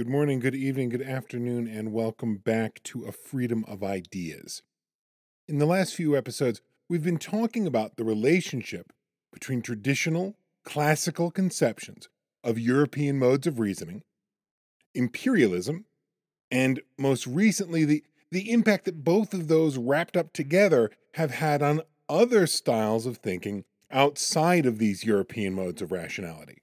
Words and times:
Good 0.00 0.08
morning, 0.08 0.40
good 0.40 0.54
evening, 0.54 0.88
good 0.88 1.02
afternoon, 1.02 1.68
and 1.68 1.92
welcome 1.92 2.38
back 2.38 2.82
to 2.84 3.04
A 3.04 3.12
Freedom 3.12 3.66
of 3.68 3.84
Ideas. 3.84 4.62
In 5.46 5.58
the 5.58 5.66
last 5.66 5.94
few 5.94 6.16
episodes, 6.16 6.62
we've 6.88 7.04
been 7.04 7.18
talking 7.18 7.66
about 7.66 7.96
the 7.96 8.04
relationship 8.04 8.94
between 9.30 9.60
traditional, 9.60 10.36
classical 10.64 11.30
conceptions 11.30 12.08
of 12.42 12.58
European 12.58 13.18
modes 13.18 13.46
of 13.46 13.58
reasoning, 13.58 14.02
imperialism, 14.94 15.84
and 16.50 16.80
most 16.96 17.26
recently, 17.26 17.84
the, 17.84 18.02
the 18.30 18.50
impact 18.50 18.86
that 18.86 19.04
both 19.04 19.34
of 19.34 19.48
those 19.48 19.76
wrapped 19.76 20.16
up 20.16 20.32
together 20.32 20.90
have 21.16 21.32
had 21.32 21.62
on 21.62 21.82
other 22.08 22.46
styles 22.46 23.04
of 23.04 23.18
thinking 23.18 23.64
outside 23.90 24.64
of 24.64 24.78
these 24.78 25.04
European 25.04 25.52
modes 25.52 25.82
of 25.82 25.92
rationality. 25.92 26.62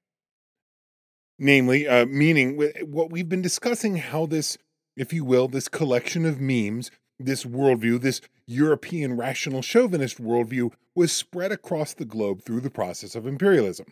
Namely, 1.40 1.88
uh, 1.88 2.05
meaning 2.08 2.58
what 2.86 3.12
we've 3.12 3.30
been 3.30 3.41
discussing 3.41 3.98
how 3.98 4.26
this, 4.26 4.58
if 4.95 5.14
you 5.14 5.23
will, 5.23 5.48
this 5.48 5.68
collection 5.68 6.26
of 6.26 6.41
memes, 6.41 6.90
this 7.20 7.44
worldview, 7.45 8.02
this 8.02 8.22
European 8.48 9.16
rational 9.18 9.62
chauvinist 9.62 10.22
worldview 10.22 10.72
was 10.95 11.12
spread 11.12 11.52
across 11.52 11.94
the 11.94 12.05
globe 12.05 12.42
through 12.42 12.62
the 12.62 12.72
process 12.72 13.14
of 13.14 13.28
imperialism. 13.28 13.88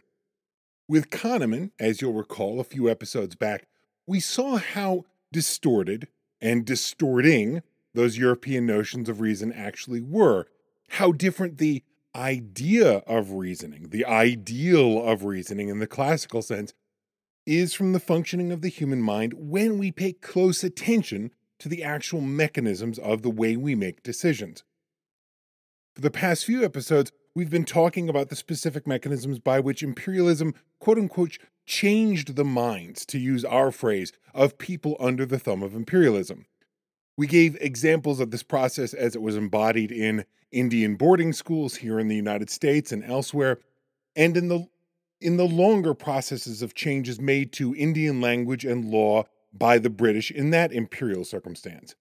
With 0.87 1.09
Kahneman, 1.09 1.71
as 1.79 2.01
you'll 2.01 2.13
recall 2.13 2.59
a 2.59 2.63
few 2.63 2.89
episodes 2.89 3.35
back, 3.35 3.67
we 4.07 4.19
saw 4.19 4.57
how 4.57 5.05
distorted 5.31 6.07
and 6.41 6.65
distorting 6.65 7.61
those 7.93 8.17
European 8.17 8.65
notions 8.65 9.09
of 9.09 9.19
reason 9.21 9.51
actually 9.51 10.01
were, 10.01 10.47
how 10.89 11.11
different 11.11 11.57
the 11.57 11.83
idea 12.15 12.97
of 13.07 13.31
reasoning, 13.31 13.89
the 13.89 14.05
ideal 14.05 15.03
of 15.03 15.23
reasoning 15.23 15.69
in 15.69 15.79
the 15.79 15.87
classical 15.87 16.41
sense, 16.41 16.73
is 17.45 17.73
from 17.73 17.93
the 17.93 17.99
functioning 17.99 18.51
of 18.51 18.61
the 18.61 18.69
human 18.69 19.01
mind 19.01 19.33
when 19.37 19.77
we 19.77 19.91
pay 19.91 20.13
close 20.13 20.63
attention 20.63 21.31
to 21.59 21.69
the 21.69 21.83
actual 21.83 22.21
mechanisms 22.21 22.99
of 22.99 23.21
the 23.21 23.29
way 23.29 23.55
we 23.55 23.75
make 23.75 24.03
decisions. 24.03 24.63
For 25.93 26.01
the 26.01 26.11
past 26.11 26.45
few 26.45 26.63
episodes, 26.63 27.11
we've 27.33 27.49
been 27.49 27.65
talking 27.65 28.09
about 28.09 28.29
the 28.29 28.35
specific 28.35 28.85
mechanisms 28.85 29.39
by 29.39 29.59
which 29.59 29.83
imperialism, 29.83 30.53
quote 30.79 30.97
unquote, 30.97 31.37
changed 31.65 32.35
the 32.35 32.43
minds, 32.43 33.05
to 33.07 33.19
use 33.19 33.45
our 33.45 33.71
phrase, 33.71 34.11
of 34.33 34.57
people 34.57 34.97
under 34.99 35.25
the 35.25 35.39
thumb 35.39 35.63
of 35.63 35.73
imperialism. 35.73 36.45
We 37.17 37.27
gave 37.27 37.55
examples 37.61 38.19
of 38.19 38.31
this 38.31 38.43
process 38.43 38.93
as 38.93 39.15
it 39.15 39.21
was 39.21 39.37
embodied 39.37 39.91
in 39.91 40.25
Indian 40.51 40.95
boarding 40.95 41.33
schools 41.33 41.77
here 41.77 41.99
in 41.99 42.07
the 42.07 42.15
United 42.15 42.49
States 42.49 42.91
and 42.91 43.03
elsewhere, 43.03 43.59
and 44.15 44.35
in 44.35 44.49
the 44.49 44.67
in 45.21 45.37
the 45.37 45.47
longer 45.47 45.93
processes 45.93 46.61
of 46.61 46.73
changes 46.73 47.19
made 47.19 47.51
to 47.53 47.75
Indian 47.75 48.21
language 48.21 48.65
and 48.65 48.85
law 48.85 49.23
by 49.53 49.77
the 49.77 49.89
British 49.89 50.31
in 50.31 50.49
that 50.49 50.73
imperial 50.73 51.23
circumstance. 51.23 51.95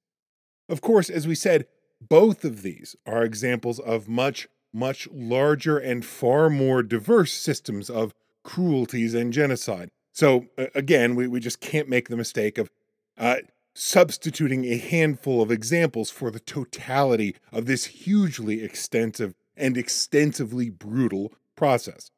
Of 0.68 0.80
course, 0.80 1.08
as 1.10 1.26
we 1.26 1.34
said, 1.34 1.66
both 2.00 2.44
of 2.44 2.62
these 2.62 2.96
are 3.06 3.22
examples 3.22 3.78
of 3.78 4.08
much, 4.08 4.48
much 4.72 5.08
larger 5.12 5.78
and 5.78 6.04
far 6.04 6.50
more 6.50 6.82
diverse 6.82 7.32
systems 7.32 7.88
of 7.88 8.12
cruelties 8.42 9.14
and 9.14 9.32
genocide. 9.32 9.90
So, 10.12 10.46
again, 10.74 11.14
we, 11.14 11.26
we 11.26 11.40
just 11.40 11.60
can't 11.60 11.88
make 11.88 12.08
the 12.08 12.16
mistake 12.16 12.58
of 12.58 12.70
uh, 13.16 13.36
substituting 13.74 14.64
a 14.64 14.76
handful 14.76 15.42
of 15.42 15.50
examples 15.50 16.10
for 16.10 16.30
the 16.30 16.40
totality 16.40 17.36
of 17.52 17.66
this 17.66 17.86
hugely 17.86 18.62
extensive 18.62 19.34
and 19.56 19.76
extensively 19.76 20.70
brutal 20.70 21.32
process. 21.56 22.10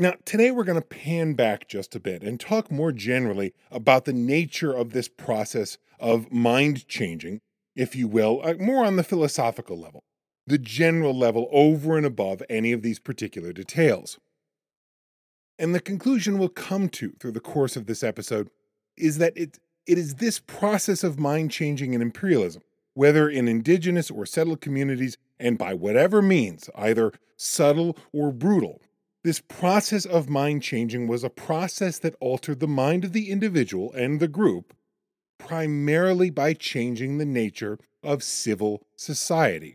Now, 0.00 0.14
today 0.24 0.50
we're 0.50 0.64
going 0.64 0.80
to 0.80 0.86
pan 0.86 1.34
back 1.34 1.68
just 1.68 1.94
a 1.94 2.00
bit 2.00 2.22
and 2.22 2.40
talk 2.40 2.70
more 2.70 2.90
generally 2.90 3.52
about 3.70 4.06
the 4.06 4.14
nature 4.14 4.72
of 4.72 4.94
this 4.94 5.08
process 5.08 5.76
of 5.98 6.32
mind 6.32 6.88
changing, 6.88 7.42
if 7.76 7.94
you 7.94 8.08
will, 8.08 8.40
uh, 8.42 8.54
more 8.54 8.82
on 8.86 8.96
the 8.96 9.04
philosophical 9.04 9.78
level, 9.78 10.04
the 10.46 10.56
general 10.56 11.12
level 11.12 11.50
over 11.52 11.98
and 11.98 12.06
above 12.06 12.42
any 12.48 12.72
of 12.72 12.80
these 12.80 12.98
particular 12.98 13.52
details. 13.52 14.18
And 15.58 15.74
the 15.74 15.80
conclusion 15.80 16.38
we'll 16.38 16.48
come 16.48 16.88
to 16.88 17.12
through 17.20 17.32
the 17.32 17.38
course 17.40 17.76
of 17.76 17.84
this 17.84 18.02
episode 18.02 18.48
is 18.96 19.18
that 19.18 19.36
it, 19.36 19.58
it 19.86 19.98
is 19.98 20.14
this 20.14 20.40
process 20.40 21.04
of 21.04 21.18
mind 21.18 21.50
changing 21.50 21.92
in 21.92 22.00
imperialism, 22.00 22.62
whether 22.94 23.28
in 23.28 23.48
indigenous 23.48 24.10
or 24.10 24.24
settled 24.24 24.62
communities, 24.62 25.18
and 25.38 25.58
by 25.58 25.74
whatever 25.74 26.22
means, 26.22 26.70
either 26.74 27.12
subtle 27.36 27.98
or 28.14 28.32
brutal, 28.32 28.80
this 29.22 29.40
process 29.40 30.06
of 30.06 30.28
mind 30.28 30.62
changing 30.62 31.06
was 31.06 31.22
a 31.22 31.30
process 31.30 31.98
that 31.98 32.16
altered 32.20 32.60
the 32.60 32.68
mind 32.68 33.04
of 33.04 33.12
the 33.12 33.30
individual 33.30 33.92
and 33.92 34.18
the 34.18 34.28
group 34.28 34.74
primarily 35.38 36.30
by 36.30 36.52
changing 36.52 37.18
the 37.18 37.24
nature 37.24 37.78
of 38.02 38.22
civil 38.22 38.82
society. 38.94 39.74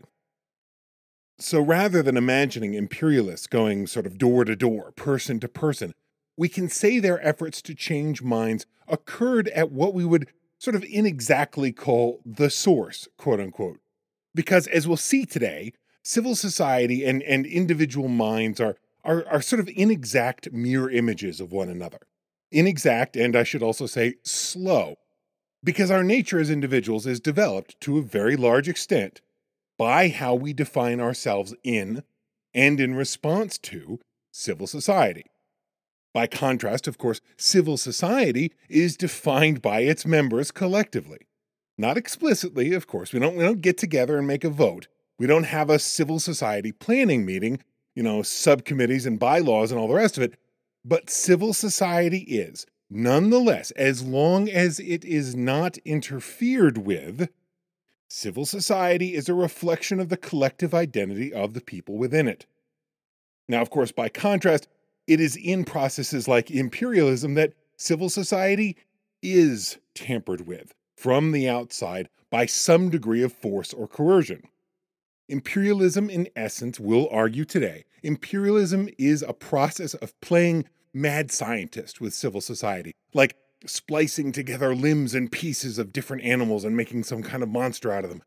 So 1.38 1.60
rather 1.60 2.02
than 2.02 2.16
imagining 2.16 2.74
imperialists 2.74 3.46
going 3.46 3.86
sort 3.86 4.06
of 4.06 4.16
door 4.16 4.44
to 4.44 4.56
door, 4.56 4.92
person 4.92 5.38
to 5.40 5.48
person, 5.48 5.92
we 6.36 6.48
can 6.48 6.68
say 6.68 6.98
their 6.98 7.24
efforts 7.26 7.60
to 7.62 7.74
change 7.74 8.22
minds 8.22 8.64
occurred 8.88 9.48
at 9.48 9.70
what 9.70 9.92
we 9.92 10.04
would 10.04 10.28
sort 10.58 10.76
of 10.76 10.84
inexactly 10.84 11.72
call 11.72 12.20
the 12.24 12.48
source, 12.48 13.08
quote 13.18 13.40
unquote. 13.40 13.80
Because 14.34 14.66
as 14.68 14.86
we'll 14.86 14.96
see 14.96 15.26
today, 15.26 15.72
civil 16.02 16.34
society 16.34 17.04
and, 17.04 17.22
and 17.24 17.44
individual 17.44 18.08
minds 18.08 18.60
are 18.60 18.76
are, 19.06 19.24
are 19.28 19.40
sort 19.40 19.60
of 19.60 19.68
inexact 19.68 20.52
mirror 20.52 20.90
images 20.90 21.40
of 21.40 21.52
one 21.52 21.68
another. 21.68 22.00
Inexact, 22.52 23.16
and 23.16 23.34
I 23.34 23.44
should 23.44 23.62
also 23.62 23.86
say 23.86 24.16
slow, 24.24 24.96
because 25.64 25.90
our 25.90 26.04
nature 26.04 26.38
as 26.38 26.50
individuals 26.50 27.06
is 27.06 27.20
developed 27.20 27.80
to 27.80 27.98
a 27.98 28.02
very 28.02 28.36
large 28.36 28.68
extent 28.68 29.20
by 29.78 30.08
how 30.08 30.34
we 30.34 30.52
define 30.52 31.00
ourselves 31.00 31.54
in 31.64 32.02
and 32.52 32.80
in 32.80 32.94
response 32.94 33.58
to 33.58 34.00
civil 34.32 34.66
society. 34.66 35.24
By 36.12 36.26
contrast, 36.26 36.88
of 36.88 36.98
course, 36.98 37.20
civil 37.36 37.76
society 37.76 38.52
is 38.68 38.96
defined 38.96 39.60
by 39.60 39.80
its 39.80 40.06
members 40.06 40.50
collectively. 40.50 41.26
Not 41.76 41.98
explicitly, 41.98 42.72
of 42.72 42.86
course. 42.86 43.12
We 43.12 43.20
don't, 43.20 43.36
we 43.36 43.44
don't 43.44 43.60
get 43.60 43.76
together 43.76 44.16
and 44.16 44.26
make 44.26 44.44
a 44.44 44.48
vote. 44.50 44.88
We 45.18 45.26
don't 45.26 45.44
have 45.44 45.68
a 45.68 45.78
civil 45.78 46.18
society 46.18 46.72
planning 46.72 47.26
meeting 47.26 47.60
you 47.96 48.02
know, 48.02 48.22
subcommittees 48.22 49.06
and 49.06 49.18
bylaws 49.18 49.72
and 49.72 49.80
all 49.80 49.88
the 49.88 49.94
rest 49.94 50.16
of 50.16 50.22
it. 50.22 50.34
But 50.84 51.10
civil 51.10 51.52
society 51.52 52.18
is, 52.18 52.66
nonetheless, 52.88 53.72
as 53.72 54.04
long 54.04 54.48
as 54.48 54.78
it 54.78 55.04
is 55.04 55.34
not 55.34 55.78
interfered 55.78 56.78
with, 56.78 57.28
civil 58.08 58.46
society 58.46 59.14
is 59.14 59.28
a 59.28 59.34
reflection 59.34 59.98
of 59.98 60.10
the 60.10 60.16
collective 60.16 60.74
identity 60.74 61.32
of 61.32 61.54
the 61.54 61.60
people 61.60 61.96
within 61.96 62.28
it. 62.28 62.46
Now, 63.48 63.62
of 63.62 63.70
course, 63.70 63.90
by 63.90 64.10
contrast, 64.10 64.68
it 65.06 65.20
is 65.20 65.36
in 65.36 65.64
processes 65.64 66.28
like 66.28 66.50
imperialism 66.50 67.34
that 67.34 67.54
civil 67.76 68.10
society 68.10 68.76
is 69.22 69.78
tampered 69.94 70.46
with 70.46 70.74
from 70.96 71.32
the 71.32 71.48
outside 71.48 72.08
by 72.30 72.46
some 72.46 72.90
degree 72.90 73.22
of 73.22 73.32
force 73.32 73.72
or 73.72 73.88
coercion. 73.88 74.42
Imperialism, 75.28 76.08
in 76.08 76.28
essence, 76.36 76.78
will 76.78 77.08
argue 77.10 77.44
today, 77.44 77.84
imperialism 78.02 78.88
is 78.96 79.22
a 79.22 79.32
process 79.32 79.94
of 79.94 80.18
playing 80.20 80.66
mad 80.94 81.32
scientist 81.32 82.00
with 82.00 82.14
civil 82.14 82.40
society, 82.40 82.94
like 83.12 83.36
splicing 83.66 84.30
together 84.30 84.74
limbs 84.74 85.14
and 85.14 85.32
pieces 85.32 85.78
of 85.78 85.92
different 85.92 86.22
animals 86.22 86.64
and 86.64 86.76
making 86.76 87.02
some 87.02 87.22
kind 87.22 87.42
of 87.42 87.48
monster 87.48 87.90
out 87.90 88.04
of 88.04 88.10
them. 88.10 88.22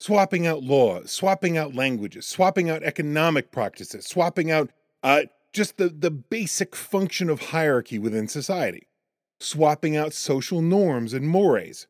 Swapping 0.00 0.46
out 0.46 0.62
laws, 0.62 1.10
swapping 1.10 1.58
out 1.58 1.74
languages, 1.74 2.26
swapping 2.26 2.70
out 2.70 2.82
economic 2.82 3.50
practices, 3.52 4.06
swapping 4.06 4.50
out 4.50 4.70
uh, 5.02 5.22
just 5.52 5.76
the, 5.76 5.88
the 5.88 6.10
basic 6.10 6.74
function 6.74 7.28
of 7.28 7.40
hierarchy 7.40 7.98
within 7.98 8.28
society, 8.28 8.86
swapping 9.38 9.96
out 9.96 10.14
social 10.14 10.62
norms 10.62 11.12
and 11.12 11.28
mores, 11.28 11.88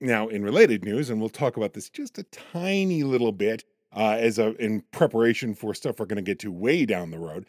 now, 0.00 0.28
in 0.28 0.42
related 0.42 0.84
news, 0.84 1.10
and 1.10 1.20
we'll 1.20 1.28
talk 1.28 1.56
about 1.56 1.74
this 1.74 1.88
just 1.88 2.18
a 2.18 2.24
tiny 2.24 3.02
little 3.02 3.32
bit 3.32 3.64
uh, 3.94 4.16
as 4.18 4.38
a 4.38 4.54
in 4.62 4.82
preparation 4.90 5.54
for 5.54 5.74
stuff 5.74 5.98
we're 5.98 6.06
going 6.06 6.16
to 6.16 6.22
get 6.22 6.38
to 6.40 6.50
way 6.50 6.84
down 6.84 7.10
the 7.10 7.18
road. 7.18 7.46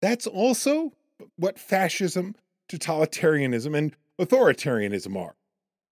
That's 0.00 0.26
also 0.26 0.92
what 1.36 1.58
fascism, 1.58 2.34
totalitarianism, 2.68 3.76
and 3.76 3.96
authoritarianism 4.20 5.16
are. 5.16 5.34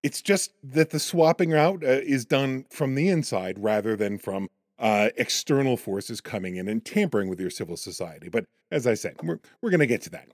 It's 0.03 0.23
just 0.23 0.53
that 0.63 0.91
the 0.91 0.99
swapping 0.99 1.53
out 1.53 1.85
uh, 1.85 2.01
is 2.03 2.25
done 2.25 2.65
from 2.71 2.95
the 2.95 3.09
inside 3.09 3.59
rather 3.59 3.97
than 3.97 4.19
from 4.19 4.49
uh, 4.79 5.11
external 5.17 5.77
forces 5.77 6.21
coming 6.21 6.57
in 6.57 6.69
and 6.69 6.85
tampering 6.85 7.29
with 7.29 7.39
your 7.39 7.51
civil 7.51 7.77
society. 7.77 8.29
But 8.31 8.47
as 8.71 8.87
I 8.87 8.95
said, 8.95 9.17
we're, 9.23 9.39
we're 9.61 9.71
going 9.71 9.81
to 9.81 9.87
get 9.87 10.01
to 10.03 10.11
that. 10.11 10.29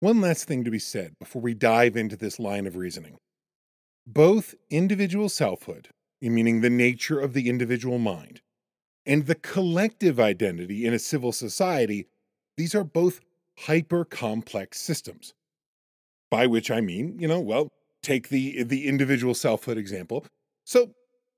One 0.00 0.20
last 0.20 0.48
thing 0.48 0.64
to 0.64 0.70
be 0.70 0.80
said 0.80 1.14
before 1.20 1.40
we 1.40 1.54
dive 1.54 1.96
into 1.96 2.16
this 2.16 2.40
line 2.40 2.66
of 2.66 2.76
reasoning. 2.76 3.16
Both 4.06 4.54
individual 4.70 5.28
selfhood, 5.28 5.88
meaning 6.20 6.60
the 6.60 6.70
nature 6.70 7.20
of 7.20 7.32
the 7.34 7.48
individual 7.48 7.98
mind, 7.98 8.40
and 9.06 9.26
the 9.26 9.34
collective 9.34 10.20
identity 10.20 10.86
in 10.86 10.94
a 10.94 10.98
civil 10.98 11.32
society, 11.32 12.06
these 12.56 12.74
are 12.74 12.84
both 12.84 13.20
hyper 13.58 14.04
complex 14.04 14.80
systems. 14.80 15.34
by 16.30 16.46
which 16.46 16.70
I 16.70 16.80
mean, 16.80 17.18
you 17.18 17.28
know, 17.28 17.40
well, 17.40 17.68
take 18.02 18.28
the 18.28 18.62
the 18.64 18.88
individual 18.88 19.34
selfhood 19.34 19.78
example. 19.78 20.26
So 20.64 20.94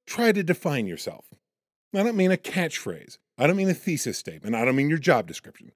try 0.07 0.33
to 0.33 0.43
define 0.43 0.87
yourself. 0.87 1.27
I 1.95 2.03
don't 2.03 2.17
mean 2.17 2.33
a 2.33 2.37
catchphrase. 2.37 3.19
I 3.39 3.47
don't 3.47 3.57
mean 3.57 3.69
a 3.69 3.75
thesis 3.75 4.19
statement. 4.19 4.55
I 4.55 4.65
don't 4.65 4.77
mean 4.77 4.89
your 4.89 4.99
job 4.99 5.27
description. 5.27 5.73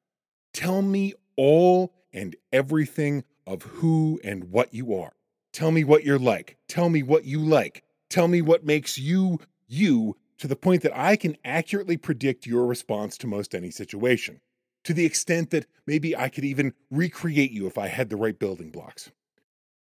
Tell 0.55 0.83
me 0.83 1.15
all 1.37 1.93
and 2.13 2.37
everything 2.53 3.25
of 3.47 3.63
who 3.63 4.21
and 4.25 4.45
what 4.45 4.73
you 4.75 4.95
are. 4.95 5.13
Tell 5.53 5.71
me 5.71 5.85
what 5.85 6.05
you're 6.05 6.19
like. 6.19 6.57
Tell 6.69 6.89
me 6.89 7.03
what 7.03 7.25
you 7.25 7.41
like. 7.41 7.83
Tell 8.09 8.29
me 8.29 8.43
what 8.43 8.65
makes 8.65 8.99
you 8.99 9.39
you 9.69 10.17
to 10.39 10.49
the 10.49 10.57
point 10.57 10.83
that 10.83 10.97
I 10.97 11.17
can 11.17 11.37
accurately 11.45 11.97
predict 11.97 12.47
your 12.47 12.67
response 12.67 13.19
to 13.19 13.27
most 13.27 13.55
any 13.55 13.71
situation, 13.71 14.41
to 14.85 14.95
the 14.95 15.05
extent 15.05 15.51
that 15.51 15.67
maybe 15.87 16.17
I 16.17 16.29
could 16.29 16.45
even 16.45 16.73
recreate 16.91 17.51
you 17.51 17.67
if 17.67 17.79
I 17.79 17.89
had 17.89 18.09
the 18.09 18.17
right 18.17 18.39
building 18.39 18.71
blocks. 18.71 19.11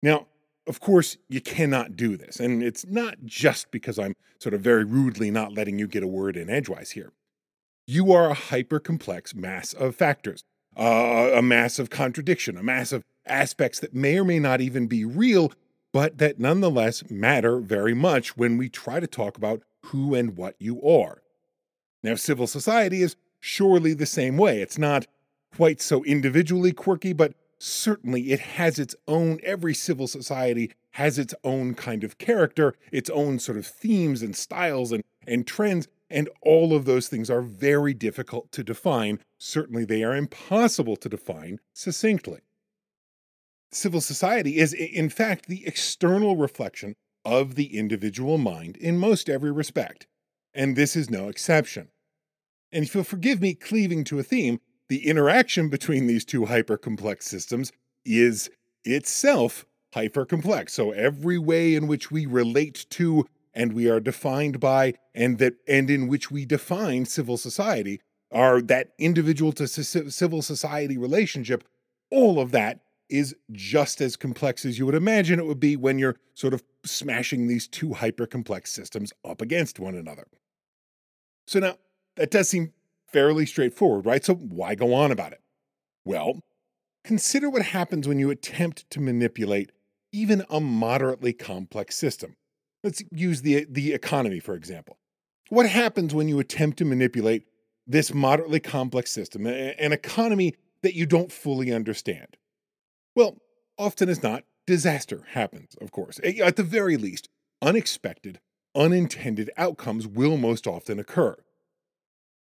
Now, 0.02 0.26
of 0.66 0.80
course, 0.80 1.16
you 1.28 1.40
cannot 1.40 1.96
do 1.96 2.16
this, 2.16 2.40
and 2.40 2.62
it's 2.62 2.86
not 2.86 3.16
just 3.24 3.70
because 3.70 3.98
I'm 3.98 4.14
sort 4.38 4.54
of 4.54 4.60
very 4.60 4.84
rudely 4.84 5.30
not 5.30 5.54
letting 5.54 5.78
you 5.78 5.86
get 5.86 6.02
a 6.02 6.08
word 6.08 6.36
in 6.36 6.50
edgewise 6.50 6.92
here. 6.92 7.12
You 7.86 8.12
are 8.12 8.30
a 8.30 8.34
hyper 8.34 8.80
complex 8.80 9.34
mass 9.34 9.72
of 9.72 9.94
factors, 9.94 10.42
uh, 10.76 11.30
a 11.34 11.42
mass 11.42 11.78
of 11.78 11.90
contradiction, 11.90 12.56
a 12.56 12.62
mass 12.62 12.92
of 12.92 13.02
aspects 13.26 13.80
that 13.80 13.94
may 13.94 14.18
or 14.18 14.24
may 14.24 14.38
not 14.38 14.60
even 14.60 14.86
be 14.86 15.04
real, 15.04 15.52
but 15.92 16.18
that 16.18 16.38
nonetheless 16.38 17.08
matter 17.10 17.58
very 17.58 17.94
much 17.94 18.36
when 18.36 18.58
we 18.58 18.68
try 18.68 19.00
to 19.00 19.06
talk 19.06 19.36
about 19.36 19.62
who 19.86 20.14
and 20.14 20.36
what 20.36 20.56
you 20.58 20.82
are. 20.82 21.22
Now, 22.02 22.16
civil 22.16 22.46
society 22.46 23.00
is 23.00 23.16
surely 23.40 23.94
the 23.94 24.06
same 24.06 24.36
way. 24.36 24.60
It's 24.60 24.78
not 24.78 25.06
quite 25.54 25.80
so 25.80 26.02
individually 26.04 26.72
quirky, 26.72 27.12
but 27.12 27.34
certainly 27.58 28.32
it 28.32 28.40
has 28.40 28.78
its 28.78 28.94
own, 29.06 29.38
every 29.42 29.74
civil 29.74 30.06
society 30.06 30.72
has 30.92 31.18
its 31.18 31.34
own 31.44 31.74
kind 31.74 32.04
of 32.04 32.18
character, 32.18 32.74
its 32.92 33.10
own 33.10 33.38
sort 33.38 33.58
of 33.58 33.66
themes 33.66 34.22
and 34.22 34.36
styles 34.36 34.92
and, 34.92 35.02
and 35.26 35.46
trends. 35.46 35.88
And 36.10 36.28
all 36.42 36.74
of 36.74 36.84
those 36.84 37.08
things 37.08 37.30
are 37.30 37.42
very 37.42 37.94
difficult 37.94 38.52
to 38.52 38.62
define. 38.62 39.18
Certainly, 39.38 39.86
they 39.86 40.04
are 40.04 40.14
impossible 40.14 40.96
to 40.96 41.08
define 41.08 41.60
succinctly. 41.72 42.40
Civil 43.70 44.00
society 44.00 44.58
is, 44.58 44.72
in 44.72 45.08
fact, 45.08 45.46
the 45.46 45.66
external 45.66 46.36
reflection 46.36 46.94
of 47.24 47.54
the 47.54 47.76
individual 47.76 48.38
mind 48.38 48.76
in 48.76 48.98
most 48.98 49.28
every 49.28 49.50
respect, 49.50 50.06
and 50.52 50.76
this 50.76 50.94
is 50.94 51.10
no 51.10 51.28
exception. 51.28 51.88
And 52.70 52.84
if 52.84 52.94
you'll 52.94 53.04
forgive 53.04 53.40
me 53.40 53.54
cleaving 53.54 54.04
to 54.04 54.18
a 54.18 54.22
theme, 54.22 54.60
the 54.88 55.06
interaction 55.06 55.68
between 55.68 56.06
these 56.06 56.24
two 56.24 56.42
hypercomplex 56.42 57.22
systems 57.22 57.72
is 58.04 58.50
itself 58.84 59.64
hypercomplex. 59.94 60.70
So 60.70 60.90
every 60.90 61.38
way 61.38 61.74
in 61.74 61.86
which 61.86 62.10
we 62.10 62.26
relate 62.26 62.86
to 62.90 63.26
and 63.54 63.72
we 63.72 63.88
are 63.88 64.00
defined 64.00 64.60
by 64.60 64.94
and 65.14 65.38
that 65.38 65.54
and 65.68 65.88
in 65.88 66.08
which 66.08 66.30
we 66.30 66.44
define 66.44 67.04
civil 67.04 67.36
society 67.36 68.00
are 68.32 68.60
that 68.60 68.90
individual 68.98 69.52
to 69.52 69.68
civil 69.68 70.42
society 70.42 70.98
relationship 70.98 71.64
all 72.10 72.40
of 72.40 72.50
that 72.50 72.80
is 73.08 73.34
just 73.52 74.00
as 74.00 74.16
complex 74.16 74.64
as 74.64 74.78
you 74.78 74.86
would 74.86 74.94
imagine 74.94 75.38
it 75.38 75.46
would 75.46 75.60
be 75.60 75.76
when 75.76 75.98
you're 75.98 76.16
sort 76.34 76.54
of 76.54 76.62
smashing 76.84 77.46
these 77.46 77.68
two 77.68 77.94
hyper 77.94 78.26
complex 78.26 78.72
systems 78.72 79.12
up 79.24 79.40
against 79.40 79.78
one 79.78 79.94
another. 79.94 80.26
So 81.46 81.58
now 81.58 81.76
that 82.16 82.30
does 82.30 82.48
seem 82.48 82.72
fairly 83.12 83.46
straightforward, 83.46 84.06
right? 84.06 84.24
So 84.24 84.34
why 84.34 84.74
go 84.74 84.94
on 84.94 85.12
about 85.12 85.32
it? 85.32 85.40
Well, 86.04 86.42
consider 87.04 87.50
what 87.50 87.62
happens 87.62 88.08
when 88.08 88.18
you 88.18 88.30
attempt 88.30 88.88
to 88.90 89.00
manipulate 89.00 89.70
even 90.12 90.44
a 90.48 90.60
moderately 90.60 91.32
complex 91.32 91.96
system. 91.96 92.36
Let's 92.82 93.02
use 93.10 93.42
the, 93.42 93.66
the 93.68 93.92
economy, 93.92 94.40
for 94.40 94.54
example. 94.54 94.98
What 95.48 95.68
happens 95.68 96.14
when 96.14 96.28
you 96.28 96.38
attempt 96.38 96.78
to 96.78 96.84
manipulate 96.84 97.46
this 97.86 98.14
moderately 98.14 98.60
complex 98.60 99.10
system, 99.10 99.46
an 99.46 99.92
economy 99.92 100.54
that 100.82 100.94
you 100.94 101.06
don't 101.06 101.30
fully 101.32 101.72
understand? 101.72 102.36
Well, 103.14 103.38
often 103.78 104.08
as 104.08 104.22
not, 104.22 104.44
disaster 104.66 105.24
happens, 105.30 105.74
of 105.80 105.92
course. 105.92 106.20
At 106.24 106.56
the 106.56 106.62
very 106.62 106.96
least, 106.96 107.28
unexpected, 107.62 108.40
unintended 108.74 109.50
outcomes 109.56 110.06
will 110.06 110.36
most 110.36 110.66
often 110.66 110.98
occur. 110.98 111.36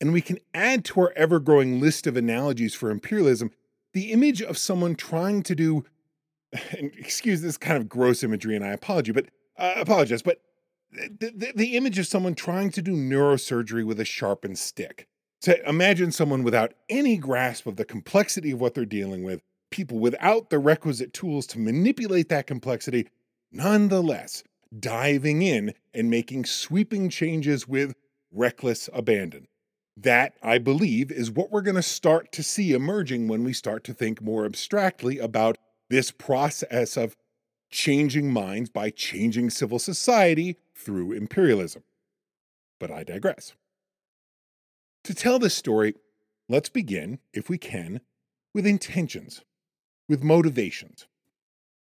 And 0.00 0.12
we 0.12 0.20
can 0.20 0.38
add 0.54 0.84
to 0.86 1.00
our 1.00 1.12
ever 1.16 1.40
growing 1.40 1.80
list 1.80 2.06
of 2.06 2.16
analogies 2.16 2.74
for 2.74 2.90
imperialism 2.90 3.50
the 3.94 4.12
image 4.12 4.42
of 4.42 4.58
someone 4.58 4.94
trying 4.94 5.42
to 5.42 5.54
do, 5.54 5.84
and 6.78 6.92
excuse 6.96 7.40
this 7.40 7.56
kind 7.56 7.78
of 7.78 7.88
gross 7.88 8.22
imagery, 8.22 8.54
and 8.54 8.64
I 8.64 8.68
apologize, 8.68 9.14
but 9.14 9.26
uh, 9.56 9.74
apologize, 9.80 10.22
but 10.22 10.40
the, 10.92 11.32
the, 11.34 11.52
the 11.54 11.76
image 11.76 11.98
of 11.98 12.06
someone 12.06 12.34
trying 12.34 12.70
to 12.72 12.82
do 12.82 12.92
neurosurgery 12.92 13.84
with 13.84 13.98
a 13.98 14.04
sharpened 14.04 14.58
stick. 14.58 15.08
So 15.40 15.54
imagine 15.66 16.12
someone 16.12 16.42
without 16.42 16.74
any 16.88 17.16
grasp 17.16 17.66
of 17.66 17.76
the 17.76 17.84
complexity 17.84 18.50
of 18.50 18.60
what 18.60 18.74
they're 18.74 18.84
dealing 18.84 19.22
with 19.22 19.42
people 19.70 19.98
without 19.98 20.50
the 20.50 20.58
requisite 20.58 21.12
tools 21.12 21.46
to 21.48 21.58
manipulate 21.58 22.28
that 22.28 22.46
complexity, 22.46 23.08
nonetheless 23.52 24.44
diving 24.78 25.42
in 25.42 25.72
and 25.94 26.10
making 26.10 26.44
sweeping 26.44 27.08
changes 27.08 27.66
with 27.66 27.94
reckless 28.30 28.88
abandon. 28.92 29.48
That, 29.96 30.34
I 30.42 30.58
believe, 30.58 31.10
is 31.10 31.30
what 31.30 31.50
we're 31.50 31.62
going 31.62 31.74
to 31.74 31.82
start 31.82 32.30
to 32.32 32.42
see 32.42 32.72
emerging 32.72 33.26
when 33.26 33.42
we 33.42 33.52
start 33.52 33.82
to 33.84 33.94
think 33.94 34.22
more 34.22 34.44
abstractly 34.44 35.18
about 35.18 35.58
this 35.90 36.10
process 36.10 36.96
of 36.96 37.16
changing 37.70 38.32
minds 38.32 38.70
by 38.70 38.90
changing 38.90 39.50
civil 39.50 39.78
society 39.78 40.56
through 40.74 41.12
imperialism. 41.12 41.82
But 42.78 42.90
I 42.90 43.02
digress. 43.02 43.54
To 45.04 45.14
tell 45.14 45.38
this 45.38 45.54
story, 45.54 45.94
let's 46.48 46.68
begin, 46.68 47.18
if 47.32 47.48
we 47.48 47.58
can, 47.58 48.00
with 48.54 48.66
intentions 48.66 49.42
with 50.08 50.22
motivations. 50.22 51.06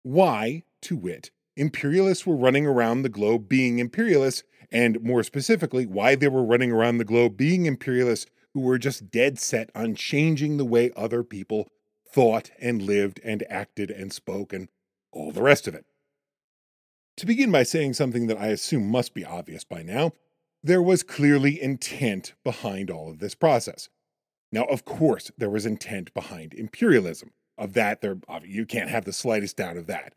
Why, 0.03 0.63
to 0.83 0.95
wit, 0.95 1.31
imperialists 1.55 2.25
were 2.25 2.35
running 2.35 2.65
around 2.65 3.01
the 3.01 3.09
globe 3.09 3.47
being 3.49 3.79
imperialists, 3.79 4.43
and 4.71 5.01
more 5.01 5.23
specifically, 5.23 5.85
why 5.85 6.15
they 6.15 6.27
were 6.27 6.43
running 6.43 6.71
around 6.71 6.97
the 6.97 7.05
globe 7.05 7.37
being 7.37 7.65
imperialists 7.65 8.29
who 8.53 8.61
were 8.61 8.77
just 8.77 9.09
dead 9.09 9.39
set 9.39 9.69
on 9.73 9.95
changing 9.95 10.57
the 10.57 10.65
way 10.65 10.91
other 10.95 11.23
people 11.23 11.67
thought 12.07 12.51
and 12.59 12.81
lived 12.81 13.19
and 13.23 13.43
acted 13.49 13.89
and 13.89 14.13
spoke 14.13 14.53
and 14.53 14.69
all 15.11 15.31
the 15.31 15.41
rest 15.41 15.67
of 15.67 15.73
it. 15.73 15.85
To 17.17 17.25
begin 17.25 17.51
by 17.51 17.63
saying 17.63 17.93
something 17.93 18.27
that 18.27 18.39
I 18.39 18.47
assume 18.47 18.89
must 18.89 19.13
be 19.13 19.25
obvious 19.25 19.63
by 19.63 19.83
now, 19.83 20.13
there 20.63 20.81
was 20.81 21.03
clearly 21.03 21.61
intent 21.61 22.33
behind 22.43 22.89
all 22.89 23.09
of 23.09 23.19
this 23.19 23.35
process. 23.35 23.89
Now, 24.51 24.63
of 24.65 24.85
course, 24.85 25.31
there 25.37 25.49
was 25.49 25.65
intent 25.65 26.13
behind 26.13 26.53
imperialism 26.53 27.31
of 27.57 27.73
that. 27.73 28.01
There, 28.01 28.17
you 28.43 28.65
can't 28.65 28.89
have 28.89 29.05
the 29.05 29.13
slightest 29.13 29.57
doubt 29.57 29.77
of 29.77 29.87
that. 29.87 30.13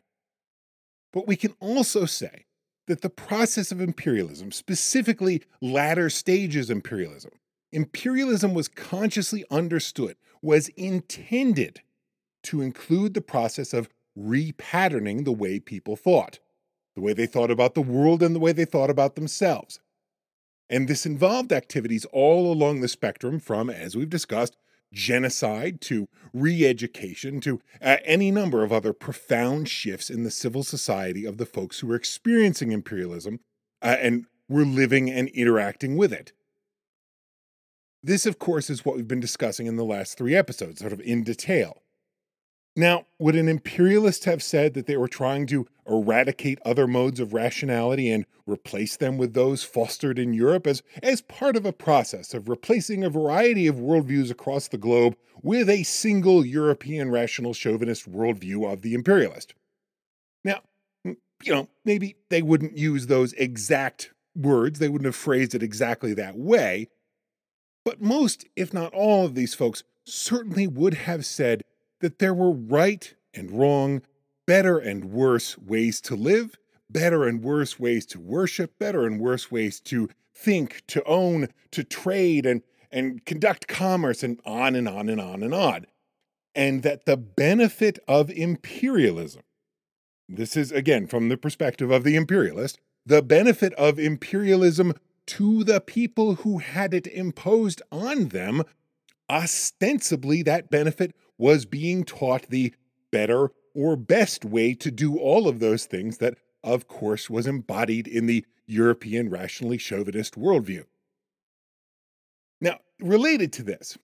But 1.13 1.27
we 1.27 1.37
can 1.37 1.55
also 1.61 2.05
say 2.05 2.47
that 2.87 3.01
the 3.03 3.11
process 3.11 3.73
of 3.73 3.81
imperialism, 3.81 4.53
specifically 4.53 5.43
latter 5.61 6.11
stages 6.11 6.71
imperialism, 6.71 7.33
imperialism 7.73 8.55
was 8.55 8.69
consciously 8.69 9.45
understood, 9.51 10.17
was 10.43 10.69
intended 10.71 11.81
to 12.45 12.61
include 12.63 13.15
the 13.15 13.21
process 13.21 13.73
of 13.73 13.89
repatterning 14.17 15.25
the 15.25 15.33
way 15.33 15.59
people 15.59 15.97
thought, 15.97 16.39
the 16.95 17.03
way 17.03 17.13
they 17.13 17.27
thought 17.27 17.51
about 17.51 17.75
the 17.75 17.83
world 17.83 18.23
and 18.23 18.35
the 18.35 18.41
way 18.41 18.53
they 18.53 18.65
thought 18.65 18.91
about 18.91 19.15
themselves. 19.15 19.81
And 20.69 20.89
this 20.89 21.07
involved 21.07 21.53
activities 21.53 22.05
all 22.13 22.53
along 22.53 22.81
the 22.81 22.89
spectrum 22.89 23.39
from, 23.39 23.71
as 23.71 23.97
we've 23.97 24.11
discussed, 24.11 24.57
genocide 24.97 25.81
to 25.83 26.09
re 26.33 26.67
education 26.67 27.41
to 27.41 27.61
uh, 27.81 27.99
any 28.05 28.31
number 28.31 28.65
of 28.65 28.73
other 28.73 28.93
profound 28.93 29.69
shifts 29.69 30.11
in 30.11 30.25
the 30.25 30.31
civil 30.31 30.65
society 30.65 31.25
of 31.25 31.37
the 31.37 31.47
folks 31.47 31.79
who 31.79 31.87
were 31.87 31.95
experiencing 31.95 32.73
imperialism 32.73 33.39
uh, 33.83 33.97
and 34.01 34.27
were 34.49 34.65
living 34.65 35.11
and 35.11 35.29
interacting 35.29 35.97
with 35.97 36.13
it. 36.13 36.33
This, 38.03 38.27
of 38.27 38.39
course, 38.39 38.71
is 38.71 38.85
what 38.85 38.97
we've 38.97 39.09
been 39.09 39.21
discussing 39.21 39.67
in 39.67 39.77
the 39.77 39.85
last 39.85 40.17
three 40.17 40.35
episodes, 40.35 40.81
sort 40.81 40.93
of 40.93 41.01
in 41.01 41.23
detail. 41.23 41.83
Now, 42.79 43.07
would 43.19 43.37
an 43.37 43.49
imperialist 43.49 44.27
have 44.27 44.43
said 44.43 44.75
that 44.75 44.87
they 44.87 44.99
were 44.99 45.09
trying 45.09 45.47
to 45.47 45.67
eradicate 45.89 46.59
other 46.63 46.87
modes 46.87 47.21
of 47.21 47.33
rationality 47.33 48.11
and 48.11 48.27
replace 48.47 48.99
them 48.99 49.17
with 49.17 49.33
those 49.33 49.65
fostered 49.65 50.19
in 50.19 50.35
Europe 50.35 50.67
as, 50.67 50.83
as 51.03 51.23
part 51.23 51.57
of 51.57 51.65
a 51.65 51.73
process 51.73 52.35
of 52.35 52.51
replacing 52.51 53.03
a 53.03 53.09
variety 53.09 53.67
of 53.67 53.77
worldviews 53.77 54.31
across 54.31 54.69
the 54.69 54.77
globe 54.77 55.17
with 55.43 55.71
a 55.71 55.85
single 55.85 56.45
European 56.45 57.11
rational 57.11 57.55
chauvinist 57.55 58.13
worldview 58.13 58.71
of 58.71 58.83
the 58.83 58.93
imperialist? 58.93 59.55
Now, 60.45 60.61
you 61.05 61.17
know, 61.47 61.69
maybe 61.87 62.17
they 62.29 62.43
wouldn't 62.43 62.77
use 62.77 63.07
those 63.07 63.33
exact 63.35 64.13
words, 64.35 64.81
they 64.81 64.91
wouldn't 64.91 65.07
have 65.07 65.17
phrased 65.17 65.55
it 65.55 65.63
exactly 65.63 66.13
that 66.13 66.37
way, 66.37 66.89
but 67.87 68.03
most, 68.03 68.45
if 68.55 68.75
not 68.75 68.93
all, 68.93 69.25
of 69.25 69.35
these 69.35 69.55
folks 69.55 69.83
certainly 70.05 70.67
would 70.67 70.95
have 70.95 71.25
said 71.25 71.63
that 72.01 72.19
there 72.19 72.35
were 72.35 72.53
right 72.53 73.15
and 73.35 73.51
wrong, 73.51 74.03
better 74.47 74.79
and 74.79 75.07
worse 75.07 75.59
ways 75.59 76.01
to 76.03 76.17
live, 76.17 76.57
better 76.91 77.25
and 77.25 77.43
worse 77.43 77.79
ways 77.79 78.07
to 78.07 78.21
worship, 78.21 78.79
better 78.79 79.07
and 79.07 79.21
worse 79.21 79.51
ways 79.51 79.81
to 79.81 80.09
think, 80.35 80.83
to 80.87 81.03
own, 81.05 81.49
to 81.73 81.83
trade, 81.83 82.47
and, 82.47 82.63
and 82.91 83.25
conduct 83.25 83.67
commerce, 83.67 84.23
and 84.23 84.41
on 84.45 84.75
and 84.75 84.89
on 84.89 85.09
and 85.09 85.21
on 85.21 85.43
and 85.43 85.55
on. 85.55 85.87
And 86.55 86.83
that 86.83 87.07
the 87.07 87.17
benefit 87.17 87.99
of 88.09 88.31
imperialism, 88.31 89.43
this 90.29 90.57
is 90.57 90.73
again 90.73 91.07
from 91.07 91.29
the 91.29 91.37
perspective 91.37 91.91
of 91.91 92.05
the 92.05 92.17
imperialist, 92.17 92.79
the 93.05 93.23
benefit 93.23 93.73
of 93.75 93.99
imperialism 93.99 94.95
to 95.27 95.65
the 95.65 95.81
people 95.81 96.37
who 96.37 96.59
had 96.59 96.95
it 96.95 97.07
imposed 97.07 97.83
on 97.91 98.29
them, 98.29 98.63
ostensibly 99.29 100.43
that 100.43 100.71
benefit 100.71 101.15
was 101.39 101.65
being 101.65 102.05
taught 102.05 102.49
the 102.49 102.75
better 103.11 103.51
or 103.75 103.97
best 103.97 104.45
way 104.45 104.75
to 104.75 104.91
do 104.91 105.19
all 105.19 105.49
of 105.49 105.61
those 105.61 105.85
things 105.85 106.19
that, 106.19 106.39
of 106.65 106.89
course, 106.89 107.29
was 107.29 107.47
embodied 107.47 108.09
in 108.09 108.27
the 108.27 108.45
European 108.67 109.29
rationally 109.29 109.79
chauvinist 109.79 110.35
worldview. 110.35 110.85
Now, 112.61 112.79
related 113.01 113.53
to 113.55 113.63
this, 113.63 113.99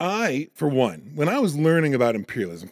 I, 0.00 0.48
for 0.54 0.68
one, 0.68 1.12
when 1.14 1.28
I 1.28 1.40
was 1.40 1.56
learning 1.56 1.94
about 1.94 2.14
imperialism, 2.14 2.70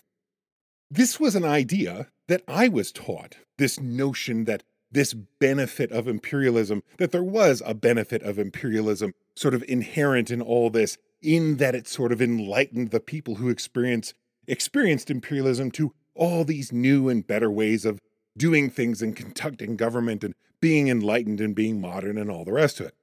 this 0.90 1.18
was 1.18 1.34
an 1.34 1.44
idea 1.44 2.08
that 2.28 2.42
I 2.46 2.68
was 2.68 2.92
taught 2.92 3.36
this 3.58 3.80
notion 3.80 4.44
that 4.44 4.62
this 4.92 5.12
benefit 5.12 5.90
of 5.90 6.06
imperialism, 6.06 6.82
that 6.98 7.10
there 7.10 7.22
was 7.22 7.62
a 7.66 7.74
benefit 7.74 8.22
of 8.22 8.38
imperialism 8.38 9.12
sort 9.34 9.54
of 9.54 9.64
inherent 9.68 10.30
in 10.30 10.40
all 10.40 10.70
this, 10.70 10.96
in 11.26 11.56
that 11.56 11.74
it 11.74 11.88
sort 11.88 12.12
of 12.12 12.22
enlightened 12.22 12.90
the 12.90 13.00
people 13.00 13.34
who 13.34 13.48
experience, 13.48 14.14
experienced 14.46 15.10
imperialism 15.10 15.72
to 15.72 15.92
all 16.14 16.44
these 16.44 16.72
new 16.72 17.08
and 17.08 17.26
better 17.26 17.50
ways 17.50 17.84
of 17.84 18.00
doing 18.38 18.70
things 18.70 19.02
and 19.02 19.16
conducting 19.16 19.76
government 19.76 20.22
and 20.22 20.34
being 20.60 20.88
enlightened 20.88 21.40
and 21.40 21.54
being 21.54 21.80
modern 21.80 22.16
and 22.16 22.30
all 22.30 22.44
the 22.44 22.52
rest 22.52 22.78
of 22.78 22.86
it. 22.86 22.94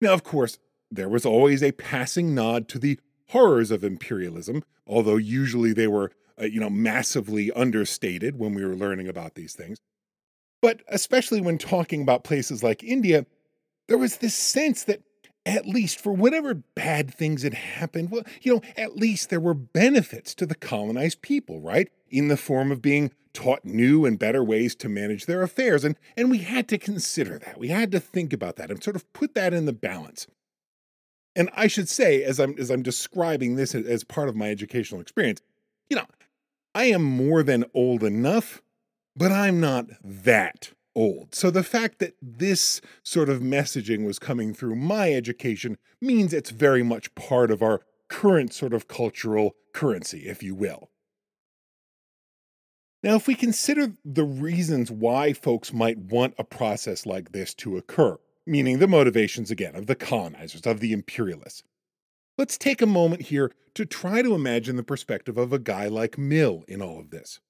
Now, 0.00 0.12
of 0.12 0.22
course, 0.22 0.58
there 0.90 1.08
was 1.08 1.26
always 1.26 1.62
a 1.62 1.72
passing 1.72 2.34
nod 2.34 2.68
to 2.68 2.78
the 2.78 3.00
horrors 3.30 3.70
of 3.70 3.82
imperialism, 3.82 4.62
although 4.86 5.16
usually 5.16 5.72
they 5.72 5.88
were, 5.88 6.12
uh, 6.40 6.44
you 6.44 6.60
know, 6.60 6.70
massively 6.70 7.50
understated 7.52 8.38
when 8.38 8.54
we 8.54 8.64
were 8.64 8.76
learning 8.76 9.08
about 9.08 9.34
these 9.34 9.54
things. 9.54 9.78
But 10.60 10.82
especially 10.88 11.40
when 11.40 11.58
talking 11.58 12.02
about 12.02 12.24
places 12.24 12.62
like 12.62 12.84
India, 12.84 13.26
there 13.88 13.98
was 13.98 14.18
this 14.18 14.34
sense 14.34 14.84
that 14.84 15.02
at 15.44 15.66
least 15.66 16.00
for 16.00 16.12
whatever 16.12 16.54
bad 16.54 17.12
things 17.12 17.42
had 17.42 17.54
happened, 17.54 18.10
well, 18.10 18.22
you 18.42 18.54
know, 18.54 18.62
at 18.76 18.96
least 18.96 19.30
there 19.30 19.40
were 19.40 19.54
benefits 19.54 20.34
to 20.36 20.46
the 20.46 20.54
colonized 20.54 21.22
people, 21.22 21.60
right? 21.60 21.90
In 22.10 22.28
the 22.28 22.36
form 22.36 22.70
of 22.70 22.80
being 22.80 23.12
taught 23.32 23.64
new 23.64 24.04
and 24.04 24.18
better 24.18 24.44
ways 24.44 24.74
to 24.76 24.88
manage 24.88 25.26
their 25.26 25.42
affairs. 25.42 25.84
And, 25.84 25.96
and 26.16 26.30
we 26.30 26.38
had 26.38 26.68
to 26.68 26.78
consider 26.78 27.38
that. 27.38 27.58
We 27.58 27.68
had 27.68 27.90
to 27.92 28.00
think 28.00 28.32
about 28.32 28.56
that 28.56 28.70
and 28.70 28.82
sort 28.82 28.96
of 28.96 29.10
put 29.12 29.34
that 29.34 29.54
in 29.54 29.66
the 29.66 29.72
balance. 29.72 30.26
And 31.34 31.48
I 31.54 31.66
should 31.66 31.88
say, 31.88 32.22
as 32.22 32.38
I'm 32.38 32.54
as 32.58 32.70
I'm 32.70 32.82
describing 32.82 33.56
this 33.56 33.74
as 33.74 34.04
part 34.04 34.28
of 34.28 34.36
my 34.36 34.50
educational 34.50 35.00
experience, 35.00 35.40
you 35.88 35.96
know, 35.96 36.04
I 36.74 36.84
am 36.84 37.02
more 37.02 37.42
than 37.42 37.64
old 37.72 38.02
enough, 38.02 38.60
but 39.16 39.32
I'm 39.32 39.58
not 39.58 39.86
that 40.02 40.72
old. 40.94 41.34
So 41.34 41.50
the 41.50 41.62
fact 41.62 41.98
that 41.98 42.14
this 42.20 42.80
sort 43.02 43.28
of 43.28 43.40
messaging 43.40 44.04
was 44.04 44.18
coming 44.18 44.54
through 44.54 44.76
my 44.76 45.12
education 45.12 45.78
means 46.00 46.32
it's 46.32 46.50
very 46.50 46.82
much 46.82 47.14
part 47.14 47.50
of 47.50 47.62
our 47.62 47.82
current 48.08 48.52
sort 48.52 48.74
of 48.74 48.88
cultural 48.88 49.56
currency, 49.72 50.28
if 50.28 50.42
you 50.42 50.54
will. 50.54 50.90
Now, 53.02 53.16
if 53.16 53.26
we 53.26 53.34
consider 53.34 53.94
the 54.04 54.24
reasons 54.24 54.90
why 54.90 55.32
folks 55.32 55.72
might 55.72 55.98
want 55.98 56.34
a 56.38 56.44
process 56.44 57.04
like 57.04 57.32
this 57.32 57.52
to 57.54 57.76
occur, 57.76 58.18
meaning 58.46 58.78
the 58.78 58.86
motivations 58.86 59.50
again 59.50 59.74
of 59.74 59.86
the 59.86 59.96
colonizers, 59.96 60.66
of 60.66 60.78
the 60.78 60.92
imperialists, 60.92 61.64
let's 62.38 62.56
take 62.56 62.80
a 62.80 62.86
moment 62.86 63.22
here 63.22 63.50
to 63.74 63.84
try 63.84 64.22
to 64.22 64.34
imagine 64.34 64.76
the 64.76 64.84
perspective 64.84 65.36
of 65.36 65.52
a 65.52 65.58
guy 65.58 65.88
like 65.88 66.16
Mill 66.16 66.64
in 66.68 66.80
all 66.80 67.00
of 67.00 67.10
this. 67.10 67.40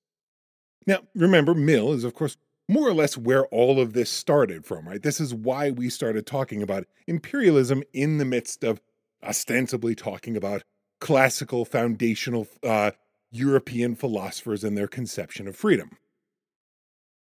Now, 0.86 1.00
remember, 1.14 1.54
Mill 1.54 1.92
is, 1.92 2.04
of 2.04 2.14
course, 2.14 2.38
more 2.68 2.88
or 2.88 2.94
less 2.94 3.16
where 3.16 3.46
all 3.46 3.80
of 3.80 3.92
this 3.92 4.10
started 4.10 4.64
from, 4.64 4.88
right? 4.88 5.02
This 5.02 5.20
is 5.20 5.34
why 5.34 5.70
we 5.70 5.90
started 5.90 6.26
talking 6.26 6.62
about 6.62 6.86
imperialism 7.06 7.82
in 7.92 8.18
the 8.18 8.24
midst 8.24 8.64
of 8.64 8.80
ostensibly 9.22 9.94
talking 9.94 10.36
about 10.36 10.62
classical 11.00 11.64
foundational 11.64 12.46
uh, 12.62 12.92
European 13.30 13.94
philosophers 13.94 14.62
and 14.62 14.76
their 14.76 14.88
conception 14.88 15.48
of 15.48 15.56
freedom. 15.56 15.96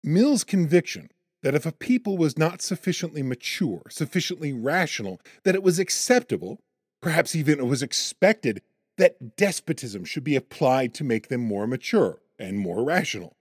Mill's 0.04 0.44
conviction 0.44 1.10
that 1.44 1.56
if 1.56 1.66
a 1.66 1.72
people 1.72 2.18
was 2.18 2.38
not 2.38 2.62
sufficiently 2.62 3.24
mature, 3.24 3.82
sufficiently 3.90 4.52
rational, 4.52 5.22
that 5.44 5.56
it 5.56 5.64
was 5.64 5.80
acceptable, 5.80 6.60
perhaps 7.02 7.36
even 7.36 7.60
it 7.60 7.66
was 7.66 7.82
expected, 7.82 8.62
that 8.98 9.38
despotism 9.38 10.04
should 10.04 10.24
be 10.24 10.36
applied 10.36 10.94
to 10.94 11.04
make 11.04 11.30
them 11.30 11.42
more 11.42 11.66
mature 11.66 12.20
and 12.38 12.60
more 12.60 12.84
rational. 12.84 13.38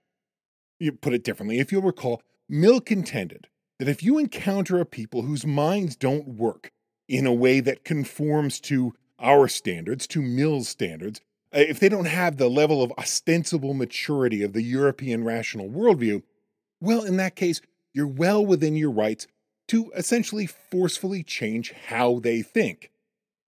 You 0.79 0.93
put 0.93 1.13
it 1.13 1.23
differently, 1.23 1.59
if 1.59 1.71
you'll 1.71 1.81
recall, 1.81 2.21
Mill 2.47 2.79
contended 2.79 3.47
that 3.77 3.89
if 3.89 4.01
you 4.01 4.17
encounter 4.17 4.79
a 4.79 4.85
people 4.85 5.21
whose 5.21 5.45
minds 5.45 5.95
don't 5.95 6.27
work 6.27 6.71
in 7.07 7.25
a 7.25 7.33
way 7.33 7.59
that 7.59 7.83
conforms 7.83 8.59
to 8.61 8.93
our 9.19 9.47
standards, 9.47 10.07
to 10.07 10.21
Mill's 10.21 10.69
standards, 10.69 11.21
uh, 11.53 11.59
if 11.59 11.79
they 11.79 11.89
don't 11.89 12.05
have 12.05 12.37
the 12.37 12.49
level 12.49 12.81
of 12.81 12.93
ostensible 12.97 13.73
maturity 13.73 14.43
of 14.43 14.53
the 14.53 14.61
European 14.61 15.23
rational 15.23 15.69
worldview, 15.69 16.21
well, 16.79 17.03
in 17.03 17.17
that 17.17 17.35
case, 17.35 17.61
you're 17.93 18.07
well 18.07 18.45
within 18.45 18.75
your 18.75 18.91
rights 18.91 19.27
to 19.67 19.91
essentially 19.95 20.45
forcefully 20.45 21.23
change 21.23 21.71
how 21.87 22.19
they 22.19 22.41
think. 22.41 22.91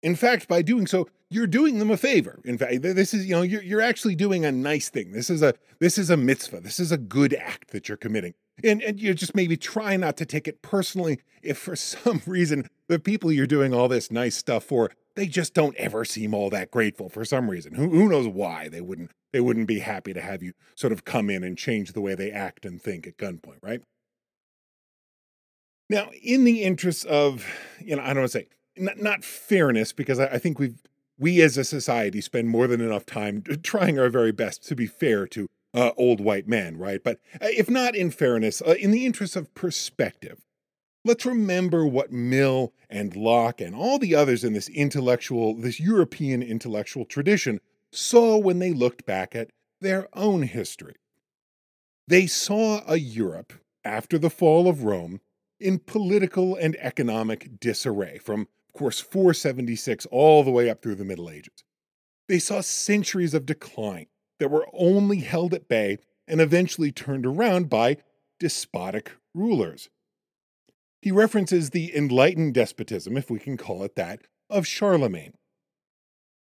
In 0.01 0.15
fact, 0.15 0.47
by 0.47 0.61
doing 0.61 0.87
so, 0.87 1.07
you're 1.33 1.47
doing 1.47 1.79
them 1.79 1.89
a 1.89 1.97
favor. 1.97 2.39
In 2.45 2.57
fact, 2.57 2.81
this 2.81 3.13
is, 3.13 3.25
you 3.25 3.33
know, 3.33 3.41
you're, 3.41 3.63
you're 3.63 3.81
actually 3.81 4.15
doing 4.15 4.45
a 4.45 4.51
nice 4.51 4.89
thing. 4.89 5.11
This 5.11 5.29
is 5.29 5.41
a 5.41 5.53
this 5.79 5.97
is 5.97 6.09
a 6.09 6.17
mitzvah. 6.17 6.59
This 6.59 6.79
is 6.79 6.91
a 6.91 6.97
good 6.97 7.33
act 7.33 7.71
that 7.71 7.87
you're 7.87 7.97
committing. 7.97 8.33
And, 8.63 8.81
and 8.83 8.99
you 8.99 9.13
just 9.13 9.35
maybe 9.35 9.57
try 9.57 9.97
not 9.97 10.15
to 10.17 10.25
take 10.25 10.47
it 10.47 10.61
personally 10.61 11.19
if 11.41 11.57
for 11.57 11.75
some 11.75 12.21
reason 12.25 12.67
the 12.87 12.99
people 12.99 13.31
you're 13.31 13.47
doing 13.47 13.73
all 13.73 13.87
this 13.87 14.11
nice 14.11 14.35
stuff 14.35 14.63
for, 14.63 14.91
they 15.15 15.27
just 15.27 15.53
don't 15.53 15.75
ever 15.77 16.05
seem 16.05 16.33
all 16.33 16.49
that 16.51 16.71
grateful 16.71 17.09
for 17.09 17.25
some 17.25 17.49
reason. 17.49 17.73
Who, 17.73 17.89
who 17.89 18.09
knows 18.09 18.27
why 18.27 18.69
they 18.69 18.81
wouldn't 18.81 19.11
they 19.31 19.41
wouldn't 19.41 19.67
be 19.67 19.79
happy 19.79 20.13
to 20.13 20.21
have 20.21 20.43
you 20.43 20.53
sort 20.75 20.93
of 20.93 21.05
come 21.05 21.29
in 21.29 21.43
and 21.43 21.57
change 21.57 21.93
the 21.93 22.01
way 22.01 22.13
they 22.13 22.31
act 22.31 22.65
and 22.65 22.81
think 22.81 23.07
at 23.07 23.17
gunpoint, 23.17 23.57
right? 23.63 23.81
Now, 25.89 26.09
in 26.21 26.43
the 26.43 26.63
interest 26.63 27.05
of, 27.07 27.45
you 27.79 27.95
know, 27.95 28.03
I 28.03 28.07
don't 28.07 28.19
want 28.19 28.31
to 28.31 28.39
say 28.39 28.47
not, 28.77 28.99
not 28.99 29.23
fairness, 29.23 29.93
because 29.93 30.19
I, 30.19 30.25
I 30.25 30.37
think 30.37 30.59
we've 30.59 30.79
we 31.17 31.41
as 31.41 31.57
a 31.57 31.63
society 31.63 32.21
spend 32.21 32.49
more 32.49 32.67
than 32.67 32.81
enough 32.81 33.05
time 33.05 33.43
trying 33.63 33.99
our 33.99 34.09
very 34.09 34.31
best 34.31 34.67
to 34.67 34.75
be 34.75 34.87
fair 34.87 35.27
to 35.27 35.49
uh, 35.73 35.91
old 35.97 36.21
white 36.21 36.47
men, 36.47 36.77
right? 36.77 37.03
But 37.03 37.19
uh, 37.35 37.47
if 37.49 37.69
not 37.69 37.95
in 37.95 38.11
fairness, 38.11 38.61
uh, 38.61 38.75
in 38.79 38.91
the 38.91 39.05
interest 39.05 39.35
of 39.35 39.53
perspective, 39.55 40.45
let's 41.03 41.25
remember 41.25 41.85
what 41.85 42.11
Mill 42.11 42.73
and 42.89 43.15
Locke 43.15 43.59
and 43.59 43.75
all 43.75 43.97
the 43.97 44.15
others 44.15 44.43
in 44.43 44.53
this 44.53 44.69
intellectual, 44.69 45.55
this 45.55 45.79
European 45.79 46.43
intellectual 46.43 47.05
tradition 47.05 47.59
saw 47.91 48.37
when 48.37 48.59
they 48.59 48.73
looked 48.73 49.05
back 49.05 49.35
at 49.35 49.49
their 49.81 50.07
own 50.13 50.43
history. 50.43 50.95
They 52.07 52.27
saw 52.27 52.81
a 52.87 52.97
Europe 52.97 53.53
after 53.83 54.17
the 54.17 54.29
fall 54.29 54.67
of 54.67 54.83
Rome 54.83 55.21
in 55.59 55.79
political 55.79 56.55
and 56.55 56.75
economic 56.79 57.59
disarray 57.59 58.17
from 58.17 58.47
course, 58.73 58.99
476 58.99 60.05
all 60.07 60.43
the 60.43 60.51
way 60.51 60.69
up 60.69 60.81
through 60.81 60.95
the 60.95 61.05
Middle 61.05 61.29
Ages. 61.29 61.63
They 62.27 62.39
saw 62.39 62.61
centuries 62.61 63.33
of 63.33 63.45
decline 63.45 64.07
that 64.39 64.49
were 64.49 64.67
only 64.73 65.19
held 65.19 65.53
at 65.53 65.67
bay 65.67 65.99
and 66.27 66.41
eventually 66.41 66.91
turned 66.91 67.25
around 67.25 67.69
by 67.69 67.97
despotic 68.39 69.11
rulers. 69.33 69.89
He 71.01 71.11
references 71.11 71.69
the 71.69 71.95
enlightened 71.95 72.53
despotism, 72.53 73.17
if 73.17 73.29
we 73.29 73.39
can 73.39 73.57
call 73.57 73.83
it 73.83 73.95
that, 73.95 74.21
of 74.49 74.65
Charlemagne. 74.65 75.33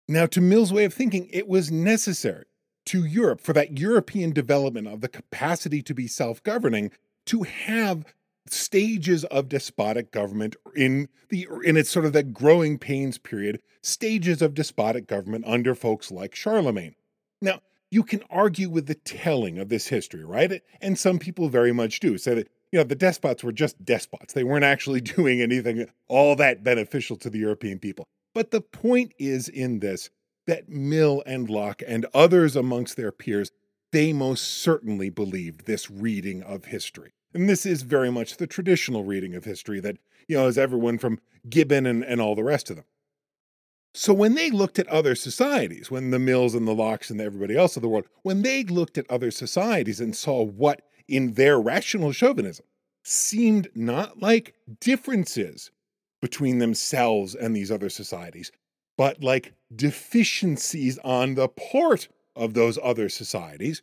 Now, 0.08 0.26
to 0.26 0.40
Mill's 0.40 0.72
way 0.72 0.84
of 0.84 0.94
thinking, 0.94 1.28
it 1.32 1.48
was 1.48 1.72
necessary 1.72 2.46
to 2.86 3.04
Europe 3.04 3.40
for 3.40 3.52
that 3.54 3.78
European 3.78 4.32
development 4.32 4.86
of 4.86 5.00
the 5.00 5.08
capacity 5.08 5.82
to 5.82 5.94
be 5.94 6.06
self 6.06 6.42
governing 6.44 6.92
to 7.26 7.42
have 7.42 8.04
stages 8.50 9.24
of 9.24 9.48
despotic 9.48 10.12
government 10.12 10.56
in 10.74 11.08
the 11.28 11.46
in 11.64 11.76
its 11.76 11.90
sort 11.90 12.04
of 12.04 12.12
that 12.12 12.32
growing 12.32 12.78
pains 12.78 13.18
period 13.18 13.60
stages 13.82 14.42
of 14.42 14.54
despotic 14.54 15.06
government 15.06 15.44
under 15.46 15.74
folks 15.74 16.10
like 16.10 16.34
charlemagne. 16.34 16.94
Now 17.40 17.60
you 17.90 18.02
can 18.02 18.22
argue 18.30 18.68
with 18.68 18.86
the 18.86 18.94
telling 18.94 19.58
of 19.58 19.68
this 19.68 19.88
history 19.88 20.24
right? 20.24 20.62
And 20.80 20.98
some 20.98 21.18
people 21.18 21.48
very 21.48 21.72
much 21.72 22.00
do 22.00 22.18
say 22.18 22.34
that 22.34 22.48
you 22.72 22.78
know 22.78 22.84
the 22.84 22.94
despots 22.94 23.42
were 23.42 23.52
just 23.52 23.84
despots. 23.84 24.34
They 24.34 24.44
weren't 24.44 24.64
actually 24.64 25.00
doing 25.16 25.40
anything 25.40 25.86
all 26.08 26.36
that 26.36 26.62
beneficial 26.62 27.16
to 27.16 27.30
the 27.30 27.38
european 27.38 27.78
people. 27.78 28.06
But 28.34 28.50
the 28.50 28.60
point 28.60 29.12
is 29.18 29.48
in 29.48 29.80
this 29.80 30.10
that 30.46 30.68
mill 30.68 31.22
and 31.26 31.50
locke 31.50 31.82
and 31.86 32.06
others 32.14 32.54
amongst 32.54 32.96
their 32.96 33.12
peers 33.12 33.50
they 33.92 34.12
most 34.12 34.44
certainly 34.44 35.10
believed 35.10 35.66
this 35.66 35.90
reading 35.90 36.42
of 36.42 36.66
history. 36.66 37.12
And 37.34 37.48
this 37.48 37.66
is 37.66 37.82
very 37.82 38.10
much 38.10 38.36
the 38.36 38.46
traditional 38.46 39.04
reading 39.04 39.34
of 39.34 39.44
history 39.44 39.80
that, 39.80 39.98
you 40.28 40.36
know, 40.36 40.46
is 40.46 40.56
everyone 40.56 40.98
from 40.98 41.20
Gibbon 41.48 41.86
and, 41.86 42.02
and 42.04 42.20
all 42.20 42.34
the 42.34 42.44
rest 42.44 42.70
of 42.70 42.76
them. 42.76 42.86
So 43.94 44.12
when 44.12 44.34
they 44.34 44.50
looked 44.50 44.78
at 44.78 44.88
other 44.88 45.14
societies, 45.14 45.90
when 45.90 46.10
the 46.10 46.18
Mills 46.18 46.54
and 46.54 46.68
the 46.68 46.74
Lockes 46.74 47.10
and 47.10 47.20
everybody 47.20 47.56
else 47.56 47.76
of 47.76 47.82
the 47.82 47.88
world, 47.88 48.06
when 48.22 48.42
they 48.42 48.62
looked 48.64 48.98
at 48.98 49.10
other 49.10 49.30
societies 49.30 50.00
and 50.00 50.14
saw 50.14 50.42
what 50.42 50.82
in 51.08 51.32
their 51.32 51.58
rational 51.58 52.12
chauvinism 52.12 52.66
seemed 53.02 53.68
not 53.74 54.20
like 54.20 54.54
differences 54.80 55.70
between 56.20 56.58
themselves 56.58 57.34
and 57.34 57.56
these 57.56 57.70
other 57.70 57.88
societies, 57.88 58.50
but 58.98 59.22
like 59.22 59.54
deficiencies 59.74 60.98
on 60.98 61.34
the 61.34 61.48
part 61.48 62.08
of 62.34 62.54
those 62.54 62.78
other 62.82 63.08
societies, 63.08 63.82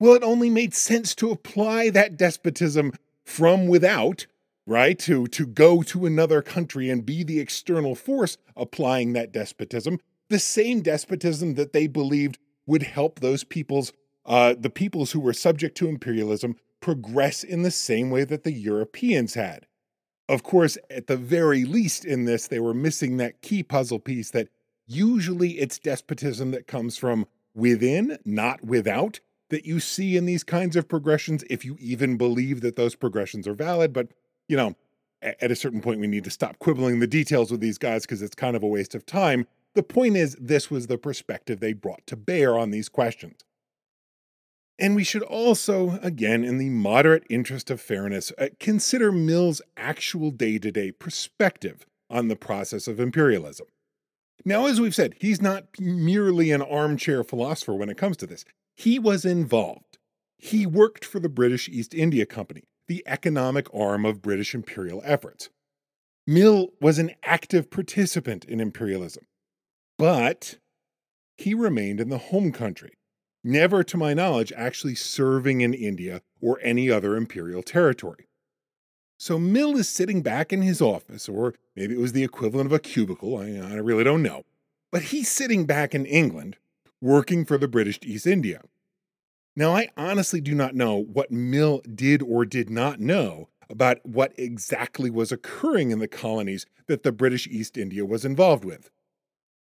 well, 0.00 0.14
it 0.14 0.24
only 0.24 0.50
made 0.50 0.74
sense 0.74 1.14
to 1.16 1.30
apply 1.30 1.90
that 1.90 2.16
despotism 2.16 2.92
from 3.24 3.68
without 3.68 4.26
right? 4.70 5.00
To, 5.00 5.26
to 5.26 5.46
go 5.46 5.82
to 5.82 6.06
another 6.06 6.42
country 6.42 6.90
and 6.90 7.04
be 7.04 7.24
the 7.24 7.40
external 7.40 7.96
force 7.96 8.36
applying 8.56 9.14
that 9.14 9.32
despotism, 9.32 9.98
the 10.28 10.38
same 10.38 10.80
despotism 10.80 11.54
that 11.54 11.72
they 11.72 11.88
believed 11.88 12.38
would 12.66 12.84
help 12.84 13.18
those 13.18 13.42
peoples, 13.42 13.92
uh, 14.24 14.54
the 14.56 14.70
peoples 14.70 15.10
who 15.10 15.18
were 15.18 15.32
subject 15.32 15.76
to 15.78 15.88
imperialism, 15.88 16.54
progress 16.80 17.42
in 17.42 17.62
the 17.62 17.70
same 17.72 18.10
way 18.10 18.22
that 18.22 18.44
the 18.44 18.52
Europeans 18.52 19.34
had. 19.34 19.66
Of 20.28 20.44
course, 20.44 20.78
at 20.88 21.08
the 21.08 21.16
very 21.16 21.64
least 21.64 22.04
in 22.04 22.24
this, 22.24 22.46
they 22.46 22.60
were 22.60 22.72
missing 22.72 23.16
that 23.16 23.42
key 23.42 23.64
puzzle 23.64 23.98
piece 23.98 24.30
that 24.30 24.48
usually 24.86 25.58
it's 25.58 25.80
despotism 25.80 26.52
that 26.52 26.68
comes 26.68 26.96
from 26.96 27.26
within, 27.56 28.18
not 28.24 28.64
without, 28.64 29.18
that 29.50 29.66
you 29.66 29.78
see 29.78 30.16
in 30.16 30.24
these 30.24 30.42
kinds 30.42 30.76
of 30.76 30.88
progressions, 30.88 31.44
if 31.50 31.64
you 31.64 31.76
even 31.78 32.16
believe 32.16 32.60
that 32.62 32.76
those 32.76 32.94
progressions 32.94 33.46
are 33.46 33.54
valid. 33.54 33.92
But 33.92 34.08
you 34.48 34.56
know, 34.56 34.74
at 35.22 35.50
a 35.50 35.56
certain 35.56 35.80
point, 35.80 36.00
we 36.00 36.06
need 36.06 36.24
to 36.24 36.30
stop 36.30 36.58
quibbling 36.58 37.00
the 37.00 37.06
details 37.06 37.50
with 37.50 37.60
these 37.60 37.78
guys 37.78 38.02
because 38.02 38.22
it's 38.22 38.34
kind 38.34 38.56
of 38.56 38.62
a 38.62 38.68
waste 38.68 38.94
of 38.94 39.04
time. 39.04 39.46
The 39.74 39.82
point 39.82 40.16
is, 40.16 40.36
this 40.40 40.70
was 40.70 40.86
the 40.86 40.98
perspective 40.98 41.60
they 41.60 41.72
brought 41.72 42.06
to 42.06 42.16
bear 42.16 42.58
on 42.58 42.70
these 42.70 42.88
questions. 42.88 43.44
And 44.78 44.96
we 44.96 45.04
should 45.04 45.22
also, 45.22 45.98
again, 46.02 46.42
in 46.42 46.56
the 46.56 46.70
moderate 46.70 47.24
interest 47.28 47.70
of 47.70 47.82
fairness, 47.82 48.32
uh, 48.38 48.48
consider 48.58 49.12
Mill's 49.12 49.60
actual 49.76 50.30
day 50.30 50.58
to 50.58 50.72
day 50.72 50.90
perspective 50.90 51.84
on 52.08 52.28
the 52.28 52.36
process 52.36 52.88
of 52.88 52.98
imperialism. 52.98 53.66
Now, 54.44 54.66
as 54.66 54.80
we've 54.80 54.94
said, 54.94 55.14
he's 55.20 55.42
not 55.42 55.66
merely 55.78 56.50
an 56.50 56.62
armchair 56.62 57.22
philosopher 57.22 57.74
when 57.74 57.90
it 57.90 57.98
comes 57.98 58.16
to 58.18 58.26
this. 58.26 58.46
He 58.80 58.98
was 58.98 59.26
involved. 59.26 59.98
He 60.38 60.64
worked 60.64 61.04
for 61.04 61.20
the 61.20 61.28
British 61.28 61.68
East 61.68 61.92
India 61.92 62.24
Company 62.24 62.62
the 62.88 63.04
economic 63.06 63.66
arm 63.74 64.06
of 64.06 64.22
British 64.22 64.54
imperial 64.54 65.02
efforts. 65.04 65.50
Mill 66.26 66.70
was 66.80 66.98
an 66.98 67.10
active 67.22 67.70
participant 67.70 68.46
in 68.46 68.58
imperialism, 68.58 69.24
but 69.98 70.56
he 71.36 71.52
remained 71.52 72.00
in 72.00 72.08
the 72.08 72.16
home 72.16 72.52
country, 72.52 72.94
never, 73.44 73.84
to 73.84 73.98
my 73.98 74.14
knowledge, 74.14 74.50
actually 74.56 74.94
serving 74.94 75.60
in 75.60 75.74
India 75.74 76.22
or 76.40 76.58
any 76.62 76.90
other 76.90 77.16
imperial 77.16 77.62
territory. 77.62 78.28
So 79.18 79.38
Mill 79.38 79.76
is 79.76 79.90
sitting 79.90 80.22
back 80.22 80.54
in 80.54 80.62
his 80.62 80.80
office, 80.80 81.28
or 81.28 81.54
maybe 81.76 81.94
it 81.94 82.00
was 82.00 82.14
the 82.14 82.24
equivalent 82.24 82.64
of 82.64 82.72
a 82.72 82.78
cubicle, 82.78 83.36
I, 83.36 83.50
I 83.56 83.74
really 83.74 84.04
don't 84.04 84.22
know, 84.22 84.44
but 84.90 85.02
he's 85.02 85.28
sitting 85.28 85.66
back 85.66 85.94
in 85.94 86.06
England 86.06 86.56
working 87.00 87.44
for 87.44 87.58
the 87.58 87.68
British 87.68 87.98
East 88.02 88.26
India. 88.26 88.62
Now, 89.56 89.74
I 89.74 89.88
honestly 89.96 90.40
do 90.40 90.54
not 90.54 90.74
know 90.74 90.96
what 90.96 91.30
Mill 91.30 91.82
did 91.94 92.22
or 92.22 92.44
did 92.44 92.70
not 92.70 93.00
know 93.00 93.48
about 93.68 94.04
what 94.04 94.32
exactly 94.36 95.10
was 95.10 95.32
occurring 95.32 95.90
in 95.90 95.98
the 95.98 96.08
colonies 96.08 96.66
that 96.86 97.02
the 97.02 97.12
British 97.12 97.46
East 97.46 97.76
India 97.76 98.04
was 98.04 98.24
involved 98.24 98.64
with. 98.64 98.90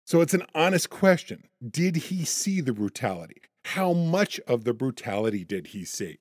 So 0.04 0.20
it's 0.20 0.34
an 0.34 0.44
honest 0.54 0.90
question. 0.90 1.44
Did 1.66 1.96
he 1.96 2.24
see 2.24 2.60
the 2.60 2.74
brutality? 2.74 3.42
How 3.64 3.94
much 3.94 4.38
of 4.40 4.64
the 4.64 4.74
brutality 4.74 5.44
did 5.44 5.68
he 5.68 5.84
see? 5.84 6.18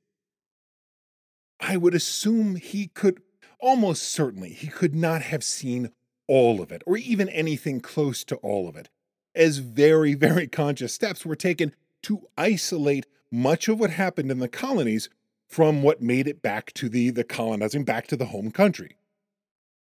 I 1.60 1.76
would 1.78 1.93
assume 1.93 2.56
he 2.56 2.88
could, 2.88 3.21
almost 3.60 4.04
certainly, 4.04 4.49
he 4.49 4.67
could 4.67 4.95
not 4.95 5.21
have 5.21 5.43
seen 5.43 5.91
all 6.28 6.62
of 6.62 6.71
it, 6.71 6.82
or 6.86 6.95
even 6.97 7.28
anything 7.30 7.82
close 7.82 8.23
to 8.26 8.38
all 8.38 8.69
of 8.69 8.78
it, 8.78 8.89
as 9.36 9.58
very, 9.58 10.13
very 10.15 10.48
conscious 10.48 10.93
steps 10.93 11.26
were 11.26 11.36
taken 11.36 11.74
to 12.04 12.28
isolate 12.38 13.06
much 13.32 13.67
of 13.67 13.80
what 13.80 13.89
happened 13.89 14.30
in 14.30 14.39
the 14.39 14.48
colonies 14.48 15.10
from 15.48 15.84
what 15.84 16.02
made 16.02 16.28
it 16.28 16.41
back 16.41 16.74
to 16.74 16.89
the, 16.89 17.10
the 17.10 17.24
colonizing, 17.24 17.84
back 17.84 18.08
to 18.08 18.17
the 18.17 18.26
home 18.26 18.52
country. 18.52 18.96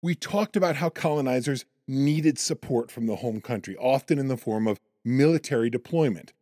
We 0.03 0.15
talked 0.15 0.57
about 0.57 0.77
how 0.77 0.91
colonizers 0.91 1.65
needed 1.89 2.39
support 2.39 2.91
from 2.91 3.07
the 3.07 3.17
home 3.17 3.41
country, 3.41 3.77
often 3.77 4.19
in 4.19 4.29
the 4.29 4.37
form 4.37 4.67
of 4.67 4.81
military 5.05 5.71
deployment. 5.71 6.33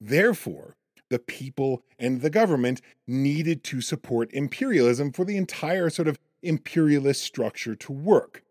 Therefore, 0.00 0.76
the 1.10 1.18
people 1.18 1.82
and 1.98 2.22
the 2.22 2.30
government 2.30 2.80
needed 3.06 3.64
to 3.64 3.80
support 3.80 4.32
imperialism 4.32 5.12
for 5.12 5.24
the 5.24 5.36
entire 5.36 5.90
sort 5.90 6.08
of 6.08 6.18
imperialist 6.42 7.22
structure 7.22 7.74
to 7.74 7.92
work. 7.92 8.42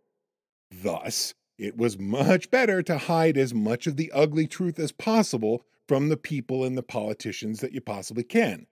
Thus, 0.69 1.33
it 1.59 1.77
was 1.77 1.99
much 1.99 2.49
better 2.49 2.81
to 2.81 2.97
hide 2.97 3.37
as 3.37 3.53
much 3.53 3.85
of 3.85 3.97
the 3.97 4.11
ugly 4.13 4.47
truth 4.47 4.79
as 4.79 4.93
possible 4.93 5.65
from 5.87 6.07
the 6.07 6.17
people 6.17 6.63
and 6.63 6.77
the 6.77 6.83
politicians 6.83 7.59
that 7.59 7.73
you 7.73 7.81
possibly 7.81 8.23
can. 8.23 8.65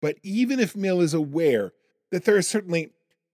But 0.00 0.16
even 0.22 0.60
if 0.60 0.76
Mill 0.76 1.00
is 1.00 1.14
aware 1.14 1.72
that 2.10 2.24
there 2.24 2.38
is 2.38 2.46
certainly 2.46 2.92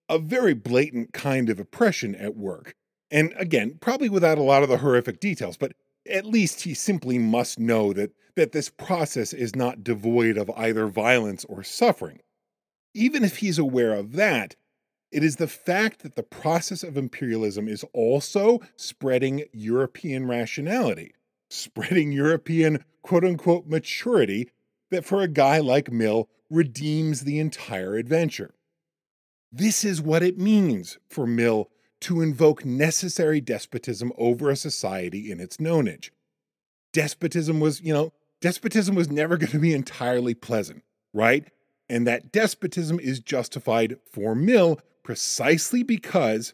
a 0.08 0.18
very 0.18 0.54
blatant 0.54 1.12
kind 1.12 1.50
of 1.50 1.60
oppression 1.60 2.14
at 2.14 2.36
work, 2.36 2.74
and 3.10 3.34
again, 3.36 3.76
probably 3.80 4.08
without 4.08 4.38
a 4.38 4.42
lot 4.42 4.62
of 4.62 4.68
the 4.68 4.78
horrific 4.78 5.20
details, 5.20 5.56
but 5.56 5.74
at 6.08 6.24
least 6.24 6.62
he 6.62 6.74
simply 6.74 7.18
must 7.18 7.58
know 7.58 7.92
that, 7.92 8.12
that 8.36 8.52
this 8.52 8.70
process 8.70 9.32
is 9.32 9.54
not 9.54 9.84
devoid 9.84 10.38
of 10.38 10.50
either 10.56 10.86
violence 10.86 11.44
or 11.44 11.62
suffering. 11.62 12.20
Even 12.94 13.22
if 13.22 13.38
he's 13.38 13.58
aware 13.58 13.92
of 13.92 14.12
that, 14.12 14.56
it 15.16 15.24
is 15.24 15.36
the 15.36 15.48
fact 15.48 16.02
that 16.02 16.14
the 16.14 16.22
process 16.22 16.82
of 16.82 16.98
imperialism 16.98 17.68
is 17.68 17.86
also 17.94 18.60
spreading 18.76 19.46
European 19.50 20.28
rationality, 20.28 21.14
spreading 21.48 22.12
European 22.12 22.84
quote 23.00 23.24
unquote 23.24 23.66
maturity 23.66 24.50
that 24.90 25.06
for 25.06 25.22
a 25.22 25.28
guy 25.28 25.58
like 25.58 25.90
Mill 25.90 26.28
redeems 26.50 27.22
the 27.22 27.38
entire 27.38 27.94
adventure. 27.94 28.52
This 29.50 29.86
is 29.86 30.02
what 30.02 30.22
it 30.22 30.36
means 30.36 30.98
for 31.08 31.26
Mill 31.26 31.70
to 32.00 32.20
invoke 32.20 32.66
necessary 32.66 33.40
despotism 33.40 34.12
over 34.18 34.50
a 34.50 34.56
society 34.56 35.32
in 35.32 35.40
its 35.40 35.56
nonage. 35.56 36.10
Despotism 36.92 37.58
was, 37.58 37.80
you 37.80 37.94
know, 37.94 38.12
despotism 38.42 38.94
was 38.94 39.08
never 39.08 39.38
going 39.38 39.52
to 39.52 39.58
be 39.58 39.72
entirely 39.72 40.34
pleasant, 40.34 40.84
right? 41.14 41.46
And 41.88 42.06
that 42.06 42.32
despotism 42.32 43.00
is 43.00 43.20
justified 43.20 43.96
for 44.12 44.34
Mill 44.34 44.78
precisely 45.06 45.84
because 45.84 46.52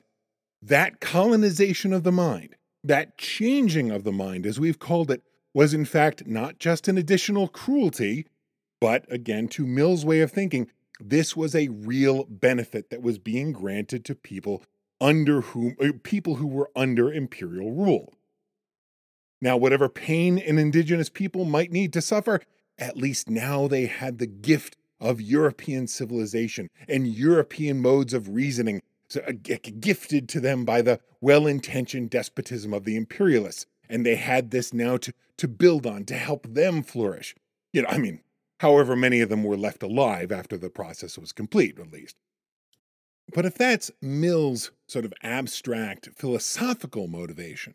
that 0.60 1.00
colonization 1.00 1.90
of 1.90 2.02
the 2.02 2.12
mind, 2.12 2.54
that 2.84 3.16
changing 3.16 3.90
of 3.90 4.04
the 4.04 4.12
mind, 4.12 4.44
as 4.44 4.60
we've 4.60 4.78
called 4.78 5.10
it, 5.10 5.22
was 5.54 5.72
in 5.72 5.86
fact 5.86 6.26
not 6.26 6.58
just 6.58 6.86
an 6.86 6.98
additional 6.98 7.48
cruelty, 7.48 8.26
but 8.78 9.10
again, 9.10 9.48
to 9.48 9.66
Mill's 9.66 10.04
way 10.04 10.20
of 10.20 10.30
thinking, 10.30 10.68
this 11.00 11.34
was 11.34 11.54
a 11.54 11.68
real 11.68 12.24
benefit 12.24 12.90
that 12.90 13.00
was 13.00 13.18
being 13.18 13.52
granted 13.52 14.04
to 14.04 14.14
people 14.14 14.62
under 15.00 15.40
whom 15.40 15.74
uh, 15.80 15.92
people 16.02 16.34
who 16.34 16.46
were 16.46 16.70
under 16.76 17.10
imperial 17.10 17.72
rule. 17.72 18.12
Now, 19.40 19.56
whatever 19.56 19.88
pain 19.88 20.38
an 20.38 20.58
indigenous 20.58 21.08
people 21.08 21.46
might 21.46 21.72
need 21.72 21.94
to 21.94 22.02
suffer, 22.02 22.42
at 22.76 22.98
least 22.98 23.30
now 23.30 23.66
they 23.66 23.86
had 23.86 24.18
the 24.18 24.26
gift 24.26 24.76
of 25.02 25.20
European 25.20 25.88
civilization 25.88 26.70
and 26.88 27.08
European 27.08 27.82
modes 27.82 28.14
of 28.14 28.28
reasoning 28.28 28.80
uh, 29.16 29.32
gifted 29.80 30.28
to 30.30 30.40
them 30.40 30.64
by 30.64 30.80
the 30.80 31.00
well 31.20 31.46
intentioned 31.46 32.08
despotism 32.08 32.72
of 32.72 32.84
the 32.84 32.96
imperialists. 32.96 33.66
And 33.90 34.06
they 34.06 34.14
had 34.14 34.50
this 34.50 34.72
now 34.72 34.96
to, 34.98 35.12
to 35.36 35.48
build 35.48 35.86
on 35.86 36.04
to 36.04 36.14
help 36.14 36.46
them 36.48 36.82
flourish. 36.82 37.34
You 37.72 37.82
know, 37.82 37.88
I 37.90 37.98
mean, 37.98 38.20
however 38.60 38.96
many 38.96 39.20
of 39.20 39.28
them 39.28 39.42
were 39.42 39.56
left 39.56 39.82
alive 39.82 40.32
after 40.32 40.56
the 40.56 40.70
process 40.70 41.18
was 41.18 41.32
complete, 41.32 41.78
at 41.78 41.92
least. 41.92 42.16
But 43.34 43.44
if 43.44 43.54
that's 43.56 43.90
Mill's 44.00 44.70
sort 44.86 45.04
of 45.04 45.12
abstract 45.22 46.08
philosophical 46.16 47.08
motivation, 47.08 47.74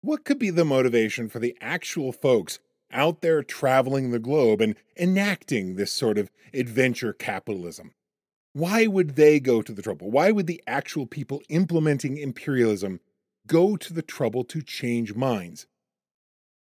what 0.00 0.24
could 0.24 0.38
be 0.38 0.50
the 0.50 0.64
motivation 0.64 1.28
for 1.28 1.38
the 1.38 1.56
actual 1.60 2.12
folks 2.12 2.58
out 2.92 3.20
there 3.20 3.42
traveling 3.42 4.10
the 4.10 4.18
globe 4.18 4.60
and 4.60 4.76
enacting 4.98 5.76
this 5.76 5.92
sort 5.92 6.18
of 6.18 6.30
adventure 6.52 7.12
capitalism? 7.12 7.92
Why 8.52 8.86
would 8.86 9.16
they 9.16 9.40
go 9.40 9.62
to 9.62 9.72
the 9.72 9.82
trouble? 9.82 10.10
Why 10.10 10.30
would 10.30 10.46
the 10.46 10.62
actual 10.66 11.06
people 11.06 11.42
implementing 11.48 12.16
imperialism 12.16 13.00
go 13.46 13.76
to 13.76 13.92
the 13.92 14.02
trouble 14.02 14.44
to 14.44 14.62
change 14.62 15.14
minds? 15.14 15.66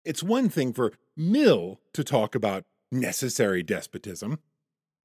It's 0.04 0.22
one 0.22 0.48
thing 0.48 0.72
for 0.72 0.92
Mill 1.16 1.80
to 1.92 2.04
talk 2.04 2.34
about 2.34 2.64
necessary 2.90 3.62
despotism, 3.62 4.38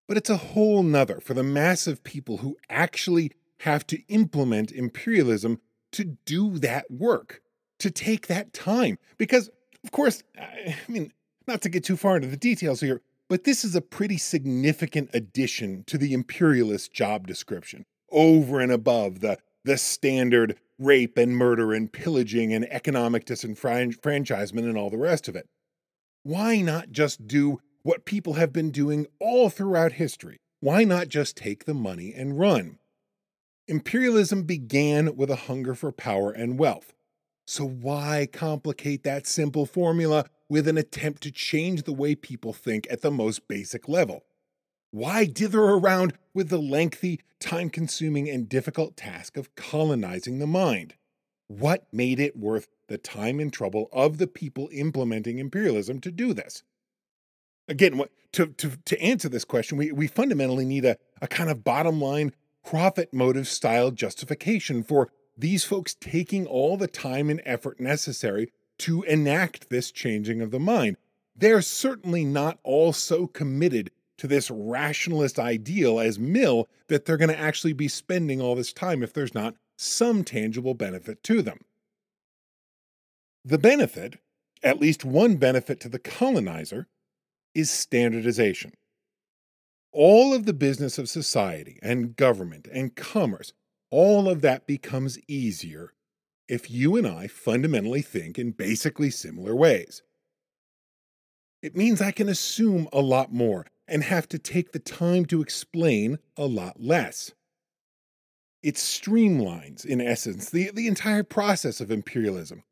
but 0.07 0.17
it's 0.17 0.29
a 0.29 0.37
whole 0.37 0.83
nother 0.83 1.19
for 1.19 1.33
the 1.33 1.43
mass 1.43 1.87
of 1.87 2.03
people 2.03 2.37
who 2.37 2.57
actually 2.69 3.31
have 3.61 3.85
to 3.87 4.01
implement 4.07 4.71
imperialism 4.71 5.59
to 5.91 6.17
do 6.25 6.59
that 6.59 6.91
work, 6.91 7.41
to 7.79 7.89
take 7.89 8.27
that 8.27 8.53
time. 8.53 8.97
Because, 9.17 9.49
of 9.85 9.91
course, 9.91 10.23
I 10.35 10.75
mean, 10.87 11.13
not 11.47 11.61
to 11.61 11.69
get 11.69 11.83
too 11.83 11.95
far 11.95 12.15
into 12.15 12.27
the 12.27 12.35
details 12.35 12.81
here, 12.81 13.01
but 13.29 13.43
this 13.43 13.63
is 13.63 13.75
a 13.75 13.81
pretty 13.81 14.17
significant 14.17 15.11
addition 15.13 15.83
to 15.85 15.99
the 15.99 16.11
imperialist 16.11 16.91
job 16.91 17.27
description, 17.27 17.85
over 18.11 18.59
and 18.59 18.71
above 18.71 19.19
the, 19.19 19.37
the 19.63 19.77
standard 19.77 20.57
rape 20.79 21.19
and 21.19 21.37
murder 21.37 21.71
and 21.71 21.93
pillaging 21.93 22.51
and 22.51 22.65
economic 22.71 23.25
disenfranchisement 23.25 24.63
and 24.63 24.75
all 24.75 24.89
the 24.89 24.97
rest 24.97 25.27
of 25.27 25.35
it. 25.35 25.47
Why 26.23 26.61
not 26.61 26.89
just 26.91 27.27
do 27.27 27.59
what 27.83 28.05
people 28.05 28.33
have 28.33 28.51
been 28.51 28.71
doing 28.71 29.05
all 29.19 29.51
throughout 29.51 29.93
history? 29.93 30.37
Why 30.61 30.83
not 30.83 31.09
just 31.09 31.37
take 31.37 31.65
the 31.65 31.75
money 31.75 32.11
and 32.11 32.39
run? 32.39 32.79
Imperialism 33.67 34.43
began 34.43 35.15
with 35.15 35.29
a 35.29 35.35
hunger 35.35 35.75
for 35.75 35.91
power 35.91 36.31
and 36.31 36.57
wealth. 36.57 36.94
So 37.45 37.65
why 37.65 38.27
complicate 38.31 39.03
that 39.03 39.27
simple 39.27 39.65
formula 39.65 40.25
with 40.49 40.67
an 40.67 40.77
attempt 40.77 41.21
to 41.23 41.31
change 41.31 41.83
the 41.83 41.93
way 41.93 42.15
people 42.15 42.53
think 42.53 42.87
at 42.89 43.01
the 43.01 43.11
most 43.11 43.47
basic 43.47 43.87
level? 43.87 44.23
Why 44.91 45.25
dither 45.25 45.61
around 45.61 46.13
with 46.33 46.49
the 46.49 46.57
lengthy, 46.57 47.21
time 47.39 47.69
consuming, 47.69 48.29
and 48.29 48.49
difficult 48.49 48.97
task 48.97 49.37
of 49.37 49.53
colonizing 49.55 50.39
the 50.39 50.47
mind? 50.47 50.95
What 51.47 51.85
made 51.91 52.19
it 52.19 52.35
worth 52.35 52.67
the 52.87 52.97
time 52.97 53.39
and 53.39 53.51
trouble 53.53 53.89
of 53.91 54.17
the 54.17 54.27
people 54.27 54.69
implementing 54.71 55.37
imperialism 55.37 55.99
to 56.01 56.11
do 56.11 56.33
this? 56.33 56.63
Again, 57.67 58.01
to, 58.33 58.47
to, 58.47 58.77
to 58.85 59.01
answer 59.01 59.29
this 59.29 59.45
question, 59.45 59.77
we, 59.77 59.91
we 59.91 60.07
fundamentally 60.07 60.65
need 60.65 60.85
a, 60.85 60.97
a 61.21 61.27
kind 61.27 61.49
of 61.49 61.63
bottom 61.63 62.01
line 62.01 62.33
profit 62.63 63.13
motive 63.13 63.47
style 63.47 63.91
justification 63.91 64.83
for 64.83 65.11
these 65.37 65.63
folks 65.63 65.95
taking 65.99 66.45
all 66.45 66.77
the 66.77 66.87
time 66.87 67.29
and 67.29 67.41
effort 67.45 67.79
necessary 67.79 68.51
to 68.79 69.03
enact 69.03 69.69
this 69.69 69.91
changing 69.91 70.41
of 70.41 70.51
the 70.51 70.59
mind. 70.59 70.97
They're 71.35 71.61
certainly 71.61 72.23
not 72.23 72.59
all 72.63 72.93
so 72.93 73.27
committed 73.27 73.91
to 74.17 74.27
this 74.27 74.49
rationalist 74.49 75.37
ideal 75.37 75.99
as 75.99 76.17
Mill 76.17 76.69
that 76.87 77.05
they're 77.05 77.17
going 77.17 77.29
to 77.29 77.39
actually 77.39 77.73
be 77.73 77.87
spending 77.87 78.41
all 78.41 78.55
this 78.55 78.71
time 78.71 79.03
if 79.03 79.11
there's 79.11 79.33
not 79.33 79.55
some 79.77 80.23
tangible 80.23 80.73
benefit 80.73 81.21
to 81.23 81.41
them. 81.41 81.59
The 83.43 83.57
benefit, 83.57 84.19
at 84.63 84.79
least 84.79 85.03
one 85.03 85.35
benefit 85.35 85.79
to 85.81 85.89
the 85.89 85.99
colonizer, 85.99 86.87
is 87.53 87.69
standardization 87.69 88.73
all 89.95 90.33
of 90.33 90.45
the 90.45 90.53
business 90.53 90.97
of 90.97 91.07
society 91.07 91.79
and 91.81 92.17
government 92.17 92.67
and 92.71 92.95
commerce, 92.95 93.53
all 93.91 94.29
of 94.29 94.41
that 94.41 94.67
becomes 94.67 95.19
easier 95.27 95.93
if 96.47 96.69
you 96.69 96.95
and 96.95 97.07
I 97.07 97.27
fundamentally 97.27 98.01
think 98.01 98.37
in 98.37 98.51
basically 98.51 99.09
similar 99.09 99.55
ways. 99.55 100.03
It 101.61 101.75
means 101.75 102.01
I 102.01 102.11
can 102.11 102.29
assume 102.29 102.87
a 102.93 103.01
lot 103.01 103.33
more 103.33 103.65
and 103.87 104.03
have 104.03 104.27
to 104.29 104.39
take 104.39 104.71
the 104.71 104.79
time 104.79 105.25
to 105.25 105.41
explain 105.41 106.19
a 106.37 106.45
lot 106.45 106.81
less. 106.81 107.31
It 108.61 108.75
streamlines, 108.75 109.85
in 109.85 110.01
essence, 110.01 110.49
the, 110.49 110.71
the 110.73 110.87
entire 110.87 111.23
process 111.23 111.81
of 111.81 111.91
imperialism 111.91 112.63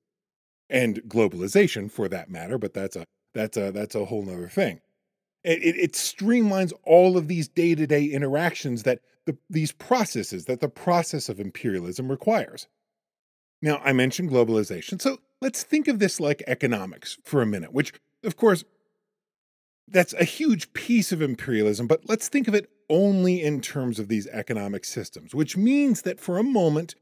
and 0.69 1.01
globalization 1.03 1.89
for 1.91 2.07
that 2.09 2.29
matter, 2.29 2.57
but 2.57 2.73
that's 2.73 2.95
a 2.95 3.05
that's 3.33 3.57
a 3.57 3.71
that's 3.71 3.95
a 3.95 4.05
whole 4.05 4.29
other 4.29 4.47
thing. 4.47 4.79
It, 5.43 5.75
it, 5.75 5.93
streamlines 5.93 6.71
all 6.83 7.17
of 7.17 7.27
these 7.27 7.47
day 7.47 7.75
to 7.75 7.85
day 7.85 8.05
interactions 8.05 8.83
that 8.83 9.01
the, 9.25 9.37
these 9.49 9.71
processes, 9.71 10.45
that 10.45 10.59
the 10.59 10.69
process 10.69 11.29
of 11.29 11.39
imperialism 11.39 12.09
requires. 12.09 12.67
Now, 13.61 13.81
I 13.83 13.93
mentioned 13.93 14.29
globalization, 14.29 15.01
so 15.01 15.19
let's 15.41 15.63
think 15.63 15.87
of 15.87 15.99
this 15.99 16.19
like 16.19 16.43
economics 16.47 17.17
for 17.23 17.41
a 17.41 17.45
minute, 17.45 17.73
which, 17.73 17.93
of 18.23 18.35
course, 18.35 18.63
that's 19.87 20.13
a 20.13 20.23
huge 20.23 20.73
piece 20.73 21.11
of 21.11 21.21
imperialism, 21.21 21.87
but 21.87 22.07
let's 22.07 22.27
think 22.27 22.47
of 22.47 22.55
it 22.55 22.69
only 22.89 23.41
in 23.41 23.61
terms 23.61 23.99
of 23.99 24.07
these 24.07 24.27
economic 24.27 24.85
systems, 24.85 25.33
which 25.33 25.57
means 25.57 26.01
that 26.03 26.19
for 26.19 26.37
a 26.37 26.43
moment, 26.43 26.95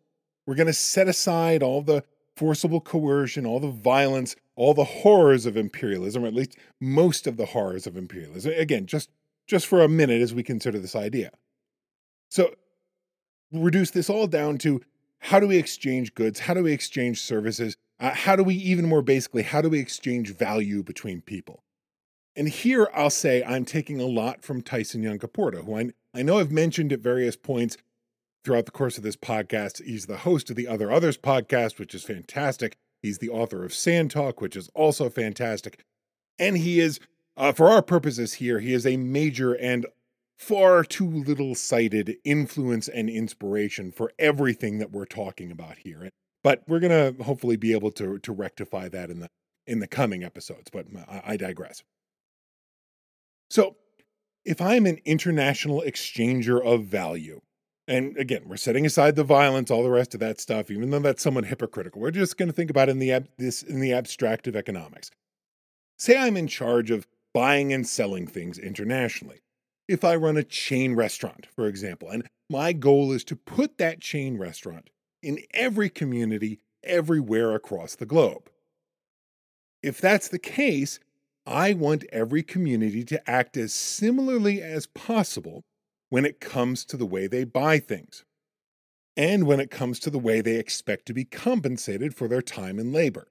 we're 0.45 0.55
going 0.55 0.67
to 0.67 0.73
set 0.73 1.07
aside 1.07 1.63
all 1.63 1.81
the 1.81 2.03
forcible 2.35 2.81
coercion, 2.81 3.45
all 3.45 3.59
the 3.59 3.69
violence, 3.69 4.35
all 4.55 4.73
the 4.73 4.83
horrors 4.83 5.45
of 5.45 5.57
imperialism, 5.57 6.23
or 6.23 6.27
at 6.27 6.33
least 6.33 6.57
most 6.79 7.27
of 7.27 7.37
the 7.37 7.47
horrors 7.47 7.85
of 7.85 7.97
imperialism. 7.97 8.53
Again, 8.55 8.85
just 8.85 9.09
just 9.47 9.67
for 9.67 9.81
a 9.81 9.87
minute 9.89 10.21
as 10.21 10.33
we 10.33 10.43
consider 10.43 10.79
this 10.79 10.95
idea. 10.95 11.31
So 12.31 12.55
reduce 13.51 13.91
this 13.91 14.09
all 14.09 14.25
down 14.25 14.57
to 14.59 14.81
how 15.19 15.39
do 15.39 15.47
we 15.47 15.57
exchange 15.57 16.15
goods? 16.15 16.39
How 16.39 16.53
do 16.53 16.63
we 16.63 16.71
exchange 16.71 17.21
services? 17.21 17.75
Uh, 17.99 18.11
how 18.11 18.35
do 18.35 18.43
we 18.43 18.55
even 18.55 18.87
more 18.87 19.03
basically, 19.03 19.43
how 19.43 19.61
do 19.61 19.69
we 19.69 19.79
exchange 19.79 20.35
value 20.35 20.81
between 20.81 21.21
people? 21.21 21.63
And 22.35 22.47
here 22.47 22.89
I'll 22.95 23.09
say 23.09 23.43
I'm 23.43 23.65
taking 23.65 23.99
a 23.99 24.05
lot 24.05 24.43
from 24.43 24.61
Tyson 24.61 25.03
Yunkaporta, 25.03 25.65
who 25.65 25.77
I, 25.77 25.91
I 26.13 26.23
know 26.23 26.39
I've 26.39 26.51
mentioned 26.51 26.93
at 26.93 27.01
various 27.01 27.35
points 27.35 27.77
throughout 28.43 28.65
the 28.65 28.71
course 28.71 28.97
of 28.97 29.03
this 29.03 29.17
podcast. 29.17 29.83
He's 29.83 30.05
the 30.05 30.17
host 30.17 30.49
of 30.49 30.55
the 30.55 30.67
Other 30.67 30.89
Others 30.89 31.17
podcast, 31.17 31.77
which 31.77 31.93
is 31.93 32.03
fantastic. 32.03 32.77
He's 33.03 33.17
the 33.17 33.29
author 33.29 33.65
of 33.65 33.73
Sand 33.73 34.09
Talk, 34.09 34.39
which 34.39 34.55
is 34.55 34.69
also 34.73 35.09
fantastic. 35.09 35.83
And 36.39 36.57
he 36.57 36.79
is, 36.79 36.99
uh, 37.35 37.51
for 37.51 37.67
our 37.67 37.81
purposes 37.81 38.35
here, 38.35 38.59
he 38.59 38.73
is 38.73 38.85
a 38.85 38.95
major 38.97 39.53
and 39.53 39.85
far 40.41 40.83
too 40.83 41.07
little 41.07 41.53
cited 41.53 42.17
influence 42.25 42.87
and 42.87 43.09
inspiration 43.09 43.91
for 43.91 44.11
everything 44.17 44.79
that 44.79 44.91
we're 44.91 45.05
talking 45.05 45.51
about 45.51 45.77
here. 45.77 46.09
But 46.43 46.63
we're 46.67 46.79
going 46.79 47.15
to 47.15 47.23
hopefully 47.23 47.57
be 47.57 47.73
able 47.73 47.91
to, 47.91 48.17
to 48.17 48.31
rectify 48.31 48.89
that 48.89 49.11
in 49.11 49.19
the 49.19 49.29
in 49.67 49.79
the 49.79 49.87
coming 49.87 50.23
episodes, 50.23 50.71
but 50.73 50.87
uh, 50.97 51.03
I, 51.07 51.33
I 51.33 51.37
digress. 51.37 51.83
So, 53.51 53.75
if 54.43 54.59
I'm 54.59 54.87
an 54.87 54.97
international 55.05 55.83
exchanger 55.85 56.59
of 56.65 56.85
value, 56.85 57.41
and 57.87 58.17
again, 58.17 58.41
we're 58.47 58.57
setting 58.57 58.87
aside 58.87 59.15
the 59.15 59.23
violence, 59.23 59.69
all 59.69 59.83
the 59.83 59.91
rest 59.91 60.15
of 60.15 60.19
that 60.21 60.41
stuff, 60.41 60.71
even 60.71 60.89
though 60.89 60.97
that's 60.97 61.21
somewhat 61.21 61.45
hypocritical. 61.45 62.01
We're 62.01 62.09
just 62.09 62.39
going 62.39 62.49
to 62.49 62.55
think 62.55 62.71
about 62.71 62.89
in 62.89 62.97
the 62.97 63.11
ab- 63.11 63.29
this 63.37 63.61
in 63.61 63.79
the 63.79 63.93
abstract 63.93 64.47
of 64.47 64.55
economics. 64.55 65.11
Say 65.99 66.17
I'm 66.17 66.35
in 66.35 66.47
charge 66.47 66.89
of 66.89 67.05
buying 67.31 67.71
and 67.71 67.87
selling 67.87 68.25
things 68.25 68.57
internationally. 68.57 69.41
If 69.91 70.05
I 70.05 70.15
run 70.15 70.37
a 70.37 70.43
chain 70.45 70.95
restaurant, 70.95 71.47
for 71.53 71.67
example, 71.67 72.09
and 72.09 72.25
my 72.49 72.71
goal 72.71 73.11
is 73.11 73.25
to 73.25 73.35
put 73.35 73.77
that 73.77 73.99
chain 73.99 74.37
restaurant 74.37 74.89
in 75.21 75.39
every 75.53 75.89
community 75.89 76.61
everywhere 76.81 77.53
across 77.53 77.95
the 77.95 78.05
globe. 78.05 78.49
If 79.83 79.99
that's 79.99 80.29
the 80.29 80.39
case, 80.39 81.01
I 81.45 81.73
want 81.73 82.05
every 82.09 82.41
community 82.41 83.03
to 83.03 83.29
act 83.29 83.57
as 83.57 83.73
similarly 83.73 84.61
as 84.61 84.87
possible 84.87 85.65
when 86.07 86.23
it 86.23 86.39
comes 86.39 86.85
to 86.85 86.95
the 86.95 87.05
way 87.05 87.27
they 87.27 87.43
buy 87.43 87.77
things, 87.77 88.23
and 89.17 89.45
when 89.45 89.59
it 89.59 89.71
comes 89.71 89.99
to 89.99 90.09
the 90.09 90.19
way 90.19 90.39
they 90.39 90.55
expect 90.55 91.05
to 91.07 91.13
be 91.13 91.25
compensated 91.25 92.15
for 92.15 92.29
their 92.29 92.41
time 92.41 92.79
and 92.79 92.93
labor. 92.93 93.27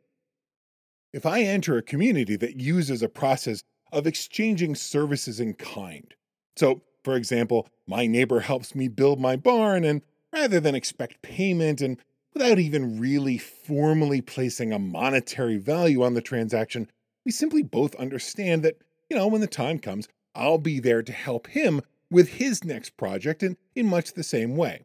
If 1.15 1.25
I 1.25 1.41
enter 1.41 1.79
a 1.79 1.83
community 1.83 2.37
that 2.37 2.61
uses 2.61 3.03
a 3.03 3.09
process 3.09 3.63
of 3.91 4.07
exchanging 4.07 4.75
services 4.75 5.41
in 5.41 5.55
kind, 5.55 6.15
so 6.57 6.83
for 7.03 7.17
example, 7.17 7.69
my 7.87 8.07
neighbor 8.07 8.41
helps 8.41 8.75
me 8.75 8.89
build 8.89 9.21
my 9.21 9.37
barn, 9.37 9.85
and 9.85 10.03
rather 10.33 10.61
than 10.61 10.75
expect 10.75 11.23
payment 11.23 11.81
and 11.81 11.99
without 12.35 12.59
even 12.59 13.01
really 13.01 13.39
formally 13.39 14.21
placing 14.21 14.73
a 14.73 14.79
monetary 14.79 15.57
value 15.57 16.03
on 16.03 16.15
the 16.15 16.21
transaction, 16.21 16.89
we 17.25 17.33
simply 17.33 17.63
both 17.63 17.95
understand 17.97 18.63
that, 18.63 18.77
you 19.09 19.17
know, 19.17 19.27
when 19.27 19.41
the 19.41 19.47
time 19.47 19.79
comes, 19.79 20.09
I'll 20.35 20.59
be 20.59 20.79
there 20.79 21.03
to 21.03 21.13
help 21.13 21.49
him 21.49 21.83
with 22.11 22.29
his 22.35 22.65
next 22.65 22.97
project 22.97 23.43
in, 23.43 23.57
in 23.75 23.87
much 23.87 24.13
the 24.13 24.23
same 24.23 24.57
way. 24.57 24.85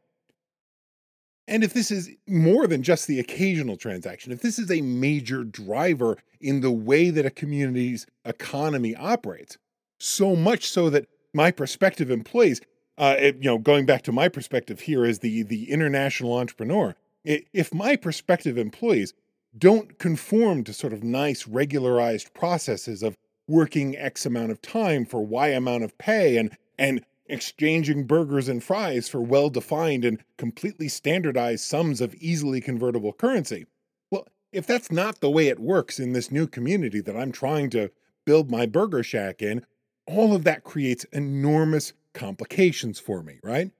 And 1.48 1.64
if 1.64 1.74
this 1.74 1.92
is 1.92 2.10
more 2.28 2.66
than 2.66 2.82
just 2.82 3.06
the 3.06 3.20
occasional 3.20 3.78
transaction, 3.78 4.32
if 4.32 4.42
this 4.42 4.58
is 4.58 4.72
a 4.72 4.82
major 4.82 5.44
driver 5.44 6.18
in 6.42 6.62
the 6.62 6.72
way 6.72 7.12
that 7.12 7.26
a 7.26 7.32
community's 7.32 8.08
economy 8.26 8.96
operates, 8.96 9.58
so 10.00 10.36
much 10.36 10.68
so 10.68 10.90
that 10.90 11.08
my 11.36 11.52
prospective 11.52 12.10
employees, 12.10 12.62
uh, 12.98 13.16
it, 13.20 13.36
you 13.36 13.44
know, 13.44 13.58
going 13.58 13.86
back 13.86 14.02
to 14.04 14.12
my 14.12 14.30
perspective 14.30 14.80
here 14.82 15.06
as 15.06 15.20
the 15.20 15.44
the 15.44 15.70
international 15.70 16.34
entrepreneur, 16.38 16.96
it, 17.24 17.48
if 17.54 17.74
my 17.74 17.96
prospective 17.96 18.58
employees 18.58 19.14
don't 19.58 20.00
conform 20.00 20.64
to 20.64 20.74
sort 20.74 20.94
of 20.94 21.04
nice 21.04 21.48
regularized 21.48 22.34
processes 22.34 23.04
of 23.04 23.16
working 23.48 23.98
X 23.98 24.26
amount 24.26 24.52
of 24.52 24.62
time 24.62 25.06
for 25.06 25.26
Y 25.26 25.50
amount 25.50 25.84
of 25.84 25.98
pay 25.98 26.38
and 26.38 26.58
and 26.80 27.06
exchanging 27.28 28.06
burgers 28.06 28.48
and 28.48 28.64
fries 28.64 29.10
for 29.10 29.22
well 29.22 29.50
defined 29.50 30.06
and 30.06 30.24
completely 30.38 30.88
standardized 30.88 31.64
sums 31.64 32.00
of 32.00 32.16
easily 32.16 32.62
convertible 32.62 33.12
currency. 33.14 33.66
Well, 34.12 34.28
if 34.52 34.66
that's 34.66 34.92
not 34.92 35.20
the 35.20 35.30
way 35.30 35.48
it 35.48 35.60
works 35.60 36.00
in 36.00 36.14
this 36.14 36.32
new 36.32 36.48
community 36.48 37.02
that 37.02 37.18
I'm 37.18 37.32
trying 37.32 37.70
to 37.72 37.92
build 38.26 38.50
my 38.50 38.66
burger 38.66 39.04
shack 39.04 39.42
in, 39.42 39.66
all 40.08 40.36
of 40.36 40.44
that 40.44 40.64
creates 40.64 41.04
enormous 41.06 41.94
complications 42.14 43.00
for 43.00 43.24
me, 43.24 43.40
right? 43.44 43.72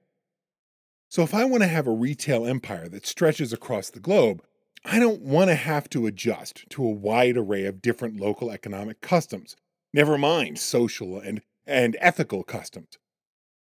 So 1.08 1.22
if 1.22 1.34
I 1.34 1.44
want 1.44 1.62
to 1.62 1.68
have 1.68 1.86
a 1.86 1.92
retail 1.92 2.46
empire 2.46 2.88
that 2.88 3.06
stretches 3.06 3.52
across 3.52 3.90
the 3.90 4.00
globe, 4.00 4.42
I 4.84 4.98
don't 4.98 5.22
want 5.22 5.50
to 5.50 5.54
have 5.54 5.88
to 5.90 6.06
adjust 6.06 6.68
to 6.70 6.84
a 6.84 6.90
wide 6.90 7.36
array 7.36 7.64
of 7.64 7.82
different 7.82 8.20
local 8.20 8.50
economic 8.50 9.00
customs, 9.00 9.56
never 9.92 10.18
mind 10.18 10.58
social 10.58 11.18
and, 11.18 11.42
and 11.66 11.96
ethical 12.00 12.44
customs. 12.44 12.98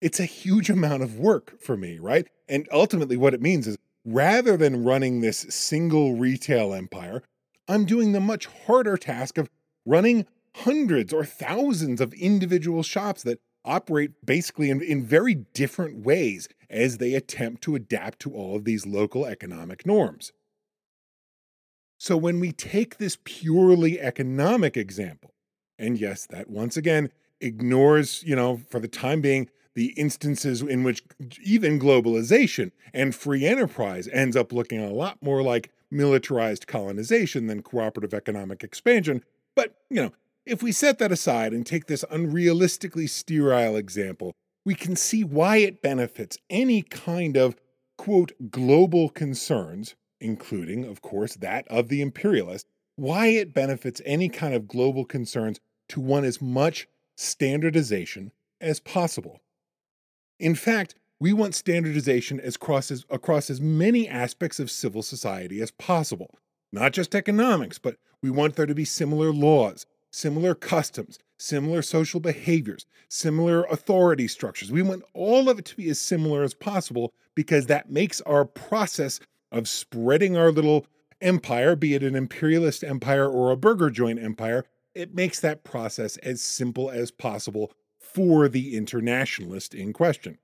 It's 0.02 0.20
a 0.20 0.26
huge 0.26 0.70
amount 0.70 1.04
of 1.04 1.20
work 1.20 1.60
for 1.60 1.76
me, 1.76 2.00
right? 2.00 2.28
And 2.48 2.68
ultimately, 2.72 3.18
what 3.18 3.34
it 3.34 3.42
means 3.42 3.68
is 3.68 3.78
rather 4.06 4.56
than 4.56 4.84
running 4.84 5.22
this 5.22 5.46
single 5.50 6.16
retail 6.16 6.74
empire, 6.74 7.24
I'm 7.68 7.86
doing 7.86 8.12
the 8.12 8.20
much 8.20 8.46
harder 8.46 8.98
task 8.98 9.38
of 9.38 9.50
running 9.86 10.26
hundreds 10.56 11.14
or 11.14 11.26
thousands 11.26 12.02
of 12.02 12.14
individual 12.14 12.84
shops 12.84 13.24
that 13.24 13.40
operate 13.66 14.26
basically 14.26 14.70
in, 14.70 14.82
in 14.82 15.04
very 15.04 15.36
different 15.54 16.06
ways 16.06 16.48
as 16.70 16.98
they 16.98 17.14
attempt 17.14 17.62
to 17.64 17.76
adapt 17.76 18.20
to 18.20 18.34
all 18.34 18.56
of 18.56 18.66
these 18.66 18.86
local 18.86 19.26
economic 19.26 19.86
norms. 19.86 20.32
So, 21.98 22.16
when 22.16 22.40
we 22.40 22.54
take 22.54 22.98
this 22.98 23.18
purely 23.26 24.00
economic 24.00 24.78
example, 24.78 25.34
and 25.78 26.00
yes, 26.00 26.26
that 26.28 26.50
once 26.50 26.78
again 26.78 27.12
ignores, 27.42 28.24
you 28.24 28.36
know, 28.36 28.62
for 28.70 28.80
the 28.80 28.88
time 28.88 29.22
being, 29.22 29.50
the 29.76 29.94
instances 29.98 30.62
in 30.62 30.84
which 30.84 31.04
even 31.44 31.80
globalization 31.80 32.72
and 32.94 33.16
free 33.16 33.46
enterprise 33.46 34.08
ends 34.12 34.36
up 34.36 34.52
looking 34.52 34.82
a 34.82 34.92
lot 34.92 35.22
more 35.22 35.42
like 35.42 35.72
militarized 35.92 36.68
colonization 36.68 37.48
than 37.48 37.62
cooperative 37.62 38.14
economic 38.14 38.64
expansion. 38.64 39.24
But, 39.56 39.76
you 39.90 40.02
know, 40.02 40.12
if 40.50 40.64
we 40.64 40.72
set 40.72 40.98
that 40.98 41.12
aside 41.12 41.54
and 41.54 41.66
take 41.66 41.86
this 41.86 42.04
unrealistically 42.12 43.08
sterile 43.08 43.76
example, 43.76 44.34
we 44.66 44.74
can 44.74 44.96
see 44.96 45.24
why 45.24 45.58
it 45.58 45.82
benefits 45.82 46.38
any 46.50 46.82
kind 46.82 47.38
of, 47.38 47.56
quote, 47.98 48.32
global 48.50 49.10
concerns, 49.10 49.96
including, 50.20 50.86
of 50.86 51.02
course, 51.02 51.36
that 51.36 51.68
of 51.68 51.88
the 51.88 52.02
imperialist, 52.02 52.68
why 52.96 53.28
it 53.28 53.54
benefits 53.54 54.02
any 54.06 54.28
kind 54.28 54.54
of 54.54 54.68
global 54.68 55.06
concerns 55.06 55.60
to 55.88 56.02
want 56.02 56.26
as 56.26 56.42
much 56.42 56.88
standardization 57.16 58.32
as 58.60 58.80
possible. 58.80 59.40
In 60.40 60.56
fact, 60.56 60.96
we 61.20 61.32
want 61.32 61.54
standardization 61.54 62.40
as 62.40 62.58
crosses, 62.58 63.06
across 63.10 63.50
as 63.50 63.62
many 63.62 64.08
aspects 64.08 64.60
of 64.60 64.72
civil 64.72 65.04
society 65.04 65.62
as 65.62 65.72
possible. 65.72 66.40
Not 66.72 66.94
just 66.94 67.16
economics, 67.16 67.78
but 67.78 67.98
we 68.22 68.30
want 68.30 68.56
there 68.56 68.66
to 68.66 68.76
be 68.76 68.86
similar 68.86 69.32
laws, 69.32 69.86
similar 70.12 70.56
customs, 70.56 71.20
similar 71.38 71.82
social 71.82 72.20
behaviors, 72.20 72.86
similar 73.10 73.64
authority 73.66 74.28
structures. 74.28 74.72
We 74.72 74.82
want 74.82 75.04
all 75.14 75.50
of 75.50 75.60
it 75.60 75.66
to 75.66 75.76
be 75.76 75.90
as 75.90 76.00
similar 76.00 76.44
as 76.44 76.54
possible 76.54 77.14
because 77.36 77.68
that 77.68 77.90
makes 77.90 78.22
our 78.22 78.46
process 78.46 79.20
of 79.52 79.68
spreading 79.68 80.38
our 80.38 80.52
little 80.52 80.86
empire, 81.22 81.76
be 81.76 81.96
it 81.96 82.04
an 82.04 82.16
imperialist 82.16 82.84
empire 82.84 83.28
or 83.28 83.52
a 83.52 83.58
burger 83.58 83.90
joint 83.90 84.20
empire, 84.20 84.66
it 84.96 85.14
makes 85.14 85.40
that 85.40 85.64
process 85.64 86.18
as 86.18 86.42
simple 86.42 86.90
as 86.90 87.12
possible 87.12 87.72
for 88.00 88.48
the 88.48 88.76
internationalist 88.76 89.74
in 89.74 89.94
question. 89.94 90.38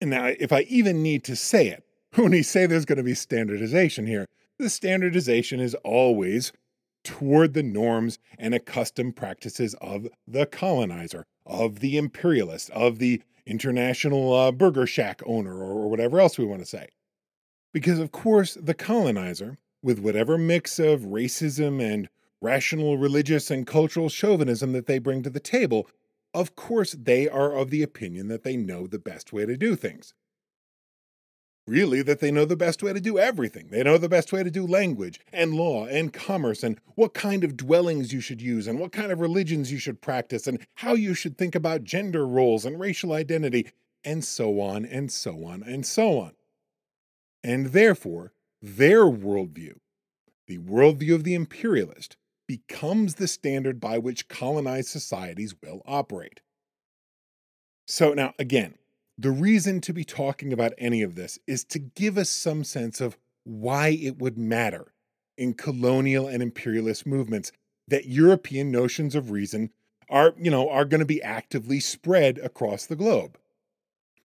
And 0.00 0.10
now, 0.10 0.26
if 0.26 0.52
I 0.52 0.62
even 0.62 1.02
need 1.02 1.24
to 1.24 1.36
say 1.36 1.68
it, 1.68 1.84
when 2.14 2.30
we 2.32 2.42
say 2.42 2.66
there's 2.66 2.84
going 2.84 2.98
to 2.98 3.04
be 3.04 3.14
standardization 3.14 4.06
here, 4.06 4.26
the 4.58 4.70
standardization 4.70 5.60
is 5.60 5.74
always 5.76 6.52
toward 7.04 7.54
the 7.54 7.62
norms 7.62 8.18
and 8.38 8.54
accustomed 8.54 9.16
practices 9.16 9.74
of 9.80 10.08
the 10.26 10.46
colonizer, 10.46 11.26
of 11.46 11.80
the 11.80 11.96
imperialist, 11.96 12.70
of 12.70 12.98
the 12.98 13.22
international 13.46 14.32
uh, 14.34 14.52
burger 14.52 14.86
shack 14.86 15.20
owner, 15.26 15.56
or, 15.56 15.84
or 15.84 15.90
whatever 15.90 16.20
else 16.20 16.38
we 16.38 16.44
want 16.44 16.60
to 16.60 16.66
say. 16.66 16.88
Because, 17.72 17.98
of 17.98 18.12
course, 18.12 18.54
the 18.54 18.74
colonizer, 18.74 19.58
with 19.82 19.98
whatever 19.98 20.36
mix 20.36 20.78
of 20.78 21.00
racism 21.00 21.80
and 21.80 22.08
rational 22.40 22.98
religious 22.98 23.50
and 23.50 23.66
cultural 23.66 24.08
chauvinism 24.08 24.72
that 24.72 24.86
they 24.86 24.98
bring 24.98 25.22
to 25.22 25.30
the 25.30 25.40
table, 25.40 25.88
of 26.34 26.54
course 26.54 26.92
they 26.92 27.28
are 27.28 27.52
of 27.52 27.70
the 27.70 27.82
opinion 27.82 28.28
that 28.28 28.42
they 28.42 28.56
know 28.56 28.86
the 28.86 28.98
best 28.98 29.32
way 29.32 29.46
to 29.46 29.56
do 29.56 29.74
things 29.74 30.14
really 31.66 32.02
that 32.02 32.20
they 32.20 32.30
know 32.30 32.44
the 32.44 32.56
best 32.56 32.82
way 32.82 32.92
to 32.92 33.00
do 33.00 33.18
everything. 33.18 33.68
They 33.70 33.82
know 33.82 33.98
the 33.98 34.08
best 34.08 34.32
way 34.32 34.42
to 34.42 34.50
do 34.50 34.66
language 34.66 35.20
and 35.32 35.54
law 35.54 35.86
and 35.86 36.12
commerce 36.12 36.62
and 36.62 36.80
what 36.94 37.14
kind 37.14 37.44
of 37.44 37.56
dwellings 37.56 38.12
you 38.12 38.20
should 38.20 38.42
use 38.42 38.66
and 38.66 38.78
what 38.78 38.92
kind 38.92 39.12
of 39.12 39.20
religions 39.20 39.70
you 39.70 39.78
should 39.78 40.00
practice 40.00 40.46
and 40.46 40.66
how 40.76 40.94
you 40.94 41.14
should 41.14 41.38
think 41.38 41.54
about 41.54 41.84
gender 41.84 42.26
roles 42.26 42.64
and 42.64 42.80
racial 42.80 43.12
identity 43.12 43.70
and 44.04 44.24
so 44.24 44.60
on 44.60 44.84
and 44.84 45.12
so 45.12 45.44
on 45.44 45.62
and 45.62 45.86
so 45.86 46.18
on. 46.18 46.32
And 47.42 47.66
therefore, 47.66 48.32
their 48.60 49.04
worldview, 49.04 49.74
the 50.46 50.58
worldview 50.58 51.14
of 51.14 51.24
the 51.24 51.34
imperialist, 51.34 52.16
becomes 52.46 53.14
the 53.14 53.28
standard 53.28 53.80
by 53.80 53.96
which 53.96 54.28
colonized 54.28 54.88
societies 54.88 55.54
will 55.62 55.82
operate. 55.86 56.40
So, 57.86 58.12
now 58.12 58.34
again, 58.38 58.74
the 59.20 59.30
reason 59.30 59.82
to 59.82 59.92
be 59.92 60.02
talking 60.02 60.50
about 60.50 60.72
any 60.78 61.02
of 61.02 61.14
this 61.14 61.38
is 61.46 61.62
to 61.62 61.78
give 61.78 62.16
us 62.16 62.30
some 62.30 62.64
sense 62.64 63.02
of 63.02 63.18
why 63.44 63.88
it 63.88 64.18
would 64.18 64.38
matter 64.38 64.94
in 65.36 65.52
colonial 65.52 66.26
and 66.26 66.42
imperialist 66.42 67.06
movements 67.06 67.52
that 67.86 68.06
European 68.06 68.70
notions 68.70 69.14
of 69.14 69.30
reason 69.30 69.70
are, 70.08 70.32
you 70.38 70.50
know, 70.50 70.70
are 70.70 70.86
going 70.86 71.00
to 71.00 71.06
be 71.06 71.22
actively 71.22 71.80
spread 71.80 72.38
across 72.38 72.86
the 72.86 72.96
globe. 72.96 73.36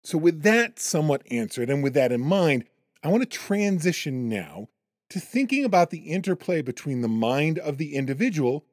So 0.04 0.18
with 0.18 0.44
that 0.44 0.80
somewhat 0.80 1.24
answered 1.30 1.70
and 1.70 1.84
with 1.84 1.94
that 1.96 2.14
in 2.14 2.22
mind, 2.22 2.64
I 3.04 3.10
want 3.10 3.24
to 3.24 3.30
transition 3.30 4.30
now 4.30 4.70
to 5.10 5.20
thinking 5.20 5.66
about 5.66 5.90
the 5.90 6.00
interplay 6.00 6.62
between 6.62 7.02
the 7.02 7.10
mind 7.10 7.60
of 7.60 7.78
the 7.78 7.94
individual 7.94 8.64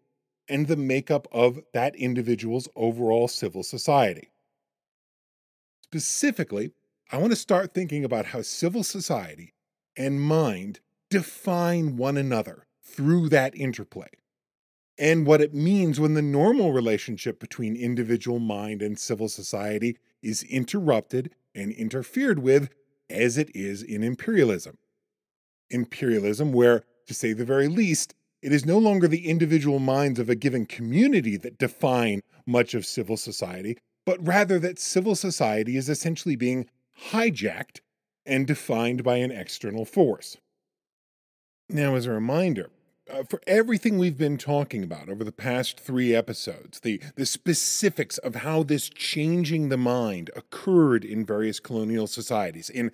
and 0.48 0.68
the 0.68 0.76
makeup 0.76 1.26
of 1.32 1.58
that 1.72 1.96
individual's 1.96 2.68
overall 2.76 3.26
civil 3.26 3.64
society. 3.64 4.30
Specifically, 5.94 6.72
I 7.12 7.18
want 7.18 7.30
to 7.30 7.36
start 7.36 7.72
thinking 7.72 8.04
about 8.04 8.26
how 8.26 8.42
civil 8.42 8.82
society 8.82 9.54
and 9.96 10.20
mind 10.20 10.80
define 11.08 11.96
one 11.96 12.16
another 12.16 12.66
through 12.82 13.28
that 13.28 13.56
interplay, 13.56 14.08
and 14.98 15.24
what 15.24 15.40
it 15.40 15.54
means 15.54 16.00
when 16.00 16.14
the 16.14 16.20
normal 16.20 16.72
relationship 16.72 17.38
between 17.38 17.76
individual 17.76 18.40
mind 18.40 18.82
and 18.82 18.98
civil 18.98 19.28
society 19.28 19.96
is 20.20 20.42
interrupted 20.42 21.32
and 21.54 21.70
interfered 21.70 22.40
with, 22.40 22.70
as 23.08 23.38
it 23.38 23.54
is 23.54 23.80
in 23.80 24.02
imperialism. 24.02 24.76
Imperialism, 25.70 26.52
where, 26.52 26.82
to 27.06 27.14
say 27.14 27.32
the 27.32 27.44
very 27.44 27.68
least, 27.68 28.16
it 28.42 28.52
is 28.52 28.66
no 28.66 28.78
longer 28.78 29.06
the 29.06 29.28
individual 29.28 29.78
minds 29.78 30.18
of 30.18 30.28
a 30.28 30.34
given 30.34 30.66
community 30.66 31.36
that 31.36 31.56
define 31.56 32.20
much 32.46 32.74
of 32.74 32.84
civil 32.84 33.16
society, 33.16 33.78
but 34.06 34.24
rather 34.26 34.58
that 34.58 34.78
civil 34.78 35.14
society 35.14 35.76
is 35.76 35.88
essentially 35.88 36.36
being 36.36 36.68
hijacked 37.10 37.80
and 38.26 38.46
defined 38.46 39.02
by 39.02 39.16
an 39.16 39.30
external 39.30 39.84
force. 39.84 40.36
Now, 41.68 41.94
as 41.94 42.06
a 42.06 42.12
reminder, 42.12 42.70
uh, 43.10 43.22
for 43.24 43.40
everything 43.46 43.98
we've 43.98 44.16
been 44.16 44.38
talking 44.38 44.82
about 44.82 45.08
over 45.08 45.24
the 45.24 45.32
past 45.32 45.78
three 45.78 46.14
episodes, 46.14 46.80
the, 46.80 47.02
the 47.16 47.26
specifics 47.26 48.18
of 48.18 48.36
how 48.36 48.62
this 48.62 48.88
changing 48.88 49.68
the 49.68 49.76
mind 49.76 50.30
occurred 50.36 51.04
in 51.04 51.24
various 51.26 51.60
colonial 51.60 52.06
societies, 52.06 52.70
in, 52.70 52.92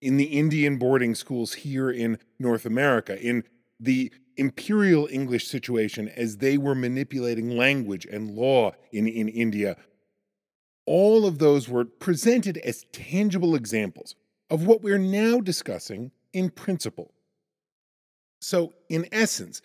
in 0.00 0.16
the 0.16 0.24
Indian 0.24 0.78
boarding 0.78 1.14
schools 1.14 1.54
here 1.54 1.90
in 1.90 2.18
North 2.38 2.64
America, 2.64 3.20
in 3.20 3.44
the 3.78 4.10
imperial 4.36 5.08
English 5.10 5.46
situation 5.46 6.08
as 6.08 6.38
they 6.38 6.58
were 6.58 6.74
manipulating 6.74 7.56
language 7.56 8.06
and 8.06 8.30
law 8.30 8.72
in, 8.92 9.06
in 9.06 9.28
India 9.28 9.76
all 10.86 11.26
of 11.26 11.38
those 11.38 11.68
were 11.68 11.84
presented 11.84 12.58
as 12.58 12.84
tangible 12.92 13.54
examples 13.54 14.14
of 14.50 14.66
what 14.66 14.82
we're 14.82 14.98
now 14.98 15.40
discussing 15.40 16.10
in 16.32 16.50
principle. 16.50 17.12
So, 18.40 18.74
in 18.88 19.08
essence, 19.10 19.62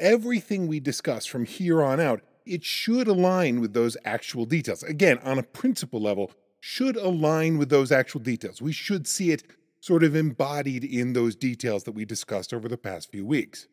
everything 0.00 0.66
we 0.66 0.80
discuss 0.80 1.26
from 1.26 1.44
here 1.44 1.82
on 1.82 2.00
out, 2.00 2.22
it 2.44 2.64
should 2.64 3.08
align 3.08 3.60
with 3.60 3.72
those 3.72 3.96
actual 4.04 4.44
details. 4.44 4.82
Again, 4.82 5.18
on 5.22 5.38
a 5.38 5.42
principle 5.42 6.00
level, 6.00 6.32
should 6.60 6.96
align 6.96 7.58
with 7.58 7.68
those 7.68 7.92
actual 7.92 8.20
details. 8.20 8.60
We 8.60 8.72
should 8.72 9.06
see 9.06 9.30
it 9.30 9.44
sort 9.80 10.02
of 10.02 10.16
embodied 10.16 10.82
in 10.82 11.12
those 11.12 11.36
details 11.36 11.84
that 11.84 11.92
we 11.92 12.04
discussed 12.04 12.52
over 12.52 12.68
the 12.68 12.76
past 12.76 13.10
few 13.12 13.24
weeks. 13.24 13.68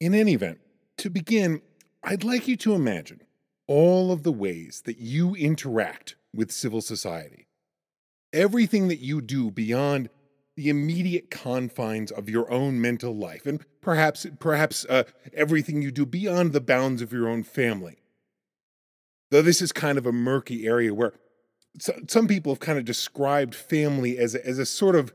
In 0.00 0.14
any 0.14 0.32
event, 0.32 0.58
to 0.98 1.10
begin, 1.10 1.60
I'd 2.02 2.24
like 2.24 2.48
you 2.48 2.56
to 2.58 2.74
imagine 2.74 3.20
all 3.66 4.12
of 4.12 4.22
the 4.22 4.32
ways 4.32 4.82
that 4.84 4.98
you 4.98 5.34
interact 5.34 6.16
with 6.34 6.50
civil 6.50 6.80
society. 6.80 7.46
Everything 8.32 8.88
that 8.88 9.00
you 9.00 9.20
do 9.20 9.50
beyond 9.50 10.08
the 10.56 10.68
immediate 10.68 11.30
confines 11.30 12.10
of 12.10 12.30
your 12.30 12.50
own 12.50 12.80
mental 12.80 13.14
life, 13.14 13.44
and 13.46 13.64
perhaps, 13.80 14.26
perhaps 14.38 14.86
uh, 14.88 15.04
everything 15.34 15.82
you 15.82 15.90
do 15.90 16.06
beyond 16.06 16.52
the 16.52 16.60
bounds 16.60 17.02
of 17.02 17.12
your 17.12 17.28
own 17.28 17.42
family. 17.42 17.98
Though 19.30 19.42
this 19.42 19.60
is 19.60 19.72
kind 19.72 19.98
of 19.98 20.06
a 20.06 20.12
murky 20.12 20.66
area 20.66 20.94
where 20.94 21.12
some 22.08 22.26
people 22.26 22.52
have 22.52 22.60
kind 22.60 22.78
of 22.78 22.84
described 22.86 23.54
family 23.54 24.16
as 24.16 24.34
a, 24.34 24.46
as 24.46 24.58
a 24.58 24.64
sort 24.64 24.96
of 24.96 25.12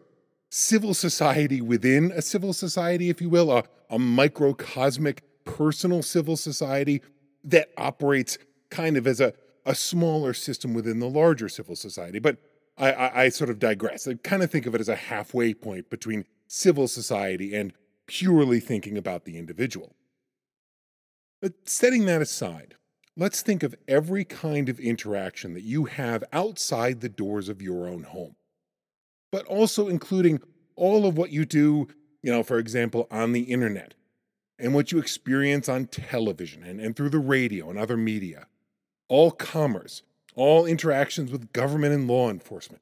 civil 0.52 0.94
society 0.94 1.60
within 1.60 2.12
a 2.12 2.22
civil 2.22 2.54
society, 2.54 3.10
if 3.10 3.20
you 3.22 3.30
will, 3.30 3.52
a, 3.52 3.64
a 3.90 3.98
microcosmic 3.98 5.24
personal 5.44 6.04
civil 6.04 6.38
society 6.38 7.02
that 7.44 7.70
operates 7.78 8.38
kind 8.70 8.98
of 8.98 9.08
as 9.08 9.20
a, 9.20 9.34
a 9.66 9.76
smaller 9.76 10.34
system 10.34 10.74
within 10.74 11.00
the 11.00 11.10
larger 11.10 11.50
civil 11.50 11.76
society. 11.76 12.20
But 12.20 12.38
I, 12.78 12.92
I, 12.92 13.24
I 13.24 13.30
sort 13.30 13.50
of 13.50 13.60
digress. 13.60 14.08
I 14.08 14.16
kind 14.16 14.44
of 14.44 14.52
think 14.52 14.66
of 14.66 14.76
it 14.76 14.82
as 14.82 14.90
a 14.90 14.96
halfway 14.96 15.54
point 15.54 15.90
between 15.90 16.26
civil 16.48 16.88
society 16.88 17.56
and 17.56 17.74
purely 18.08 18.60
thinking 18.60 18.98
about 18.98 19.26
the 19.26 19.38
individual. 19.38 19.96
But 21.42 21.54
setting 21.66 22.06
that 22.06 22.22
aside, 22.22 22.76
let's 23.18 23.42
think 23.42 23.64
of 23.64 23.76
every 23.88 24.24
kind 24.24 24.70
of 24.70 24.80
interaction 24.80 25.54
that 25.54 25.64
you 25.64 25.86
have 25.86 26.24
outside 26.32 27.02
the 27.02 27.10
doors 27.10 27.50
of 27.50 27.62
your 27.62 27.88
own 27.88 28.04
home, 28.04 28.36
but 29.32 29.46
also 29.46 29.88
including 29.88 30.40
all 30.76 31.06
of 31.06 31.18
what 31.18 31.32
you 31.32 31.46
do, 31.46 31.88
you 32.22 32.32
know, 32.32 32.44
for 32.44 32.60
example, 32.60 33.08
on 33.10 33.32
the 33.32 33.44
internet 33.44 33.96
and 34.62 34.74
what 34.74 34.92
you 34.92 35.00
experience 35.00 35.68
on 35.68 35.88
television 35.88 36.64
and, 36.64 36.80
and 36.80 36.96
through 36.96 37.10
the 37.10 37.20
radio 37.20 37.70
and 37.70 37.80
other 37.80 37.98
media, 37.98 38.46
all 39.10 39.32
commerce, 39.32 40.04
all 40.36 40.66
interactions 40.66 41.32
with 41.32 41.52
government 41.52 41.94
and 41.94 42.08
law 42.08 42.30
enforcement, 42.30 42.82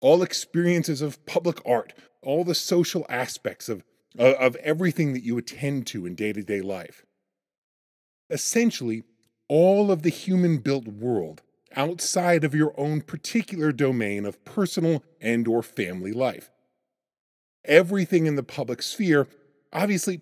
all 0.00 0.22
experiences 0.22 1.02
of 1.02 1.24
public 1.26 1.60
art, 1.66 1.92
all 2.22 2.42
the 2.42 2.54
social 2.54 3.04
aspects 3.08 3.68
of, 3.68 3.84
of, 4.18 4.34
of 4.34 4.56
everything 4.56 5.12
that 5.12 5.22
you 5.22 5.36
attend 5.36 5.86
to 5.86 6.06
in 6.06 6.14
day 6.14 6.32
to 6.32 6.42
day 6.42 6.62
life. 6.62 7.04
Essentially, 8.30 9.04
all 9.48 9.92
of 9.92 10.02
the 10.02 10.10
human 10.10 10.58
built 10.58 10.88
world 10.88 11.42
outside 11.76 12.44
of 12.44 12.54
your 12.54 12.72
own 12.78 13.02
particular 13.02 13.72
domain 13.72 14.24
of 14.24 14.42
personal 14.44 15.04
and 15.20 15.46
or 15.46 15.62
family 15.62 16.12
life. 16.12 16.50
Everything 17.64 18.26
in 18.26 18.36
the 18.36 18.42
public 18.42 18.82
sphere, 18.82 19.26
obviously, 19.72 20.20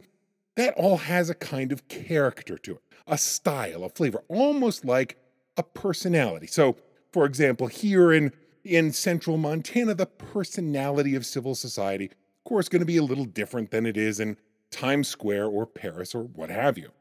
that 0.57 0.75
all 0.77 0.99
has 0.99 1.31
a 1.31 1.35
kind 1.35 1.73
of 1.73 1.89
character 1.89 2.59
to 2.59 2.73
it, 2.73 2.83
a 3.07 3.19
style, 3.19 3.85
a 3.85 3.89
flavor, 3.89 4.23
almost 4.29 4.85
like 4.85 5.19
a 5.57 5.63
personality. 5.63 6.47
So, 6.47 6.77
for 7.13 7.25
example, 7.25 7.67
here 7.67 8.13
in 8.13 8.33
in 8.65 8.93
central 8.93 9.37
Montana, 9.37 9.95
the 9.95 10.07
personality 10.07 11.17
of 11.17 11.27
civil 11.27 11.55
society, 11.55 12.07
of 12.07 12.45
course, 12.45 12.69
going 12.69 12.81
to 12.81 12.87
be 12.87 12.97
a 12.97 13.03
little 13.03 13.25
different 13.25 13.73
than 13.73 13.87
it 13.87 13.97
is 13.97 14.21
in 14.21 14.37
Times 14.71 15.09
Square 15.09 15.47
or 15.47 15.67
Paris 15.67 16.15
or 16.15 16.23
what 16.23 16.49
have 16.51 16.79
you. 16.79 16.93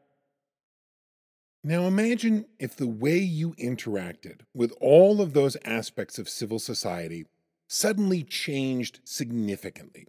Now 1.64 1.86
imagine 1.86 2.46
if 2.58 2.76
the 2.76 2.88
way 2.88 3.18
you 3.18 3.54
interacted 3.54 4.40
with 4.52 4.72
all 4.80 5.20
of 5.20 5.32
those 5.32 5.56
aspects 5.64 6.18
of 6.18 6.28
civil 6.28 6.58
society 6.58 7.26
suddenly 7.68 8.24
changed 8.24 8.98
significantly. 9.04 10.08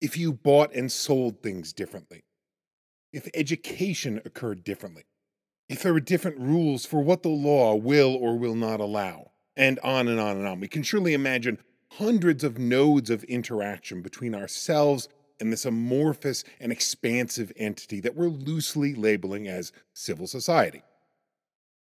If 0.00 0.16
you 0.16 0.32
bought 0.32 0.72
and 0.72 0.92
sold 0.92 1.42
things 1.42 1.72
differently. 1.72 2.22
If 3.14 3.28
education 3.32 4.20
occurred 4.24 4.64
differently. 4.64 5.04
If 5.68 5.84
there 5.84 5.92
were 5.92 6.00
different 6.00 6.36
rules 6.40 6.84
for 6.84 7.00
what 7.00 7.22
the 7.22 7.28
law 7.28 7.76
will 7.76 8.12
or 8.12 8.36
will 8.36 8.56
not 8.56 8.80
allow. 8.80 9.30
And 9.56 9.78
on 9.84 10.08
and 10.08 10.18
on 10.18 10.36
and 10.36 10.48
on. 10.48 10.58
We 10.58 10.66
can 10.66 10.82
surely 10.82 11.14
imagine 11.14 11.58
hundreds 11.92 12.42
of 12.42 12.58
nodes 12.58 13.10
of 13.10 13.22
interaction 13.24 14.02
between 14.02 14.34
ourselves 14.34 15.08
and 15.38 15.52
this 15.52 15.64
amorphous 15.64 16.42
and 16.58 16.72
expansive 16.72 17.52
entity 17.56 18.00
that 18.00 18.16
we're 18.16 18.26
loosely 18.26 18.96
labeling 18.96 19.46
as 19.46 19.70
civil 19.92 20.26
society. 20.26 20.82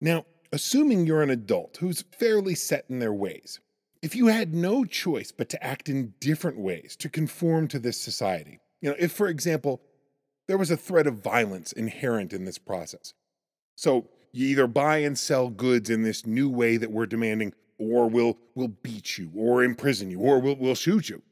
Now, 0.00 0.26
assuming 0.52 1.06
you're 1.06 1.22
an 1.22 1.30
adult 1.30 1.76
who's 1.76 2.02
fairly 2.18 2.56
set 2.56 2.86
in 2.88 2.98
their 2.98 3.14
ways, 3.14 3.60
if 4.02 4.16
you 4.16 4.26
had 4.26 4.52
no 4.52 4.84
choice 4.84 5.30
but 5.30 5.48
to 5.50 5.62
act 5.64 5.88
in 5.88 6.14
different 6.18 6.58
ways 6.58 6.96
to 6.96 7.08
conform 7.08 7.68
to 7.68 7.78
this 7.78 8.00
society, 8.00 8.58
you 8.80 8.90
know, 8.90 8.96
if, 8.98 9.12
for 9.12 9.28
example, 9.28 9.80
there 10.50 10.58
was 10.58 10.70
a 10.70 10.76
threat 10.76 11.06
of 11.06 11.22
violence 11.22 11.72
inherent 11.72 12.32
in 12.32 12.44
this 12.44 12.58
process. 12.58 13.14
So 13.76 14.08
you 14.32 14.46
either 14.48 14.66
buy 14.66 14.98
and 14.98 15.16
sell 15.16 15.48
goods 15.48 15.88
in 15.88 16.02
this 16.02 16.26
new 16.26 16.50
way 16.50 16.76
that 16.76 16.90
we're 16.90 17.06
demanding, 17.06 17.54
or 17.78 18.08
we'll, 18.10 18.36
we'll 18.54 18.68
beat 18.68 19.16
you, 19.16 19.30
or 19.34 19.64
imprison 19.64 20.10
you, 20.10 20.20
or 20.20 20.38
we'll, 20.38 20.56
we'll 20.56 20.74
shoot 20.74 21.08
you 21.08 21.22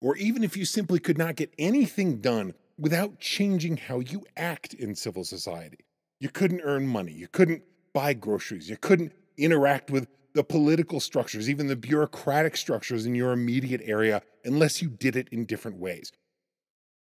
or 0.00 0.16
even 0.16 0.44
if 0.44 0.56
you 0.56 0.64
simply 0.64 0.98
could 0.98 1.18
not 1.18 1.36
get 1.36 1.52
anything 1.58 2.20
done 2.20 2.54
without 2.78 3.18
changing 3.18 3.76
how 3.76 4.00
you 4.00 4.24
act 4.36 4.74
in 4.74 4.94
civil 4.94 5.24
society. 5.24 5.78
You 6.20 6.28
couldn't 6.28 6.62
earn 6.62 6.86
money, 6.86 7.12
you 7.12 7.28
couldn't 7.28 7.62
buy 7.92 8.14
groceries, 8.14 8.68
you 8.68 8.76
couldn't 8.76 9.12
interact 9.36 9.90
with 9.90 10.08
the 10.34 10.44
political 10.44 11.00
structures, 11.00 11.48
even 11.50 11.66
the 11.66 11.76
bureaucratic 11.76 12.56
structures 12.56 13.06
in 13.06 13.14
your 13.14 13.32
immediate 13.32 13.80
area, 13.84 14.22
unless 14.44 14.80
you 14.82 14.88
did 14.88 15.16
it 15.16 15.28
in 15.30 15.46
different 15.46 15.78
ways. 15.78 16.12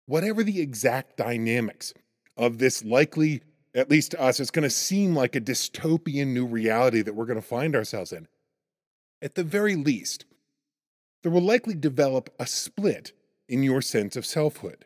Whatever 0.06 0.44
the 0.44 0.60
exact 0.60 1.18
dynamics 1.18 1.94
of 2.36 2.58
this 2.58 2.84
likely, 2.84 3.42
at 3.74 3.90
least 3.90 4.12
to 4.12 4.22
us, 4.22 4.40
it's 4.40 4.52
going 4.52 4.64
to 4.64 4.70
seem 4.70 5.16
like 5.16 5.36
a 5.36 5.42
dystopian 5.42 6.28
new 6.28 6.46
reality 6.46 7.02
that 7.02 7.16
we're 7.16 7.26
going 7.26 7.42
to 7.42 7.48
find 7.48 7.76
ourselves 7.76 8.12
in. 8.12 8.28
At 9.22 9.36
the 9.36 9.44
very 9.44 9.76
least, 9.76 10.26
there 11.22 11.32
will 11.32 11.42
likely 11.42 11.76
develop 11.76 12.30
a 12.38 12.46
split 12.46 13.14
in 13.48 13.64
your 13.64 13.82
sense 13.82 14.16
of 14.16 14.26
selfhood. 14.26 14.86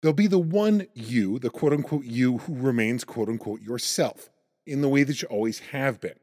There'll 0.00 0.14
be 0.14 0.26
the 0.26 0.38
one 0.38 0.88
you, 0.94 1.38
the 1.38 1.50
quote 1.50 1.72
unquote 1.72 2.04
you 2.04 2.38
who 2.38 2.54
remains 2.54 3.04
quote 3.04 3.28
unquote 3.28 3.62
yourself 3.62 4.30
in 4.66 4.80
the 4.80 4.88
way 4.88 5.04
that 5.04 5.22
you 5.22 5.28
always 5.28 5.60
have 5.70 6.00
been. 6.00 6.18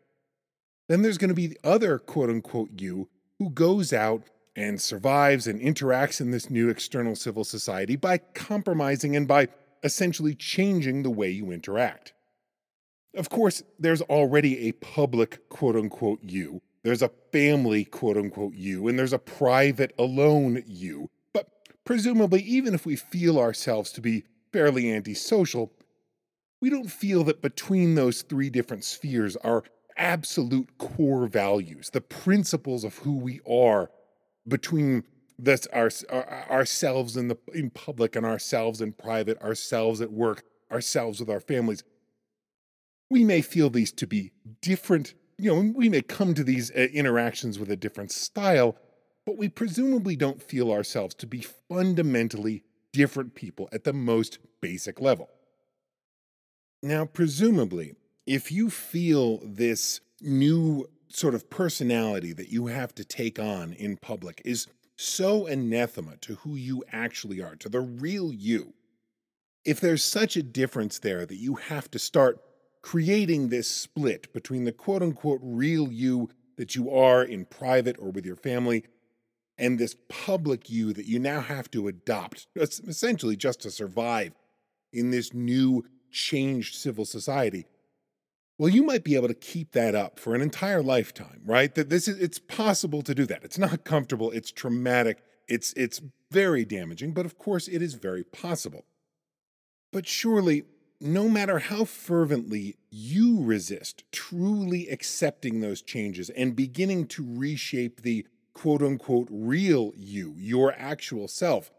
Then 0.90 1.02
there's 1.02 1.18
going 1.18 1.30
to 1.30 1.36
be 1.36 1.48
the 1.48 1.60
other 1.64 1.98
quote 1.98 2.30
unquote 2.30 2.82
you 2.82 3.08
who 3.38 3.50
goes 3.50 3.94
out 3.94 4.24
and 4.56 4.82
survives 4.82 5.48
and 5.48 5.62
interacts 5.62 6.20
in 6.20 6.32
this 6.32 6.50
new 6.50 6.70
external 6.70 7.16
civil 7.16 7.44
society 7.44 7.96
by 7.96 8.18
compromising 8.18 9.16
and 9.16 9.28
by 9.28 9.48
essentially 9.84 10.36
changing 10.36 11.04
the 11.04 11.10
way 11.10 11.30
you 11.30 11.52
interact. 11.52 12.14
Of 13.16 13.30
course, 13.30 13.64
there's 13.78 14.02
already 14.04 14.68
a 14.68 14.74
public 14.74 15.50
quote 15.50 15.76
unquote 15.76 16.20
you 16.24 16.62
there's 16.84 17.02
a 17.02 17.12
family, 17.32 17.86
quote 17.86 18.18
unquote, 18.18 18.54
you, 18.54 18.88
and 18.88 18.98
there's 18.98 19.14
a 19.14 19.20
private, 19.20 19.94
alone 19.98 20.64
you. 20.66 21.10
But 21.34 21.48
presumably, 21.86 22.42
even 22.42 22.74
if 22.74 22.86
we 22.86 22.96
feel 22.96 23.38
ourselves 23.38 23.92
to 23.94 24.02
be 24.02 24.24
fairly 24.54 24.92
antisocial, 24.92 25.72
we 26.62 26.70
don't 26.70 26.90
feel 26.90 27.24
that 27.26 27.42
between 27.42 27.96
those 27.96 28.22
three 28.22 28.50
different 28.50 28.84
spheres 28.84 29.36
are 29.38 29.64
absolute 29.98 30.78
core 30.78 31.28
values, 31.28 31.90
the 31.90 32.02
principles 32.02 32.84
of 32.84 32.98
who 33.00 33.18
we 33.18 33.42
are 33.48 33.92
between 34.50 35.04
this 35.38 35.68
our, 35.68 35.90
ourselves 36.50 37.16
in 37.16 37.30
the 37.30 37.38
in 37.54 37.70
public 37.70 38.16
and 38.16 38.26
ourselves 38.26 38.82
in 38.82 38.92
private, 38.92 39.42
ourselves 39.42 40.02
at 40.02 40.12
work, 40.12 40.44
ourselves 40.72 41.20
with 41.20 41.30
our 41.30 41.40
families. 41.40 41.84
We 43.10 43.24
may 43.24 43.42
feel 43.42 43.70
these 43.70 43.92
to 43.94 44.06
be 44.06 44.32
different 44.62 45.14
you 45.40 45.56
know, 45.56 45.72
we 45.74 45.90
may 45.90 46.02
come 46.02 46.34
to 46.34 46.44
these 46.44 46.70
uh, 46.72 46.88
interactions 46.94 47.58
with 47.58 47.72
a 47.72 47.78
different 47.78 48.12
style, 48.12 48.76
but 49.26 49.38
we 49.38 49.48
presumably 49.48 50.16
don't 50.16 50.44
feel 50.44 50.72
ourselves 50.72 51.16
to 51.16 51.28
be 51.28 51.46
fundamentally 51.70 52.64
different 52.92 53.36
people 53.36 53.70
at 53.72 53.86
the 53.86 53.94
most 53.94 54.40
basic 54.62 55.00
level. 55.00 55.30
Now, 56.84 57.06
presumably, 57.06 57.96
if 58.26 58.52
you 58.52 58.70
feel 58.70 59.40
this 59.44 60.02
new 60.22 60.90
sort 61.10 61.36
of 61.36 61.50
personality 61.50 62.34
that 62.34 62.50
you 62.50 62.68
have 62.68 62.94
to 62.96 63.04
take 63.04 63.40
on 63.40 63.74
in 63.74 63.98
public 63.98 64.42
is 64.46 64.68
so 64.96 65.48
anathema 65.48 66.18
to 66.18 66.36
who 66.36 66.56
you 66.56 66.84
actually 66.92 67.42
are, 67.42 67.56
to 67.56 67.70
the 67.70 67.80
real 67.80 68.34
you, 68.34 68.74
if 69.66 69.80
there's 69.80 70.04
such 70.04 70.36
a 70.36 70.44
difference 70.44 71.00
there 71.00 71.26
that 71.26 71.38
you 71.38 71.56
have 71.56 71.90
to 71.92 72.00
start 72.00 72.40
creating 72.82 73.50
this 73.50 73.68
split 73.68 74.32
between 74.34 74.64
the 74.64 74.72
quote 74.72 75.02
unquote 75.02 75.42
real 75.44 75.92
you 75.92 76.30
that 76.58 76.76
you 76.76 76.92
are 76.92 77.24
in 77.24 77.46
private 77.46 77.98
or 78.00 78.12
with 78.12 78.26
your 78.26 78.36
family 78.36 78.84
and 79.58 79.78
this 79.78 79.96
public 80.08 80.70
you 80.70 80.94
that 80.94 81.06
you 81.06 81.20
now 81.20 81.42
have 81.42 81.70
to 81.72 81.88
adopt, 81.88 82.48
essentially 82.56 83.36
just 83.36 83.62
to 83.62 83.70
survive 83.70 84.34
in 84.94 85.12
this 85.12 85.34
new 85.34 85.86
changed 86.12 86.76
civil 86.76 87.06
society. 87.06 87.66
Well, 88.60 88.68
you 88.70 88.84
might 88.84 89.06
be 89.06 89.16
able 89.16 89.30
to 89.30 89.34
keep 89.34 89.72
that 89.72 89.96
up 89.96 90.20
for 90.20 90.36
an 90.36 90.42
entire 90.42 90.84
lifetime, 90.84 91.42
right? 91.46 91.74
That 91.74 91.90
this 91.90 92.10
is 92.10 92.20
it's 92.20 92.40
possible 92.40 93.02
to 93.04 93.16
do 93.16 93.26
that. 93.26 93.46
It's 93.46 93.58
not 93.58 93.86
comfortable, 93.86 94.32
it's 94.32 94.52
traumatic, 94.52 95.24
it's 95.48 95.72
it's 95.78 96.02
very 96.30 96.66
damaging, 96.66 97.14
but 97.14 97.26
of 97.26 97.38
course 97.38 97.70
it 97.70 97.82
is 97.82 97.94
very 97.94 98.26
possible. 98.26 98.84
But 99.94 100.08
surely 100.08 100.64
no 101.00 101.30
matter 101.30 101.60
how 101.60 101.86
fervently 101.86 102.76
you 102.92 103.42
resist 103.42 104.04
truly 104.12 104.90
accepting 104.90 105.62
those 105.62 105.82
changes 105.82 106.30
and 106.32 106.54
beginning 106.54 107.08
to 107.08 107.26
reshape 107.26 108.02
the 108.02 108.28
quote 108.54 108.82
unquote 108.82 109.30
real 109.32 109.94
you, 109.96 110.34
your 110.36 110.74
actual 110.74 111.30
self, 111.30 111.72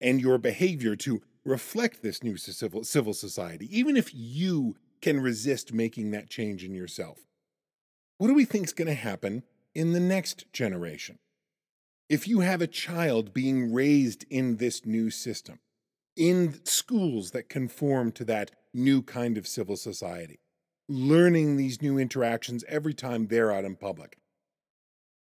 and 0.00 0.18
your 0.18 0.38
behavior 0.38 0.96
to 0.96 1.20
reflect 1.44 2.02
this 2.02 2.22
new 2.22 2.38
civil, 2.38 2.84
civil 2.84 3.12
society, 3.12 3.68
even 3.70 3.98
if 3.98 4.14
you 4.14 4.76
can 5.04 5.20
resist 5.20 5.74
making 5.74 6.12
that 6.12 6.30
change 6.30 6.64
in 6.64 6.74
yourself. 6.74 7.18
What 8.16 8.28
do 8.28 8.34
we 8.34 8.46
think 8.46 8.64
is 8.64 8.72
going 8.72 8.88
to 8.88 8.94
happen 8.94 9.42
in 9.74 9.92
the 9.92 10.00
next 10.00 10.50
generation? 10.50 11.18
If 12.08 12.26
you 12.26 12.40
have 12.40 12.62
a 12.62 12.66
child 12.66 13.34
being 13.34 13.70
raised 13.70 14.24
in 14.30 14.56
this 14.56 14.86
new 14.86 15.10
system, 15.10 15.58
in 16.16 16.64
schools 16.64 17.32
that 17.32 17.50
conform 17.50 18.12
to 18.12 18.24
that 18.24 18.52
new 18.72 19.02
kind 19.02 19.36
of 19.36 19.46
civil 19.46 19.76
society, 19.76 20.40
learning 20.88 21.58
these 21.58 21.82
new 21.82 21.98
interactions 21.98 22.64
every 22.66 22.94
time 22.94 23.26
they're 23.26 23.52
out 23.52 23.66
in 23.66 23.76
public, 23.76 24.16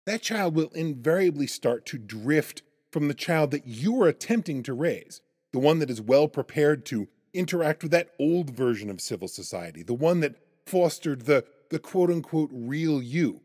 that 0.05 0.21
child 0.21 0.55
will 0.55 0.71
invariably 0.75 1.47
start 1.47 1.85
to 1.85 1.97
drift 1.97 2.63
from 2.91 3.07
the 3.07 3.13
child 3.13 3.51
that 3.51 3.65
you 3.65 4.01
are 4.01 4.09
attempting 4.09 4.61
to 4.63 4.73
raise, 4.73 5.21
the 5.53 5.59
one 5.59 5.79
that 5.79 5.89
is 5.89 6.01
well 6.01 6.27
prepared 6.27 6.85
to 6.87 7.07
interact 7.33 7.83
with 7.83 7.91
that 7.91 8.09
old 8.19 8.49
version 8.49 8.89
of 8.89 9.01
civil 9.01 9.27
society, 9.27 9.83
the 9.83 9.93
one 9.93 10.19
that 10.21 10.35
fostered 10.65 11.21
the, 11.21 11.45
the 11.69 11.79
quote 11.79 12.09
unquote 12.09 12.49
real 12.51 13.01
you. 13.01 13.41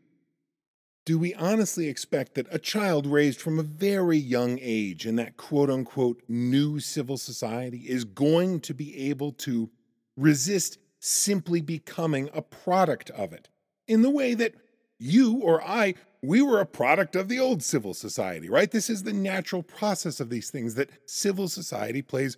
Do 1.05 1.19
we 1.19 1.35
honestly 1.35 1.87
expect 1.87 2.33
that 2.33 2.47
a 2.49 2.57
child 2.57 3.05
raised 3.05 3.39
from 3.39 3.59
a 3.59 3.63
very 3.63 4.17
young 4.17 4.57
age 4.59 5.05
in 5.05 5.17
that 5.17 5.37
quote 5.37 5.69
unquote 5.69 6.23
new 6.27 6.79
civil 6.79 7.17
society 7.17 7.83
is 7.87 8.03
going 8.05 8.59
to 8.61 8.73
be 8.73 9.09
able 9.09 9.31
to 9.33 9.69
resist 10.17 10.79
simply 10.99 11.61
becoming 11.61 12.29
a 12.33 12.41
product 12.41 13.11
of 13.11 13.33
it 13.33 13.49
in 13.87 14.01
the 14.01 14.09
way 14.09 14.33
that 14.33 14.55
you 14.97 15.39
or 15.41 15.61
I, 15.63 15.95
we 16.23 16.41
were 16.41 16.59
a 16.59 16.65
product 16.65 17.15
of 17.15 17.27
the 17.27 17.39
old 17.39 17.61
civil 17.61 17.93
society, 17.93 18.49
right? 18.49 18.71
This 18.71 18.89
is 18.89 19.03
the 19.03 19.13
natural 19.13 19.61
process 19.61 20.19
of 20.19 20.29
these 20.29 20.49
things 20.49 20.75
that 20.75 20.89
civil 21.05 21.47
society 21.47 22.01
plays 22.01 22.37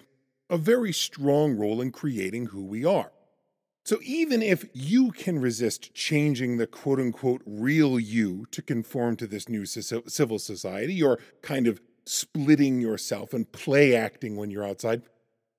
a 0.49 0.57
very 0.57 0.93
strong 0.93 1.57
role 1.57 1.81
in 1.81 1.91
creating 1.91 2.47
who 2.47 2.63
we 2.63 2.85
are. 2.85 3.11
So 3.85 3.99
even 4.03 4.41
if 4.41 4.65
you 4.73 5.11
can 5.11 5.39
resist 5.39 5.93
changing 5.93 6.57
the 6.57 6.67
quote 6.67 6.99
unquote 6.99 7.41
real 7.45 7.99
you 7.99 8.45
to 8.51 8.61
conform 8.61 9.15
to 9.17 9.27
this 9.27 9.47
new 9.47 9.65
civil 9.65 10.39
society, 10.39 11.01
or 11.01 11.19
kind 11.41 11.67
of 11.67 11.81
splitting 12.05 12.81
yourself 12.81 13.33
and 13.33 13.51
play 13.51 13.95
acting 13.95 14.35
when 14.35 14.49
you're 14.49 14.67
outside, 14.67 15.03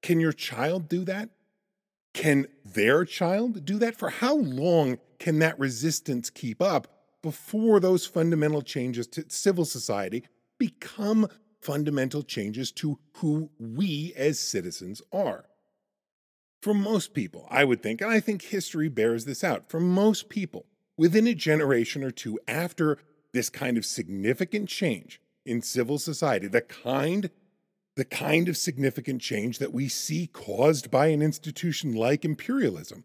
can 0.02 0.20
your 0.20 0.32
child 0.32 0.88
do 0.88 1.04
that? 1.04 1.30
Can 2.12 2.48
their 2.64 3.04
child 3.04 3.64
do 3.64 3.78
that? 3.78 3.96
For 3.96 4.10
how 4.10 4.36
long 4.36 4.98
can 5.18 5.38
that 5.38 5.58
resistance 5.58 6.30
keep 6.30 6.60
up 6.60 6.88
before 7.22 7.80
those 7.80 8.06
fundamental 8.06 8.62
changes 8.62 9.06
to 9.08 9.24
civil 9.28 9.64
society 9.64 10.24
become 10.58 11.28
fundamental 11.60 12.22
changes 12.22 12.70
to 12.72 12.98
who 13.14 13.50
we 13.58 14.12
as 14.16 14.38
citizens 14.38 15.02
are. 15.12 15.46
For 16.62 16.74
most 16.74 17.14
people, 17.14 17.46
I 17.50 17.64
would 17.64 17.82
think, 17.82 18.00
and 18.00 18.10
I 18.10 18.20
think 18.20 18.42
history 18.42 18.88
bears 18.88 19.24
this 19.24 19.44
out, 19.44 19.70
for 19.70 19.80
most 19.80 20.28
people, 20.28 20.66
within 20.96 21.26
a 21.26 21.34
generation 21.34 22.02
or 22.02 22.10
two 22.10 22.38
after 22.48 22.98
this 23.32 23.48
kind 23.48 23.76
of 23.76 23.86
significant 23.86 24.68
change 24.68 25.20
in 25.46 25.62
civil 25.62 25.98
society, 25.98 26.48
the 26.48 26.60
kind 26.60 27.30
the 27.96 28.04
kind 28.04 28.48
of 28.48 28.56
significant 28.56 29.20
change 29.20 29.58
that 29.58 29.72
we 29.72 29.88
see 29.88 30.28
caused 30.28 30.88
by 30.88 31.08
an 31.08 31.20
institution 31.20 31.92
like 31.92 32.24
imperialism. 32.24 33.02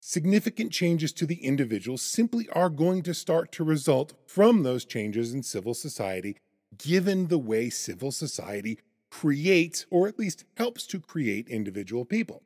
Significant 0.00 0.70
changes 0.70 1.14
to 1.14 1.24
the 1.24 1.42
individual 1.42 1.96
simply 1.96 2.46
are 2.50 2.68
going 2.68 3.02
to 3.02 3.14
start 3.14 3.50
to 3.52 3.64
result 3.64 4.12
from 4.26 4.64
those 4.64 4.84
changes 4.84 5.32
in 5.32 5.42
civil 5.42 5.72
society 5.72 6.36
given 6.76 7.28
the 7.28 7.38
way 7.38 7.70
civil 7.70 8.12
society 8.12 8.78
creates, 9.10 9.86
or 9.90 10.06
at 10.06 10.18
least 10.18 10.44
helps 10.56 10.86
to 10.86 11.00
create, 11.00 11.48
individual 11.48 12.04
people. 12.04 12.42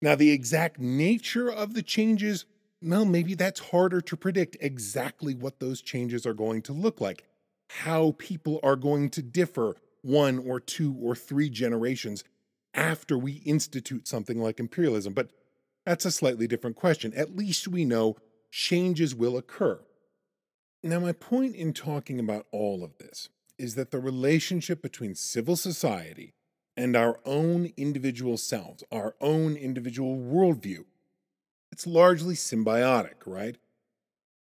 Now, 0.00 0.14
the 0.14 0.30
exact 0.30 0.78
nature 0.78 1.50
of 1.50 1.74
the 1.74 1.82
changes, 1.82 2.44
well, 2.82 3.04
maybe 3.04 3.34
that's 3.34 3.60
harder 3.70 4.00
to 4.02 4.16
predict 4.16 4.56
exactly 4.60 5.34
what 5.34 5.58
those 5.58 5.80
changes 5.80 6.26
are 6.26 6.34
going 6.34 6.62
to 6.62 6.72
look 6.72 7.00
like, 7.00 7.24
how 7.70 8.14
people 8.18 8.60
are 8.62 8.76
going 8.76 9.10
to 9.10 9.22
differ 9.22 9.74
one 10.02 10.38
or 10.38 10.60
two 10.60 10.96
or 11.02 11.16
three 11.16 11.50
generations 11.50 12.22
after 12.74 13.18
we 13.18 13.32
institute 13.44 14.06
something 14.06 14.40
like 14.40 14.60
imperialism. 14.60 15.14
But 15.14 15.30
that's 15.84 16.04
a 16.04 16.10
slightly 16.10 16.46
different 16.46 16.76
question. 16.76 17.12
At 17.14 17.36
least 17.36 17.66
we 17.66 17.84
know 17.84 18.16
changes 18.50 19.14
will 19.14 19.36
occur. 19.36 19.80
Now, 20.82 21.00
my 21.00 21.12
point 21.12 21.56
in 21.56 21.72
talking 21.72 22.20
about 22.20 22.46
all 22.52 22.84
of 22.84 22.98
this 22.98 23.28
is 23.58 23.74
that 23.74 23.90
the 23.90 23.98
relationship 23.98 24.80
between 24.80 25.16
civil 25.16 25.56
society 25.56 26.34
and 26.76 26.94
our 26.94 27.18
own 27.24 27.72
individual 27.76 28.36
selves, 28.36 28.84
our 28.92 29.16
own 29.20 29.56
individual 29.56 30.16
worldview, 30.16 30.84
it's 31.72 31.86
largely 31.86 32.34
symbiotic, 32.34 33.26
right? 33.26 33.56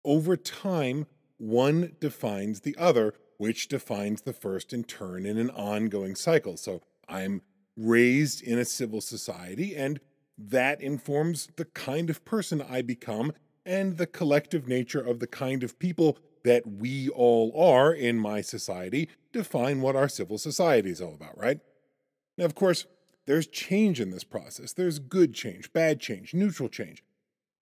Over 0.05 0.37
time, 0.37 1.07
one 1.37 1.95
defines 1.99 2.61
the 2.61 2.75
other, 2.77 3.15
which 3.37 3.67
defines 3.67 4.21
the 4.21 4.33
first 4.33 4.71
in 4.71 4.83
turn 4.83 5.25
in 5.25 5.39
an 5.39 5.49
ongoing 5.49 6.15
cycle. 6.15 6.57
So 6.57 6.81
I'm 7.07 7.41
raised 7.75 8.43
in 8.43 8.59
a 8.59 8.65
civil 8.65 9.01
society, 9.01 9.75
and 9.75 9.99
that 10.37 10.79
informs 10.79 11.49
the 11.55 11.65
kind 11.65 12.09
of 12.09 12.23
person 12.23 12.61
I 12.61 12.83
become 12.83 13.33
and 13.69 13.97
the 13.97 14.07
collective 14.07 14.67
nature 14.67 14.99
of 14.99 15.19
the 15.19 15.27
kind 15.27 15.63
of 15.63 15.77
people 15.77 16.17
that 16.43 16.65
we 16.65 17.07
all 17.09 17.53
are 17.55 17.93
in 17.93 18.17
my 18.17 18.41
society 18.41 19.07
define 19.31 19.79
what 19.79 19.95
our 19.95 20.09
civil 20.09 20.39
society 20.39 20.89
is 20.89 20.99
all 20.99 21.13
about, 21.13 21.37
right? 21.37 21.59
Now, 22.35 22.45
of 22.45 22.55
course, 22.55 22.87
there's 23.27 23.45
change 23.45 24.01
in 24.01 24.09
this 24.09 24.23
process. 24.23 24.73
There's 24.73 24.97
good 24.97 25.35
change, 25.35 25.71
bad 25.71 25.99
change, 25.99 26.33
neutral 26.33 26.67
change. 26.67 27.03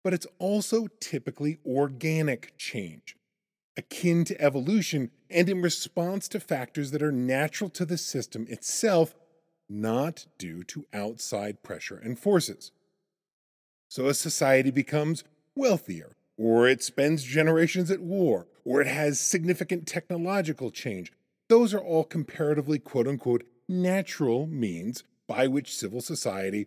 But 0.03 0.13
it's 0.13 0.27
also 0.41 0.89
typically 0.99 1.59
organic 1.65 2.59
change, 2.59 3.17
akin 3.77 4.25
to 4.25 4.41
evolution 4.43 5.13
and 5.31 5.49
in 5.49 5.63
response 5.63 6.27
to 6.29 6.41
factors 6.41 6.91
that 6.91 7.05
are 7.05 7.13
natural 7.13 7.71
to 7.71 7.85
the 7.85 7.99
system 7.99 8.47
itself, 8.51 9.15
not 9.69 10.27
due 10.39 10.65
to 10.65 10.87
outside 10.93 11.63
pressure 11.63 12.01
and 12.03 12.19
forces. 12.19 12.73
So 13.89 14.09
a 14.09 14.15
society 14.15 14.73
becomes 14.73 15.23
wealthier, 15.57 16.17
or 16.37 16.69
it 16.69 16.83
spends 16.83 17.23
generations 17.23 17.91
at 17.91 18.01
war, 18.01 18.47
or 18.65 18.81
it 18.81 18.87
has 18.87 19.21
significant 19.21 19.87
technological 19.87 20.71
change. 20.71 21.13
Those 21.49 21.75
are 21.75 21.81
all 21.81 22.05
comparatively 22.05 22.79
quote 22.79 23.07
unquote 23.07 23.45
natural 23.69 24.47
means 24.47 25.05
by 25.27 25.47
which 25.47 25.75
civil 25.75 26.01
society 26.01 26.67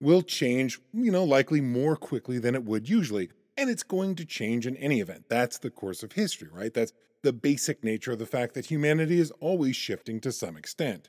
will 0.00 0.22
change, 0.22 0.80
you 0.92 1.12
know, 1.12 1.24
likely 1.24 1.60
more 1.60 1.96
quickly 1.96 2.38
than 2.38 2.54
it 2.54 2.64
would 2.64 2.88
usually. 2.88 3.30
And 3.56 3.70
it's 3.70 3.82
going 3.82 4.16
to 4.16 4.24
change 4.24 4.66
in 4.66 4.76
any 4.76 5.00
event. 5.00 5.26
That's 5.28 5.58
the 5.58 5.70
course 5.70 6.02
of 6.02 6.12
history, 6.12 6.48
right? 6.50 6.72
That's 6.72 6.92
the 7.22 7.32
basic 7.32 7.84
nature 7.84 8.12
of 8.12 8.18
the 8.18 8.26
fact 8.26 8.54
that 8.54 8.66
humanity 8.66 9.20
is 9.20 9.30
always 9.40 9.76
shifting 9.76 10.20
to 10.20 10.32
some 10.32 10.56
extent. 10.56 11.08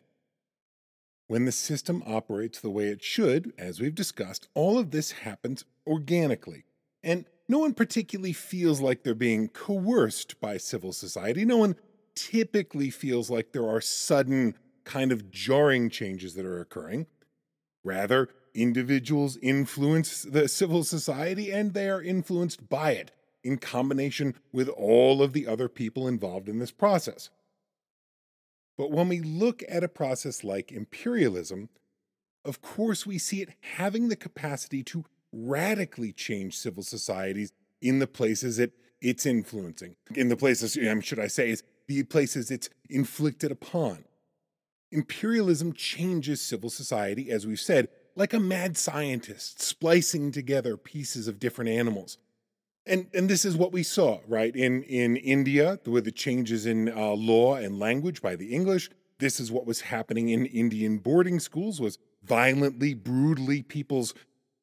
When 1.28 1.46
the 1.46 1.52
system 1.52 2.04
operates 2.06 2.60
the 2.60 2.70
way 2.70 2.90
it 2.90 3.04
should, 3.04 3.54
as 3.58 3.80
we've 3.80 3.96
discussed, 3.96 4.50
all 4.54 4.78
of 4.78 4.92
this 4.92 5.12
happens 5.12 5.66
organically. 5.88 6.66
And 7.04 7.26
no 7.50 7.60
one 7.60 7.74
particularly 7.74 8.34
feels 8.34 8.80
like 8.80 9.04
they're 9.04 9.14
being 9.14 9.50
coerced 9.50 10.40
by 10.40 10.58
civil 10.58 10.94
society. 10.94 11.44
No 11.46 11.58
one 11.58 11.76
typically 12.16 12.90
feels 12.90 13.30
like 13.30 13.52
there 13.52 13.68
are 13.68 13.82
sudden, 13.82 14.56
kind 14.86 15.12
of 15.12 15.30
jarring 15.30 15.90
changes 15.90 16.36
that 16.36 16.46
are 16.46 16.60
occurring. 16.60 17.08
Rather, 17.84 18.30
individuals 18.54 19.38
influence 19.42 20.24
the 20.24 20.48
civil 20.48 20.84
society 20.84 21.52
and 21.52 21.74
they 21.74 21.90
are 21.90 22.02
influenced 22.02 22.70
by 22.70 22.92
it 22.92 23.12
in 23.44 23.58
combination 23.58 24.36
with 24.54 24.70
all 24.70 25.22
of 25.22 25.34
the 25.34 25.48
other 25.48 25.68
people 25.68 26.08
involved 26.08 26.48
in 26.48 26.60
this 26.60 26.72
process. 26.72 27.30
But 28.78 28.92
when 28.92 29.10
we 29.10 29.20
look 29.20 29.64
at 29.68 29.84
a 29.84 29.90
process 29.90 30.44
like 30.44 30.72
imperialism, 30.72 31.70
of 32.46 32.62
course, 32.62 33.06
we 33.06 33.18
see 33.18 33.42
it 33.42 33.50
having 33.76 34.08
the 34.08 34.16
capacity 34.16 34.84
to 34.84 35.06
radically 35.34 36.14
change 36.14 36.56
civil 36.58 36.84
societies 36.84 37.52
in 37.82 38.00
the 38.00 38.08
places 38.08 38.60
it, 38.60 38.72
it's 39.02 39.26
influencing, 39.26 39.96
in 40.16 40.30
the 40.30 40.38
places, 40.38 40.78
should 41.04 41.20
I 41.20 41.28
say, 41.28 41.50
is 41.50 41.64
the 41.88 42.04
places 42.04 42.50
it's 42.50 42.70
inflicted 42.90 43.52
upon. 43.52 44.06
Imperialism 44.92 45.74
changes 45.74 46.40
civil 46.40 46.70
society, 46.70 47.32
as 47.32 47.46
we've 47.46 47.60
said, 47.60 47.90
like 48.16 48.34
a 48.34 48.40
mad 48.40 48.78
scientist 48.78 49.62
splicing 49.62 50.32
together 50.32 50.78
pieces 50.78 51.28
of 51.28 51.40
different 51.40 51.72
animals. 51.72 52.18
And, 52.86 53.08
and 53.14 53.30
this 53.30 53.44
is 53.44 53.56
what 53.56 53.72
we 53.72 53.82
saw, 53.82 54.20
right? 54.28 54.56
In, 54.56 54.84
in 54.84 55.16
India, 55.18 55.80
with 55.86 56.06
the 56.06 56.12
changes 56.12 56.66
in 56.66 56.90
uh, 56.90 57.12
law 57.12 57.56
and 57.56 57.80
language 57.80 58.22
by 58.22 58.36
the 58.36 58.54
English, 58.54 58.90
this 59.20 59.40
is 59.40 59.52
what 59.52 59.66
was 59.66 59.82
happening 59.82 60.30
in 60.30 60.46
Indian 60.46 60.98
boarding 60.98 61.40
schools 61.40 61.80
was 61.80 61.98
violently, 62.24 62.94
brutally 62.94 63.62
people's 63.62 64.14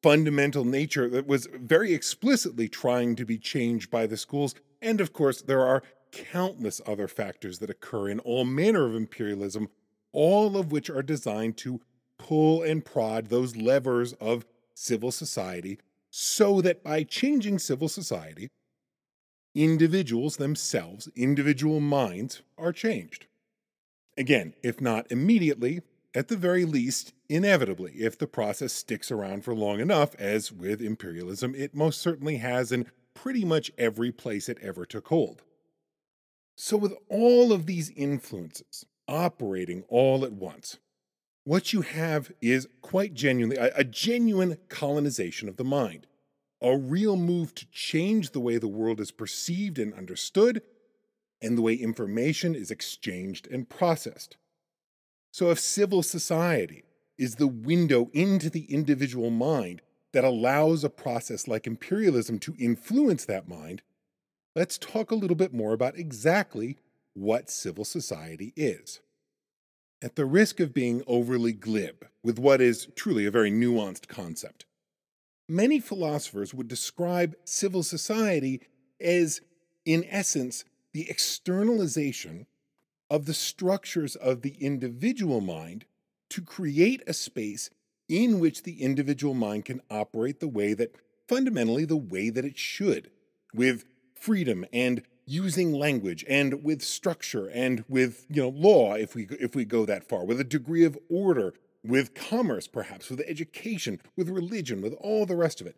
fundamental 0.01 0.65
nature 0.65 1.09
that 1.09 1.27
was 1.27 1.47
very 1.53 1.93
explicitly 1.93 2.67
trying 2.67 3.15
to 3.15 3.25
be 3.25 3.37
changed 3.37 3.89
by 3.89 4.05
the 4.07 4.17
schools. 4.17 4.55
And 4.81 4.99
of 4.99 5.13
course, 5.13 5.41
there 5.41 5.65
are 5.65 5.83
countless 6.11 6.81
other 6.85 7.07
factors 7.07 7.59
that 7.59 7.69
occur 7.69 8.09
in 8.09 8.19
all 8.19 8.43
manner 8.43 8.85
of 8.85 8.95
imperialism, 8.95 9.69
all 10.11 10.57
of 10.57 10.71
which 10.71 10.89
are 10.89 11.03
designed 11.03 11.57
to 11.57 11.81
pull 12.17 12.61
and 12.63 12.83
prod 12.83 13.27
those 13.27 13.55
levers 13.55 14.13
of 14.13 14.45
civil 14.73 15.11
society 15.11 15.79
so 16.09 16.61
that 16.61 16.83
by 16.83 17.03
changing 17.03 17.57
civil 17.57 17.87
society, 17.87 18.49
individuals 19.55 20.37
themselves, 20.37 21.09
individual 21.15 21.79
minds, 21.79 22.41
are 22.57 22.73
changed. 22.73 23.27
Again, 24.17 24.53
if 24.61 24.81
not 24.81 25.09
immediately, 25.09 25.81
at 26.13 26.27
the 26.27 26.35
very 26.35 26.65
least, 26.65 27.13
inevitably, 27.29 27.93
if 27.93 28.17
the 28.17 28.27
process 28.27 28.73
sticks 28.73 29.11
around 29.11 29.43
for 29.43 29.55
long 29.55 29.79
enough, 29.79 30.13
as 30.15 30.51
with 30.51 30.81
imperialism, 30.81 31.55
it 31.55 31.73
most 31.73 32.01
certainly 32.01 32.37
has 32.37 32.71
in 32.71 32.87
pretty 33.13 33.45
much 33.45 33.71
every 33.77 34.11
place 34.11 34.49
it 34.49 34.57
ever 34.61 34.85
took 34.85 35.07
hold. 35.07 35.43
So, 36.55 36.75
with 36.77 36.93
all 37.07 37.53
of 37.53 37.65
these 37.65 37.91
influences 37.91 38.85
operating 39.07 39.83
all 39.87 40.25
at 40.25 40.33
once, 40.33 40.79
what 41.43 41.73
you 41.73 41.81
have 41.81 42.31
is 42.41 42.67
quite 42.81 43.13
genuinely 43.13 43.57
a, 43.57 43.71
a, 43.75 43.83
genuine 43.83 44.57
colonization 44.69 45.49
of 45.49 45.57
the 45.57 45.63
mind, 45.63 46.07
a 46.61 46.77
real 46.77 47.15
move 47.15 47.55
to 47.55 47.65
change 47.71 48.31
the 48.31 48.39
way 48.39 48.57
the 48.57 48.67
world 48.67 48.99
is 48.99 49.11
perceived 49.11 49.79
and 49.79 49.93
understood, 49.93 50.61
and 51.41 51.57
the 51.57 51.61
way 51.61 51.73
information 51.73 52.53
is 52.53 52.69
exchanged 52.69 53.47
and 53.47 53.69
processed. 53.69 54.37
So, 55.31 55.49
if 55.49 55.59
civil 55.59 56.03
society 56.03 56.83
is 57.17 57.35
the 57.35 57.47
window 57.47 58.09
into 58.13 58.49
the 58.49 58.65
individual 58.65 59.29
mind 59.29 59.81
that 60.11 60.25
allows 60.25 60.83
a 60.83 60.89
process 60.89 61.47
like 61.47 61.65
imperialism 61.65 62.37
to 62.39 62.55
influence 62.59 63.25
that 63.25 63.47
mind, 63.47 63.81
let's 64.55 64.77
talk 64.77 65.09
a 65.09 65.15
little 65.15 65.37
bit 65.37 65.53
more 65.53 65.71
about 65.71 65.97
exactly 65.97 66.77
what 67.13 67.49
civil 67.49 67.85
society 67.85 68.53
is. 68.55 68.99
At 70.01 70.15
the 70.15 70.25
risk 70.25 70.59
of 70.59 70.73
being 70.73 71.03
overly 71.07 71.53
glib 71.53 72.07
with 72.23 72.39
what 72.39 72.59
is 72.59 72.87
truly 72.95 73.25
a 73.25 73.31
very 73.31 73.51
nuanced 73.51 74.07
concept, 74.07 74.65
many 75.47 75.79
philosophers 75.79 76.53
would 76.53 76.67
describe 76.67 77.35
civil 77.45 77.83
society 77.83 78.61
as, 78.99 79.41
in 79.85 80.05
essence, 80.09 80.65
the 80.93 81.09
externalization 81.09 82.47
of 83.11 83.25
the 83.25 83.33
structures 83.33 84.15
of 84.15 84.41
the 84.41 84.55
individual 84.61 85.41
mind 85.41 85.83
to 86.29 86.41
create 86.41 87.03
a 87.05 87.13
space 87.13 87.69
in 88.07 88.39
which 88.39 88.63
the 88.63 88.81
individual 88.81 89.33
mind 89.33 89.65
can 89.65 89.81
operate 89.91 90.39
the 90.39 90.47
way 90.47 90.73
that 90.73 90.95
fundamentally 91.27 91.83
the 91.83 91.97
way 91.97 92.29
that 92.29 92.45
it 92.45 92.57
should, 92.57 93.11
with 93.53 93.83
freedom 94.15 94.65
and 94.71 95.03
using 95.25 95.73
language 95.73 96.23
and 96.29 96.63
with 96.63 96.81
structure 96.81 97.47
and 97.49 97.83
with 97.89 98.25
you 98.29 98.41
know 98.41 98.49
law 98.49 98.93
if 98.93 99.13
we 99.13 99.27
if 99.39 99.55
we 99.55 99.65
go 99.65 99.85
that 99.85 100.07
far 100.07 100.25
with 100.25 100.39
a 100.39 100.43
degree 100.43 100.83
of 100.83 100.97
order 101.09 101.53
with 101.83 102.13
commerce 102.13 102.67
perhaps 102.67 103.09
with 103.09 103.21
education 103.27 103.99
with 104.15 104.29
religion 104.29 104.81
with 104.81 104.93
all 104.99 105.25
the 105.25 105.35
rest 105.35 105.61
of 105.61 105.67
it. 105.67 105.75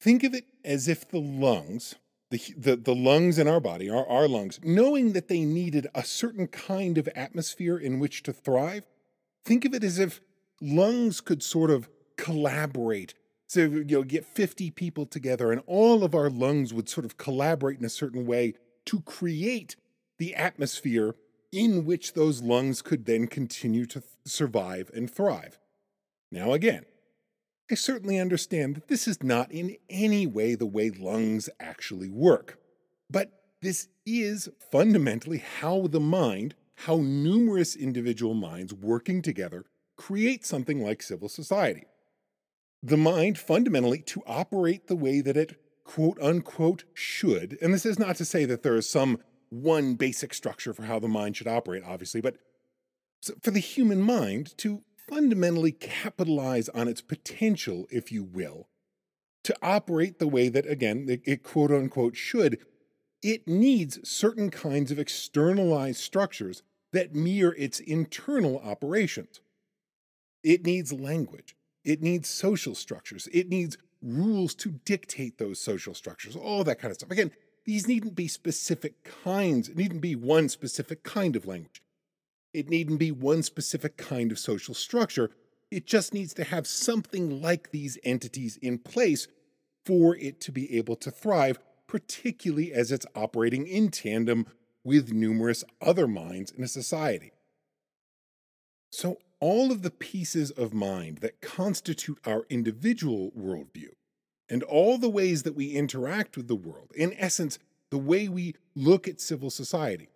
Think 0.00 0.24
of 0.24 0.34
it 0.34 0.46
as 0.64 0.88
if 0.88 1.08
the 1.08 1.20
lungs 1.20 1.94
the, 2.34 2.54
the, 2.56 2.76
the 2.76 2.94
lungs 2.94 3.38
in 3.38 3.46
our 3.46 3.60
body, 3.60 3.88
our, 3.88 4.04
our 4.08 4.26
lungs, 4.26 4.58
knowing 4.64 5.12
that 5.12 5.28
they 5.28 5.44
needed 5.44 5.86
a 5.94 6.02
certain 6.02 6.48
kind 6.48 6.98
of 6.98 7.08
atmosphere 7.14 7.78
in 7.78 8.00
which 8.00 8.24
to 8.24 8.32
thrive, 8.32 8.84
think 9.44 9.64
of 9.64 9.72
it 9.72 9.84
as 9.84 10.00
if 10.00 10.20
lungs 10.60 11.20
could 11.20 11.44
sort 11.44 11.70
of 11.70 11.88
collaborate. 12.16 13.14
So, 13.46 13.60
you 13.60 13.84
know, 13.84 14.02
get 14.02 14.24
50 14.24 14.72
people 14.72 15.06
together 15.06 15.52
and 15.52 15.62
all 15.66 16.02
of 16.02 16.12
our 16.12 16.28
lungs 16.28 16.74
would 16.74 16.88
sort 16.88 17.04
of 17.04 17.18
collaborate 17.18 17.78
in 17.78 17.84
a 17.84 17.90
certain 17.90 18.26
way 18.26 18.54
to 18.86 19.00
create 19.02 19.76
the 20.18 20.34
atmosphere 20.34 21.14
in 21.52 21.84
which 21.84 22.14
those 22.14 22.42
lungs 22.42 22.82
could 22.82 23.06
then 23.06 23.28
continue 23.28 23.86
to 23.86 24.00
th- 24.00 24.10
survive 24.24 24.90
and 24.92 25.08
thrive. 25.08 25.60
Now, 26.32 26.52
again, 26.52 26.84
I 27.70 27.74
certainly 27.74 28.18
understand 28.18 28.76
that 28.76 28.88
this 28.88 29.08
is 29.08 29.22
not 29.22 29.50
in 29.50 29.76
any 29.88 30.26
way 30.26 30.54
the 30.54 30.66
way 30.66 30.90
lungs 30.90 31.48
actually 31.58 32.10
work. 32.10 32.58
But 33.08 33.30
this 33.62 33.88
is 34.04 34.50
fundamentally 34.70 35.38
how 35.60 35.86
the 35.86 36.00
mind, 36.00 36.54
how 36.74 36.96
numerous 36.96 37.74
individual 37.74 38.34
minds 38.34 38.74
working 38.74 39.22
together 39.22 39.64
create 39.96 40.44
something 40.44 40.82
like 40.82 41.02
civil 41.02 41.28
society. 41.28 41.84
The 42.82 42.98
mind, 42.98 43.38
fundamentally, 43.38 44.02
to 44.02 44.22
operate 44.26 44.88
the 44.88 44.96
way 44.96 45.22
that 45.22 45.36
it 45.36 45.58
quote 45.84 46.18
unquote 46.20 46.84
should, 46.92 47.56
and 47.62 47.72
this 47.72 47.86
is 47.86 47.98
not 47.98 48.16
to 48.16 48.24
say 48.26 48.44
that 48.44 48.62
there 48.62 48.76
is 48.76 48.88
some 48.88 49.18
one 49.48 49.94
basic 49.94 50.34
structure 50.34 50.74
for 50.74 50.82
how 50.82 50.98
the 50.98 51.08
mind 51.08 51.36
should 51.36 51.46
operate, 51.46 51.82
obviously, 51.86 52.20
but 52.20 52.36
for 53.40 53.50
the 53.50 53.60
human 53.60 54.02
mind 54.02 54.56
to 54.58 54.82
fundamentally 55.08 55.72
capitalize 55.72 56.68
on 56.70 56.88
its 56.88 57.00
potential, 57.00 57.86
if 57.90 58.10
you 58.10 58.22
will, 58.22 58.68
to 59.44 59.56
operate 59.62 60.18
the 60.18 60.28
way 60.28 60.48
that, 60.48 60.66
again, 60.66 61.06
it, 61.08 61.20
it 61.24 61.42
quote 61.42 61.70
unquote 61.70 62.16
should, 62.16 62.58
it 63.22 63.46
needs 63.48 64.06
certain 64.08 64.50
kinds 64.50 64.90
of 64.90 64.98
externalized 64.98 66.00
structures 66.00 66.62
that 66.92 67.14
mirror 67.14 67.54
its 67.56 67.80
internal 67.80 68.58
operations. 68.60 69.40
It 70.42 70.64
needs 70.64 70.92
language. 70.92 71.56
It 71.84 72.02
needs 72.02 72.28
social 72.28 72.74
structures. 72.74 73.28
It 73.32 73.48
needs 73.48 73.76
rules 74.02 74.54
to 74.54 74.70
dictate 74.84 75.38
those 75.38 75.58
social 75.58 75.94
structures, 75.94 76.36
all 76.36 76.64
that 76.64 76.78
kind 76.78 76.90
of 76.90 76.96
stuff. 76.96 77.10
Again, 77.10 77.30
these 77.64 77.88
needn't 77.88 78.14
be 78.14 78.28
specific 78.28 79.04
kinds, 79.24 79.68
it 79.68 79.76
needn't 79.76 80.02
be 80.02 80.14
one 80.14 80.48
specific 80.48 81.02
kind 81.02 81.34
of 81.34 81.46
language. 81.46 81.82
It 82.54 82.70
needn't 82.70 83.00
be 83.00 83.10
one 83.10 83.42
specific 83.42 83.96
kind 83.96 84.30
of 84.30 84.38
social 84.38 84.74
structure. 84.74 85.30
It 85.70 85.86
just 85.86 86.14
needs 86.14 86.32
to 86.34 86.44
have 86.44 86.68
something 86.68 87.42
like 87.42 87.72
these 87.72 87.98
entities 88.04 88.56
in 88.58 88.78
place 88.78 89.26
for 89.84 90.16
it 90.16 90.40
to 90.42 90.52
be 90.52 90.76
able 90.76 90.94
to 90.96 91.10
thrive, 91.10 91.58
particularly 91.88 92.72
as 92.72 92.92
it's 92.92 93.06
operating 93.16 93.66
in 93.66 93.90
tandem 93.90 94.46
with 94.84 95.12
numerous 95.12 95.64
other 95.82 96.06
minds 96.06 96.52
in 96.52 96.62
a 96.62 96.68
society. 96.68 97.32
So, 98.90 99.18
all 99.40 99.72
of 99.72 99.82
the 99.82 99.90
pieces 99.90 100.52
of 100.52 100.72
mind 100.72 101.18
that 101.18 101.40
constitute 101.40 102.18
our 102.24 102.46
individual 102.48 103.32
worldview, 103.36 103.90
and 104.48 104.62
all 104.62 104.96
the 104.96 105.10
ways 105.10 105.42
that 105.42 105.56
we 105.56 105.72
interact 105.72 106.36
with 106.36 106.46
the 106.46 106.54
world, 106.54 106.92
in 106.94 107.12
essence, 107.18 107.58
the 107.90 107.98
way 107.98 108.28
we 108.28 108.54
look 108.74 109.08
at 109.08 109.20
civil 109.20 109.50
society, 109.50 110.08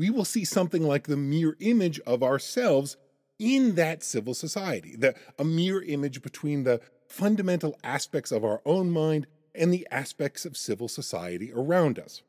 we 0.00 0.08
will 0.08 0.24
see 0.24 0.46
something 0.46 0.82
like 0.82 1.08
the 1.08 1.16
mirror 1.18 1.58
image 1.60 2.00
of 2.06 2.22
ourselves 2.22 2.96
in 3.38 3.74
that 3.74 4.02
civil 4.02 4.32
society, 4.32 4.96
the, 4.96 5.14
a 5.38 5.44
mirror 5.44 5.82
image 5.82 6.22
between 6.22 6.64
the 6.64 6.80
fundamental 7.06 7.78
aspects 7.84 8.32
of 8.32 8.42
our 8.42 8.62
own 8.64 8.90
mind 8.90 9.26
and 9.54 9.70
the 9.70 9.86
aspects 9.90 10.46
of 10.46 10.56
civil 10.56 10.88
society 10.88 11.52
around 11.54 11.98
us. 11.98 12.22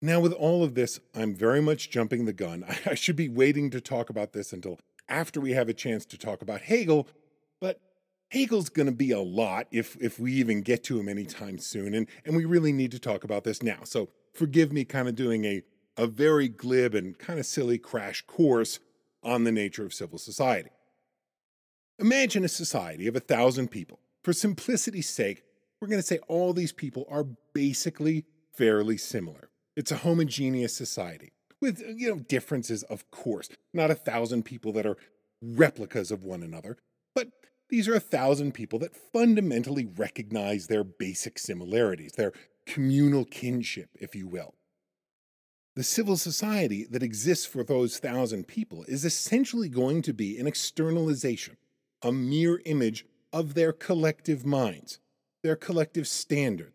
Now, 0.00 0.20
with 0.20 0.32
all 0.32 0.62
of 0.62 0.76
this, 0.76 1.00
I'm 1.16 1.34
very 1.34 1.60
much 1.60 1.90
jumping 1.90 2.26
the 2.26 2.32
gun. 2.32 2.64
I 2.86 2.94
should 2.94 3.16
be 3.16 3.28
waiting 3.28 3.70
to 3.70 3.80
talk 3.80 4.08
about 4.08 4.32
this 4.32 4.52
until 4.52 4.78
after 5.08 5.40
we 5.40 5.54
have 5.54 5.68
a 5.68 5.74
chance 5.74 6.06
to 6.06 6.16
talk 6.16 6.42
about 6.42 6.60
Hegel, 6.60 7.08
but 7.60 7.80
Hegel's 8.28 8.68
going 8.68 8.86
to 8.86 8.92
be 8.92 9.10
a 9.10 9.18
lot 9.18 9.66
if, 9.72 9.96
if 10.00 10.20
we 10.20 10.32
even 10.34 10.60
get 10.60 10.84
to 10.84 11.00
him 11.00 11.08
anytime 11.08 11.58
soon, 11.58 11.92
and, 11.92 12.06
and 12.24 12.36
we 12.36 12.44
really 12.44 12.72
need 12.72 12.92
to 12.92 13.00
talk 13.00 13.24
about 13.24 13.42
this 13.42 13.64
now. 13.64 13.78
So 13.82 14.10
forgive 14.32 14.72
me 14.72 14.84
kind 14.84 15.08
of 15.08 15.16
doing 15.16 15.44
a 15.44 15.64
a 15.98 16.06
very 16.06 16.48
glib 16.48 16.94
and 16.94 17.18
kind 17.18 17.38
of 17.38 17.44
silly 17.44 17.76
crash 17.76 18.22
course 18.26 18.78
on 19.22 19.44
the 19.44 19.52
nature 19.52 19.84
of 19.84 19.92
civil 19.92 20.18
society. 20.18 20.70
Imagine 21.98 22.44
a 22.44 22.48
society 22.48 23.06
of 23.06 23.16
a 23.16 23.20
thousand 23.20 23.68
people. 23.68 23.98
For 24.22 24.32
simplicity's 24.32 25.08
sake, 25.08 25.42
we're 25.80 25.88
going 25.88 26.00
to 26.00 26.06
say 26.06 26.20
all 26.28 26.52
these 26.52 26.72
people 26.72 27.06
are 27.10 27.26
basically 27.52 28.24
fairly 28.56 28.96
similar. 28.96 29.50
It's 29.76 29.92
a 29.92 29.98
homogeneous 29.98 30.74
society 30.74 31.32
with 31.60 31.82
you 31.96 32.08
know 32.08 32.20
differences 32.20 32.82
of 32.84 33.10
course 33.10 33.48
not 33.72 33.90
a 33.90 33.94
thousand 33.94 34.44
people 34.44 34.72
that 34.72 34.86
are 34.86 34.96
replicas 35.42 36.10
of 36.10 36.24
one 36.24 36.42
another 36.42 36.76
but 37.14 37.28
these 37.70 37.88
are 37.88 37.94
a 37.94 38.00
thousand 38.00 38.52
people 38.52 38.78
that 38.78 38.96
fundamentally 38.96 39.86
recognize 39.96 40.66
their 40.66 40.84
basic 40.84 41.38
similarities 41.38 42.12
their 42.12 42.32
communal 42.66 43.24
kinship 43.24 43.90
if 44.00 44.14
you 44.14 44.26
will 44.26 44.54
the 45.78 45.84
civil 45.84 46.16
society 46.16 46.88
that 46.90 47.04
exists 47.04 47.46
for 47.46 47.62
those 47.62 48.00
thousand 48.00 48.48
people 48.48 48.84
is 48.88 49.04
essentially 49.04 49.68
going 49.68 50.02
to 50.02 50.12
be 50.12 50.36
an 50.36 50.44
externalization, 50.44 51.56
a 52.02 52.10
mere 52.10 52.60
image 52.64 53.06
of 53.32 53.54
their 53.54 53.72
collective 53.72 54.44
minds, 54.44 54.98
their 55.44 55.54
collective 55.54 56.08
standard, 56.08 56.72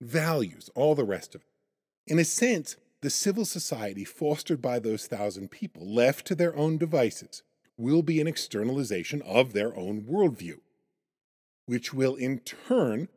values, 0.00 0.70
all 0.74 0.94
the 0.94 1.04
rest 1.04 1.34
of 1.34 1.42
it. 1.42 1.46
In 2.10 2.18
a 2.18 2.24
sense, 2.24 2.76
the 3.02 3.10
civil 3.10 3.44
society 3.44 4.02
fostered 4.02 4.62
by 4.62 4.78
those 4.78 5.06
thousand 5.06 5.50
people, 5.50 5.86
left 5.86 6.26
to 6.28 6.34
their 6.34 6.56
own 6.56 6.78
devices, 6.78 7.42
will 7.76 8.00
be 8.00 8.18
an 8.18 8.26
externalization 8.26 9.20
of 9.26 9.52
their 9.52 9.76
own 9.76 10.04
worldview, 10.04 10.60
which 11.66 11.92
will 11.92 12.14
in 12.14 12.38
turn 12.38 13.08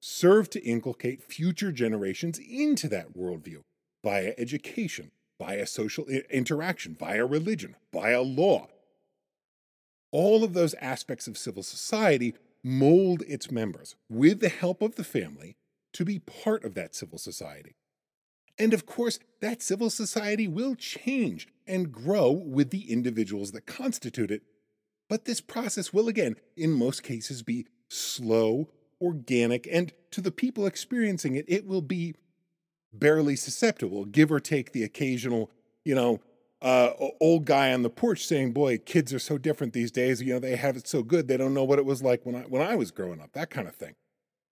serve 0.00 0.50
to 0.50 0.64
inculcate 0.64 1.22
future 1.22 1.70
generations 1.70 2.40
into 2.40 2.88
that 2.88 3.16
worldview 3.16 3.62
via 4.02 4.34
education, 4.38 5.10
via 5.38 5.66
social 5.66 6.06
interaction, 6.30 6.96
via 6.98 7.24
religion, 7.24 7.76
via 7.92 8.22
law. 8.22 8.68
All 10.12 10.42
of 10.42 10.54
those 10.54 10.74
aspects 10.74 11.26
of 11.26 11.38
civil 11.38 11.62
society 11.62 12.34
mold 12.62 13.22
its 13.26 13.50
members 13.50 13.96
with 14.08 14.40
the 14.40 14.48
help 14.48 14.82
of 14.82 14.96
the 14.96 15.04
family 15.04 15.56
to 15.92 16.04
be 16.04 16.18
part 16.18 16.64
of 16.64 16.74
that 16.74 16.94
civil 16.94 17.18
society. 17.18 17.76
And 18.58 18.74
of 18.74 18.84
course, 18.84 19.18
that 19.40 19.62
civil 19.62 19.88
society 19.88 20.46
will 20.46 20.74
change 20.74 21.48
and 21.66 21.90
grow 21.90 22.30
with 22.30 22.70
the 22.70 22.92
individuals 22.92 23.52
that 23.52 23.66
constitute 23.66 24.30
it. 24.30 24.42
But 25.08 25.24
this 25.24 25.40
process 25.40 25.92
will, 25.92 26.08
again, 26.08 26.36
in 26.56 26.72
most 26.72 27.02
cases, 27.02 27.42
be 27.42 27.66
slow, 27.88 28.68
organic, 29.00 29.66
and 29.70 29.92
to 30.10 30.20
the 30.20 30.30
people 30.30 30.66
experiencing 30.66 31.36
it, 31.36 31.46
it 31.48 31.66
will 31.66 31.80
be 31.80 32.14
barely 32.92 33.36
susceptible, 33.36 34.04
give 34.04 34.30
or 34.30 34.40
take 34.40 34.72
the 34.72 34.82
occasional, 34.82 35.50
you 35.84 35.94
know, 35.94 36.20
uh, 36.62 36.92
old 37.20 37.46
guy 37.46 37.72
on 37.72 37.82
the 37.82 37.90
porch 37.90 38.26
saying, 38.26 38.52
"Boy, 38.52 38.78
kids 38.78 39.14
are 39.14 39.18
so 39.18 39.38
different 39.38 39.72
these 39.72 39.90
days. 39.90 40.20
You 40.20 40.34
know, 40.34 40.38
they 40.38 40.56
have 40.56 40.76
it 40.76 40.86
so 40.86 41.02
good. 41.02 41.26
They 41.26 41.36
don't 41.36 41.54
know 41.54 41.64
what 41.64 41.78
it 41.78 41.86
was 41.86 42.02
like 42.02 42.26
when 42.26 42.34
I 42.34 42.42
when 42.42 42.62
I 42.62 42.76
was 42.76 42.90
growing 42.90 43.20
up. 43.20 43.32
That 43.32 43.50
kind 43.50 43.66
of 43.66 43.74
thing." 43.74 43.94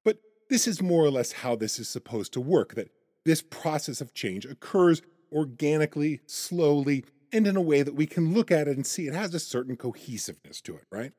But 0.05 0.18
this 0.49 0.66
is 0.66 0.80
more 0.80 1.05
or 1.05 1.11
less 1.11 1.32
how 1.32 1.55
this 1.55 1.78
is 1.78 1.89
supposed 1.89 2.32
to 2.32 2.41
work. 2.41 2.74
That 2.74 2.91
this 3.24 3.43
process 3.43 4.01
of 4.01 4.14
change 4.14 4.47
occurs 4.47 5.03
organically, 5.30 6.20
slowly, 6.26 7.05
and 7.30 7.47
in 7.47 7.57
a 7.57 7.61
way 7.61 7.82
that 7.82 7.95
we 7.95 8.07
can 8.07 8.32
look 8.32 8.51
at 8.51 8.68
it 8.68 8.76
and 8.76 8.86
see 8.86 9.07
it 9.07 9.14
has 9.14 9.34
a 9.34 9.41
certain 9.41 9.76
cohesiveness 9.76 10.62
to 10.62 10.76
it, 10.76 10.84
right? 10.91 11.12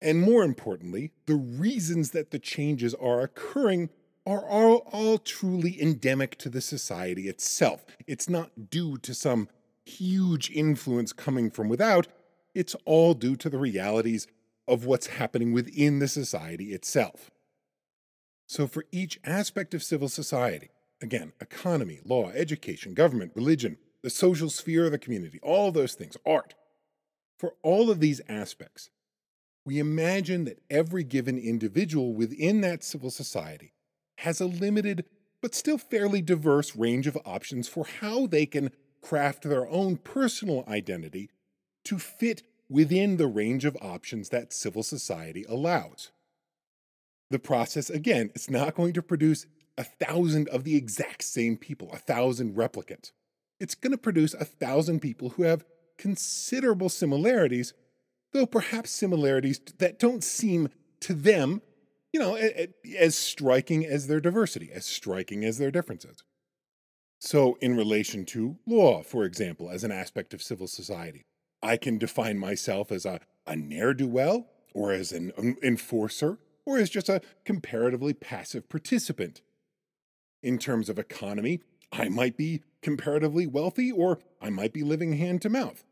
And 0.00 0.20
more 0.20 0.42
importantly, 0.42 1.12
the 1.26 1.36
reasons 1.36 2.10
that 2.12 2.30
the 2.30 2.38
changes 2.38 2.94
are 2.94 3.20
occurring 3.20 3.90
are 4.28 4.46
all, 4.48 4.88
all, 4.92 5.18
truly 5.18 5.80
endemic 5.80 6.36
to 6.38 6.48
the 6.48 6.60
society 6.60 7.28
itself. 7.28 7.84
It's 8.06 8.28
not 8.28 8.70
due 8.70 8.98
to 8.98 9.14
some 9.14 9.48
huge 9.84 10.50
influence 10.50 11.12
coming 11.12 11.50
from 11.50 11.68
without, 11.68 12.06
it's 12.54 12.76
all 12.84 13.14
due 13.14 13.36
to 13.36 13.48
the 13.48 13.58
realities 13.58 14.26
of 14.66 14.84
what's 14.84 15.06
happening 15.06 15.52
within 15.52 15.98
the 15.98 16.08
society 16.08 16.72
itself. 16.72 17.30
So, 18.46 18.66
for 18.66 18.84
each 18.92 19.18
aspect 19.24 19.74
of 19.74 19.82
civil 19.82 20.08
society, 20.08 20.70
Again, 21.00 21.32
economy, 21.40 22.00
law, 22.04 22.30
education, 22.30 22.94
government, 22.94 23.32
religion, 23.34 23.78
the 24.02 24.10
social 24.10 24.50
sphere 24.50 24.86
of 24.86 24.92
the 24.92 24.98
community, 24.98 25.38
all 25.42 25.70
those 25.70 25.94
things, 25.94 26.16
art. 26.26 26.54
For 27.38 27.54
all 27.62 27.90
of 27.90 28.00
these 28.00 28.20
aspects, 28.28 28.90
we 29.64 29.78
imagine 29.78 30.44
that 30.44 30.60
every 30.70 31.04
given 31.04 31.38
individual 31.38 32.14
within 32.14 32.62
that 32.62 32.82
civil 32.82 33.10
society 33.10 33.72
has 34.18 34.40
a 34.40 34.46
limited 34.46 35.04
but 35.40 35.54
still 35.54 35.78
fairly 35.78 36.20
diverse 36.20 36.74
range 36.74 37.06
of 37.06 37.16
options 37.24 37.68
for 37.68 37.86
how 38.00 38.26
they 38.26 38.46
can 38.46 38.70
craft 39.00 39.44
their 39.44 39.68
own 39.68 39.96
personal 39.96 40.64
identity 40.66 41.30
to 41.84 41.98
fit 41.98 42.42
within 42.68 43.16
the 43.16 43.28
range 43.28 43.64
of 43.64 43.76
options 43.80 44.28
that 44.28 44.52
civil 44.52 44.82
society 44.82 45.44
allows. 45.48 46.10
The 47.30 47.38
process, 47.38 47.88
again, 47.90 48.30
is 48.34 48.50
not 48.50 48.74
going 48.74 48.92
to 48.94 49.02
produce 49.02 49.46
a 49.76 49.84
thousand 49.84 50.48
of 50.48 50.64
the 50.64 50.76
exact 50.76 51.22
same 51.22 51.56
people, 51.56 51.90
a 51.92 51.98
thousand 51.98 52.56
replicants. 52.56 53.12
It's 53.60 53.74
going 53.74 53.92
to 53.92 53.98
produce 53.98 54.34
a 54.34 54.44
thousand 54.44 55.00
people 55.00 55.30
who 55.30 55.44
have 55.44 55.64
considerable 55.96 56.88
similarities, 56.88 57.72
though 58.32 58.46
perhaps 58.46 58.90
similarities 58.90 59.60
that 59.78 59.98
don't 59.98 60.24
seem 60.24 60.70
to 61.00 61.14
them, 61.14 61.62
you 62.12 62.20
know, 62.20 62.36
as 62.98 63.14
striking 63.16 63.84
as 63.84 64.06
their 64.06 64.20
diversity, 64.20 64.70
as 64.72 64.86
striking 64.86 65.44
as 65.44 65.58
their 65.58 65.70
differences. 65.70 66.22
So, 67.20 67.58
in 67.60 67.76
relation 67.76 68.24
to 68.26 68.58
law, 68.66 69.02
for 69.02 69.24
example, 69.24 69.70
as 69.70 69.82
an 69.82 69.90
aspect 69.90 70.32
of 70.32 70.42
civil 70.42 70.68
society, 70.68 71.24
I 71.62 71.76
can 71.76 71.98
define 71.98 72.38
myself 72.38 72.92
as 72.92 73.04
a, 73.04 73.20
a 73.46 73.56
ne'er 73.56 73.92
do 73.92 74.06
well, 74.06 74.46
or 74.72 74.92
as 74.92 75.10
an 75.12 75.32
enforcer, 75.62 76.38
or 76.64 76.78
as 76.78 76.90
just 76.90 77.08
a 77.08 77.20
comparatively 77.44 78.12
passive 78.12 78.68
participant 78.68 79.42
in 80.42 80.58
terms 80.58 80.88
of 80.88 80.98
economy, 80.98 81.60
I 81.92 82.08
might 82.08 82.36
be 82.36 82.62
comparatively 82.82 83.46
wealthy 83.46 83.90
or 83.90 84.20
I 84.40 84.50
might 84.50 84.72
be 84.72 84.82
living 84.82 85.14
hand 85.14 85.42
to 85.42 85.50
mouth. 85.50 85.84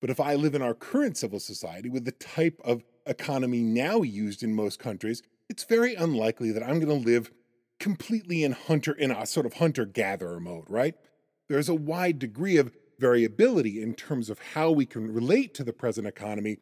But 0.00 0.10
if 0.10 0.20
I 0.20 0.34
live 0.34 0.54
in 0.54 0.62
our 0.62 0.74
current 0.74 1.16
civil 1.16 1.40
society 1.40 1.88
with 1.88 2.04
the 2.04 2.12
type 2.12 2.60
of 2.64 2.84
economy 3.06 3.60
now 3.60 4.02
used 4.02 4.42
in 4.42 4.54
most 4.54 4.78
countries, 4.78 5.22
it's 5.48 5.64
very 5.64 5.94
unlikely 5.94 6.52
that 6.52 6.62
I'm 6.62 6.80
going 6.80 7.02
to 7.02 7.08
live 7.08 7.30
completely 7.78 8.44
in 8.44 8.52
hunter 8.52 8.92
in 8.92 9.10
a 9.10 9.26
sort 9.26 9.46
of 9.46 9.54
hunter 9.54 9.84
gatherer 9.84 10.40
mode, 10.40 10.64
right? 10.68 10.94
There's 11.48 11.68
a 11.68 11.74
wide 11.74 12.18
degree 12.18 12.56
of 12.56 12.72
variability 12.98 13.82
in 13.82 13.94
terms 13.94 14.30
of 14.30 14.38
how 14.54 14.70
we 14.70 14.86
can 14.86 15.12
relate 15.12 15.54
to 15.54 15.64
the 15.64 15.72
present 15.72 16.06
economy, 16.06 16.58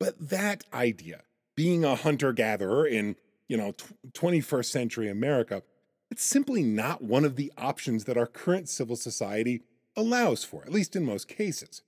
but 0.00 0.30
that 0.30 0.64
idea, 0.72 1.22
being 1.54 1.84
a 1.84 1.94
hunter 1.94 2.32
gatherer 2.32 2.86
in, 2.86 3.16
you 3.48 3.56
know, 3.56 3.72
21st 4.12 4.64
century 4.64 5.08
America, 5.08 5.62
it's 6.10 6.24
simply 6.24 6.62
not 6.62 7.02
one 7.02 7.24
of 7.24 7.36
the 7.36 7.52
options 7.56 8.04
that 8.04 8.16
our 8.16 8.26
current 8.26 8.68
civil 8.68 8.96
society 8.96 9.62
allows 9.96 10.44
for, 10.44 10.62
at 10.64 10.72
least 10.72 10.96
in 10.96 11.04
most 11.04 11.28
cases. 11.28 11.82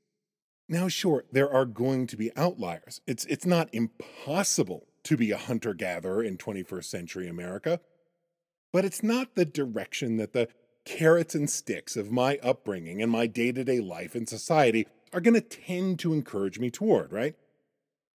Now, 0.69 0.89
sure, 0.89 1.25
there 1.31 1.51
are 1.51 1.65
going 1.65 2.07
to 2.09 2.17
be 2.17 2.37
outliers. 2.37 3.01
It's, 3.07 3.25
it's 3.27 3.47
not 3.47 3.69
impossible 3.73 4.87
to 5.07 5.17
be 5.17 5.31
a 5.31 5.39
hunter 5.39 5.73
gatherer 5.73 6.23
in 6.23 6.37
21st 6.37 6.85
century 6.85 7.29
America, 7.29 7.81
but 8.73 8.85
it's 8.85 9.03
not 9.03 9.35
the 9.35 9.45
direction 9.45 10.17
that 10.17 10.33
the 10.33 10.49
carrots 10.85 11.35
and 11.35 11.49
sticks 11.49 11.97
of 11.97 12.11
my 12.11 12.39
upbringing 12.43 13.01
and 13.01 13.11
my 13.11 13.27
day 13.27 13.53
to 13.53 13.65
day 13.65 13.81
life 13.81 14.17
in 14.17 14.27
society 14.27 14.87
are 15.13 15.21
going 15.21 15.35
to 15.35 15.41
tend 15.41 15.99
to 16.01 16.13
encourage 16.13 16.59
me 16.59 16.71
toward, 16.71 17.13
right? 17.13 17.37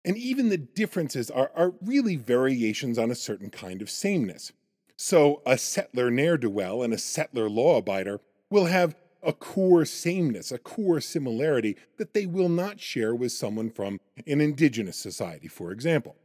And 0.05 0.17
even 0.17 0.49
the 0.49 0.59
differences 0.59 1.31
are, 1.31 1.53
are 1.55 1.75
really 1.81 2.17
variations 2.17 2.99
on 2.99 3.11
a 3.11 3.15
certain 3.15 3.51
kind 3.51 3.83
of 3.83 3.91
sameness. 3.91 4.53
So 4.97 5.43
a 5.47 5.59
settler 5.59 6.11
ne'er 6.11 6.37
do 6.37 6.51
well 6.51 6.83
and 6.83 6.93
a 6.93 6.99
settler 6.99 7.49
law 7.49 7.81
abider 7.81 8.19
will 8.51 8.67
have 8.67 8.97
a 9.23 9.33
core 9.33 9.85
sameness, 9.85 10.51
a 10.51 10.59
core 10.59 11.01
similarity 11.01 11.77
that 11.99 12.15
they 12.15 12.27
will 12.27 12.49
not 12.49 12.81
share 12.81 13.15
with 13.15 13.33
someone 13.33 13.71
from 13.71 14.01
an 14.27 14.41
indigenous 14.41 14.97
society, 14.97 15.49
for 15.49 15.71
example. 15.71 16.17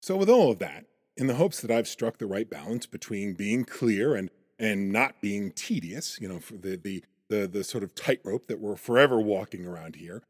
So, 0.00 0.16
with 0.16 0.30
all 0.30 0.50
of 0.50 0.58
that, 0.60 0.86
in 1.16 1.26
the 1.26 1.34
hopes 1.34 1.60
that 1.60 1.70
I've 1.70 1.88
struck 1.88 2.18
the 2.18 2.26
right 2.26 2.48
balance 2.48 2.86
between 2.86 3.34
being 3.34 3.64
clear 3.64 4.14
and, 4.14 4.30
and 4.58 4.90
not 4.90 5.20
being 5.20 5.52
tedious, 5.52 6.18
you 6.20 6.28
know, 6.28 6.40
for 6.40 6.54
the, 6.54 6.76
the, 6.76 7.04
the, 7.28 7.46
the 7.46 7.64
sort 7.64 7.84
of 7.84 7.94
tightrope 7.94 8.46
that 8.46 8.60
we're 8.60 8.76
forever 8.76 9.20
walking 9.20 9.66
around 9.66 9.96
here, 9.96 10.22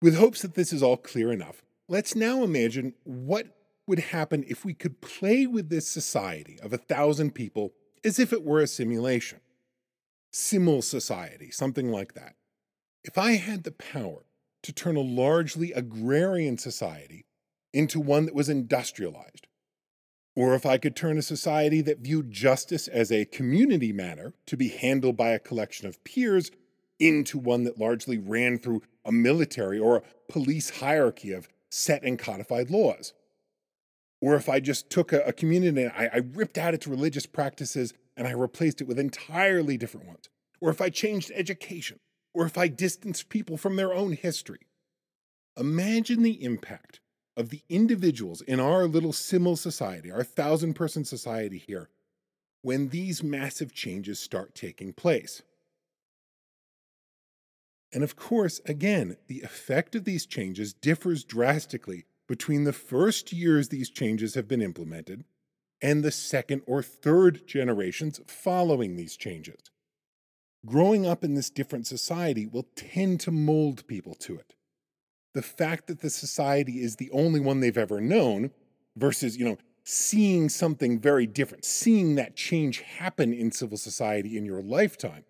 with 0.00 0.16
hopes 0.16 0.42
that 0.42 0.54
this 0.54 0.72
is 0.72 0.82
all 0.82 0.96
clear 0.96 1.32
enough, 1.32 1.62
let's 1.88 2.14
now 2.14 2.44
imagine 2.44 2.94
what 3.02 3.46
would 3.88 3.98
happen 3.98 4.44
if 4.46 4.64
we 4.64 4.74
could 4.74 5.00
play 5.00 5.46
with 5.46 5.68
this 5.68 5.88
society 5.88 6.58
of 6.62 6.72
a 6.72 6.78
thousand 6.78 7.34
people 7.34 7.72
as 8.04 8.18
if 8.18 8.32
it 8.32 8.44
were 8.44 8.60
a 8.60 8.66
simulation. 8.66 9.40
Simul 10.30 10.82
society, 10.82 11.50
something 11.50 11.90
like 11.90 12.14
that. 12.14 12.36
If 13.04 13.18
I 13.18 13.32
had 13.32 13.64
the 13.64 13.72
power 13.72 14.24
to 14.62 14.72
turn 14.72 14.96
a 14.96 15.00
largely 15.00 15.72
agrarian 15.72 16.56
society 16.56 17.26
into 17.72 18.00
one 18.00 18.26
that 18.26 18.34
was 18.34 18.48
industrialized, 18.48 19.46
or 20.34 20.54
if 20.54 20.64
I 20.64 20.78
could 20.78 20.96
turn 20.96 21.18
a 21.18 21.22
society 21.22 21.80
that 21.82 22.00
viewed 22.00 22.30
justice 22.30 22.88
as 22.88 23.12
a 23.12 23.24
community 23.26 23.92
matter 23.92 24.34
to 24.46 24.56
be 24.56 24.68
handled 24.68 25.16
by 25.16 25.30
a 25.30 25.38
collection 25.38 25.86
of 25.86 26.02
peers 26.04 26.50
into 26.98 27.38
one 27.38 27.64
that 27.64 27.78
largely 27.78 28.18
ran 28.18 28.58
through 28.58 28.82
a 29.04 29.12
military 29.12 29.78
or 29.78 29.96
a 29.96 30.02
police 30.30 30.70
hierarchy 30.78 31.32
of 31.32 31.48
set 31.70 32.02
and 32.02 32.18
codified 32.18 32.70
laws. 32.70 33.12
Or 34.20 34.36
if 34.36 34.48
I 34.48 34.60
just 34.60 34.88
took 34.88 35.12
a, 35.12 35.20
a 35.22 35.32
community 35.32 35.82
and 35.82 35.92
I, 35.92 36.10
I 36.12 36.16
ripped 36.18 36.56
out 36.56 36.74
its 36.74 36.86
religious 36.86 37.26
practices 37.26 37.92
and 38.16 38.28
I 38.28 38.32
replaced 38.32 38.80
it 38.80 38.86
with 38.86 38.98
entirely 38.98 39.76
different 39.76 40.06
ones, 40.06 40.28
or 40.60 40.70
if 40.70 40.80
I 40.80 40.90
changed 40.90 41.32
education, 41.34 41.98
or 42.34 42.46
if 42.46 42.56
I 42.56 42.68
distanced 42.68 43.28
people 43.28 43.56
from 43.56 43.76
their 43.76 43.92
own 43.92 44.12
history. 44.12 44.60
Imagine 45.58 46.22
the 46.22 46.42
impact 46.42 47.00
of 47.36 47.48
the 47.48 47.62
individuals 47.68 48.40
in 48.42 48.60
our 48.60 48.86
little 48.86 49.12
simul 49.12 49.56
society, 49.56 50.10
our 50.10 50.24
thousand 50.24 50.74
person 50.74 51.04
society 51.04 51.58
here, 51.58 51.88
when 52.62 52.88
these 52.88 53.22
massive 53.22 53.72
changes 53.72 54.20
start 54.20 54.54
taking 54.54 54.92
place. 54.92 55.42
And 57.92 58.02
of 58.02 58.16
course, 58.16 58.60
again, 58.64 59.16
the 59.26 59.42
effect 59.42 59.94
of 59.94 60.04
these 60.04 60.26
changes 60.26 60.72
differs 60.72 61.24
drastically 61.24 62.04
between 62.26 62.64
the 62.64 62.72
first 62.72 63.32
years 63.32 63.68
these 63.68 63.90
changes 63.90 64.34
have 64.34 64.48
been 64.48 64.62
implemented 64.62 65.24
and 65.82 66.02
the 66.02 66.12
second 66.12 66.62
or 66.66 66.82
third 66.82 67.46
generations 67.46 68.20
following 68.26 68.96
these 68.96 69.16
changes. 69.16 69.70
Growing 70.64 71.04
up 71.04 71.24
in 71.24 71.34
this 71.34 71.50
different 71.50 71.86
society 71.86 72.46
will 72.46 72.68
tend 72.76 73.20
to 73.20 73.32
mold 73.32 73.86
people 73.88 74.14
to 74.14 74.36
it. 74.36 74.54
The 75.34 75.42
fact 75.42 75.86
that 75.86 76.00
the 76.00 76.10
society 76.10 76.82
is 76.82 76.96
the 76.96 77.10
only 77.10 77.40
one 77.40 77.60
they've 77.60 77.78
ever 77.78 78.00
known 78.00 78.50
versus, 78.96 79.36
you 79.36 79.44
know, 79.44 79.58
seeing 79.84 80.48
something 80.48 81.00
very 81.00 81.26
different, 81.26 81.64
seeing 81.64 82.14
that 82.16 82.36
change 82.36 82.80
happen 82.80 83.32
in 83.32 83.50
civil 83.50 83.78
society 83.78 84.36
in 84.36 84.44
your 84.44 84.62
lifetime, 84.62 85.24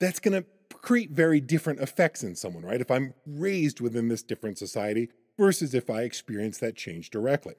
that's 0.00 0.20
going 0.20 0.42
to 0.42 0.46
create 0.78 1.10
very 1.10 1.40
different 1.40 1.80
effects 1.80 2.22
in 2.22 2.34
someone, 2.34 2.64
right? 2.64 2.80
If 2.80 2.90
I'm 2.90 3.14
raised 3.24 3.80
within 3.80 4.08
this 4.08 4.22
different 4.22 4.58
society, 4.58 5.08
versus 5.38 5.74
if 5.74 5.88
I 5.88 6.02
experience 6.02 6.58
that 6.58 6.76
change 6.76 7.10
directly. 7.10 7.54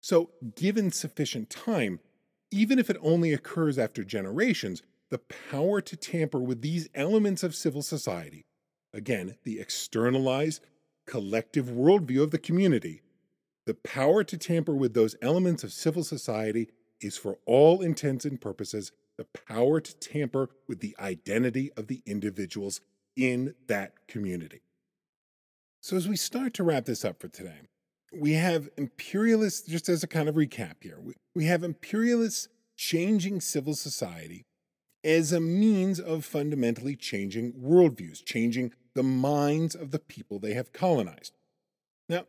So, 0.00 0.30
given 0.54 0.90
sufficient 0.90 1.50
time, 1.50 2.00
even 2.50 2.78
if 2.78 2.88
it 2.90 2.96
only 3.02 3.32
occurs 3.32 3.78
after 3.78 4.04
generations, 4.04 4.82
the 5.10 5.18
power 5.18 5.80
to 5.80 5.96
tamper 5.96 6.40
with 6.40 6.62
these 6.62 6.88
elements 6.94 7.42
of 7.42 7.54
civil 7.54 7.82
society, 7.82 8.46
again, 8.92 9.36
the 9.44 9.60
externalized 9.60 10.62
collective 11.06 11.66
worldview 11.66 12.22
of 12.22 12.30
the 12.30 12.38
community, 12.38 13.02
the 13.66 13.74
power 13.74 14.22
to 14.24 14.36
tamper 14.36 14.74
with 14.74 14.94
those 14.94 15.16
elements 15.22 15.64
of 15.64 15.72
civil 15.72 16.04
society 16.04 16.68
is, 17.00 17.16
for 17.16 17.38
all 17.46 17.82
intents 17.82 18.24
and 18.24 18.40
purposes, 18.40 18.92
the 19.16 19.26
power 19.48 19.80
to 19.80 19.96
tamper 19.96 20.50
with 20.68 20.80
the 20.80 20.94
identity 20.98 21.72
of 21.76 21.86
the 21.86 22.02
individuals 22.06 22.80
in 23.16 23.54
that 23.66 24.06
community. 24.06 24.60
So, 25.80 25.96
as 25.96 26.08
we 26.08 26.16
start 26.16 26.54
to 26.54 26.64
wrap 26.64 26.84
this 26.84 27.04
up 27.04 27.20
for 27.20 27.28
today, 27.28 27.60
we 28.12 28.32
have 28.32 28.68
imperialists, 28.76 29.68
just 29.68 29.88
as 29.88 30.02
a 30.02 30.08
kind 30.08 30.28
of 30.28 30.34
recap 30.34 30.76
here, 30.82 30.98
we, 31.34 31.44
have 31.46 31.62
imperialists 31.62 32.48
changing 32.76 33.40
civil 33.40 33.74
society 33.74 34.44
as 35.04 35.32
a 35.32 35.40
means 35.40 36.00
of 36.00 36.24
fundamentally 36.24 36.96
changing 36.96 37.52
worldviews, 37.52 38.24
changing 38.24 38.72
the 38.96 39.02
minds 39.04 39.74
of 39.74 39.92
the 39.92 39.98
people 39.98 40.38
they 40.38 40.54
have 40.54 40.72
colonized. 40.72 41.36
Now, 42.08 42.24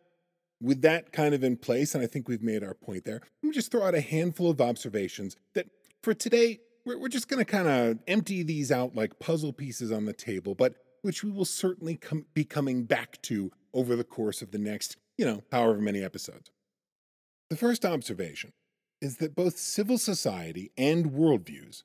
with 0.62 0.82
that 0.82 1.12
kind 1.12 1.34
of 1.34 1.44
in 1.44 1.58
place, 1.58 1.96
and 1.96 2.04
I 2.04 2.08
think 2.08 2.28
we've 2.28 2.44
made 2.44 2.64
our 2.64 2.74
point 2.74 3.06
there, 3.06 3.22
let 3.42 3.48
me 3.48 3.52
just 3.52 3.72
throw 3.72 3.84
out 3.84 3.96
a 3.96 4.02
handful 4.02 4.52
of 4.52 4.62
observations 4.62 5.36
that 5.54 5.68
for 6.04 6.14
today, 6.14 6.60
we're, 6.86 7.00
we're 7.00 7.08
just 7.08 7.30
going 7.30 7.44
to 7.44 7.50
kind 7.50 7.68
of 7.68 8.00
empty 8.08 8.44
these 8.44 8.72
out 8.72 8.96
like 8.96 9.20
puzzle 9.20 9.54
pieces 9.54 9.92
on 9.92 10.06
the 10.06 10.14
table, 10.14 10.56
but 10.56 10.76
which 11.02 11.24
we 11.24 11.32
will 11.32 11.46
certainly 11.46 11.96
com- 11.96 12.26
be 12.34 12.44
coming 12.44 12.84
back 12.84 13.22
to 13.24 13.52
over 13.74 13.96
the 13.96 14.04
course 14.04 14.42
of 14.42 14.52
the 14.52 14.58
next, 14.58 14.98
you 15.18 15.26
know, 15.26 15.44
however 15.52 15.80
many 15.80 16.04
episodes. 16.04 16.52
The 17.50 17.56
first 17.56 17.86
observation 17.86 18.52
is 19.02 19.18
that 19.18 19.36
both 19.36 19.58
civil 19.58 19.98
society 19.98 20.72
and 20.78 21.12
worldviews, 21.12 21.84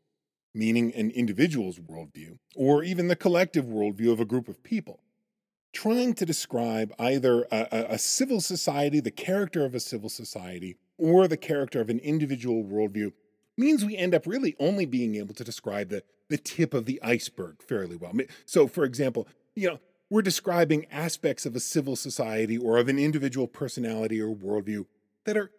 meaning 0.55 0.93
an 0.95 1.11
individual's 1.11 1.79
worldview, 1.79 2.39
or 2.55 2.83
even 2.83 3.09
the 3.09 3.17
collective 3.17 3.65
worldview 3.65 4.13
of 4.13 4.21
a 4.21 4.25
group 4.25 4.49
of 4.49 4.63
people, 4.63 5.01
trying 5.73 6.15
to 6.15 6.27
describe 6.27 6.93
either 6.99 7.47
a, 7.51 7.87
a, 7.91 7.99
civil 7.99 8.41
society, 8.41 9.01
the 9.01 9.11
character 9.11 9.65
of 9.65 9.75
a 9.75 9.81
civil 9.81 10.09
society, 10.09 10.77
or 10.99 11.27
the 11.27 11.37
character 11.37 11.81
of 11.81 11.89
an 11.89 11.99
individual 12.01 12.63
worldview 12.63 13.13
means 13.57 13.85
we 13.85 13.97
end 13.97 14.15
up 14.15 14.27
really 14.27 14.55
only 14.59 14.85
being 14.85 15.15
able 15.15 15.35
to 15.35 15.45
describe 15.45 15.89
the, 15.89 16.03
the 16.29 16.39
tip 16.39 16.75
of 16.75 16.85
the 16.85 17.03
iceberg 17.03 17.63
fairly 17.63 17.97
well. 17.97 18.13
So, 18.45 18.67
for 18.67 18.85
example, 18.85 19.27
you 19.55 19.69
know, 19.69 19.79
we're 20.11 20.23
describing 20.23 20.87
aspects 20.91 21.47
of 21.47 21.57
a 21.57 21.61
civil 21.61 21.97
society 21.97 22.59
or 22.59 22.77
of 22.77 22.89
an 22.89 22.99
individual 22.99 23.47
personality 23.47 24.21
or 24.21 24.35
worldview 24.35 24.85
that 25.25 25.39
are 25.39 25.51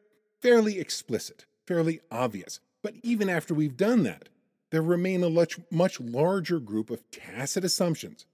fairly 0.42 0.80
explicit, 0.80 1.46
fairly 1.66 2.02
obvious. 2.12 2.60
But 2.84 2.94
even 3.02 3.30
after 3.30 3.54
we've 3.54 3.78
done 3.78 4.04
that, 4.04 4.30
there 4.74 4.82
remain 4.82 5.24
a 5.24 5.30
much, 5.30 5.60
much 5.70 6.00
larger 6.00 6.60
group 6.60 6.90
of 6.90 7.04
tacit 7.12 7.64
assumptions, 7.64 8.26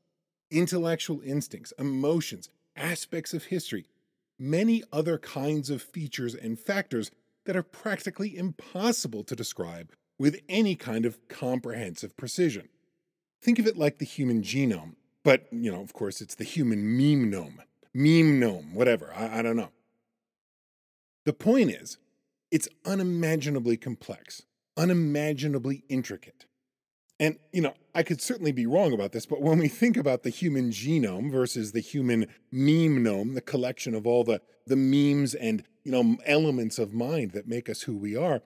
intellectual 0.49 1.19
instincts, 1.19 1.73
emotions, 1.77 2.47
aspects 2.77 3.33
of 3.33 3.43
history, 3.43 3.85
many 4.39 4.81
other 4.93 5.17
kinds 5.17 5.69
of 5.69 5.81
features 5.81 6.33
and 6.33 6.57
factors 6.57 7.11
that 7.45 7.57
are 7.57 7.63
practically 7.63 8.37
impossible 8.37 9.21
to 9.21 9.35
describe 9.35 9.91
with 10.17 10.39
any 10.47 10.75
kind 10.75 11.05
of 11.05 11.27
comprehensive 11.27 12.15
precision. 12.15 12.69
Think 13.41 13.59
of 13.59 13.67
it 13.67 13.75
like 13.75 13.97
the 13.97 14.05
human 14.05 14.41
genome, 14.41 14.95
but, 15.25 15.45
you 15.51 15.69
know, 15.69 15.81
of 15.81 15.91
course, 15.91 16.21
it's 16.21 16.35
the 16.35 16.45
human 16.45 16.95
meme 16.95 17.29
memenome, 17.29 17.57
meme 17.93 18.39
gnome, 18.39 18.73
whatever, 18.73 19.13
I, 19.13 19.39
I 19.39 19.41
don't 19.41 19.57
know. 19.57 19.71
The 21.25 21.33
point 21.33 21.71
is, 21.71 21.97
it's 22.49 22.69
unimaginably 22.85 23.75
complex, 23.75 24.43
unimaginably 24.79 25.83
intricate. 25.89 26.45
And, 27.19 27.37
you 27.51 27.61
know, 27.61 27.73
I 27.93 28.03
could 28.03 28.21
certainly 28.21 28.53
be 28.53 28.65
wrong 28.65 28.93
about 28.93 29.11
this, 29.11 29.25
but 29.25 29.41
when 29.41 29.59
we 29.59 29.67
think 29.67 29.97
about 29.97 30.23
the 30.23 30.29
human 30.29 30.71
genome 30.71 31.29
versus 31.29 31.73
the 31.73 31.81
human 31.81 32.27
meme 32.49 33.03
gnome, 33.03 33.33
the 33.33 33.41
collection 33.41 33.93
of 33.93 34.07
all 34.07 34.23
the, 34.23 34.41
the 34.65 34.77
memes 34.77 35.35
and, 35.35 35.63
you 35.83 35.91
know, 35.91 36.17
elements 36.25 36.79
of 36.79 36.93
mind 36.93 37.31
that 37.31 37.45
make 37.45 37.69
us 37.69 37.81
who 37.81 37.97
we 37.97 38.15
are, 38.15 38.41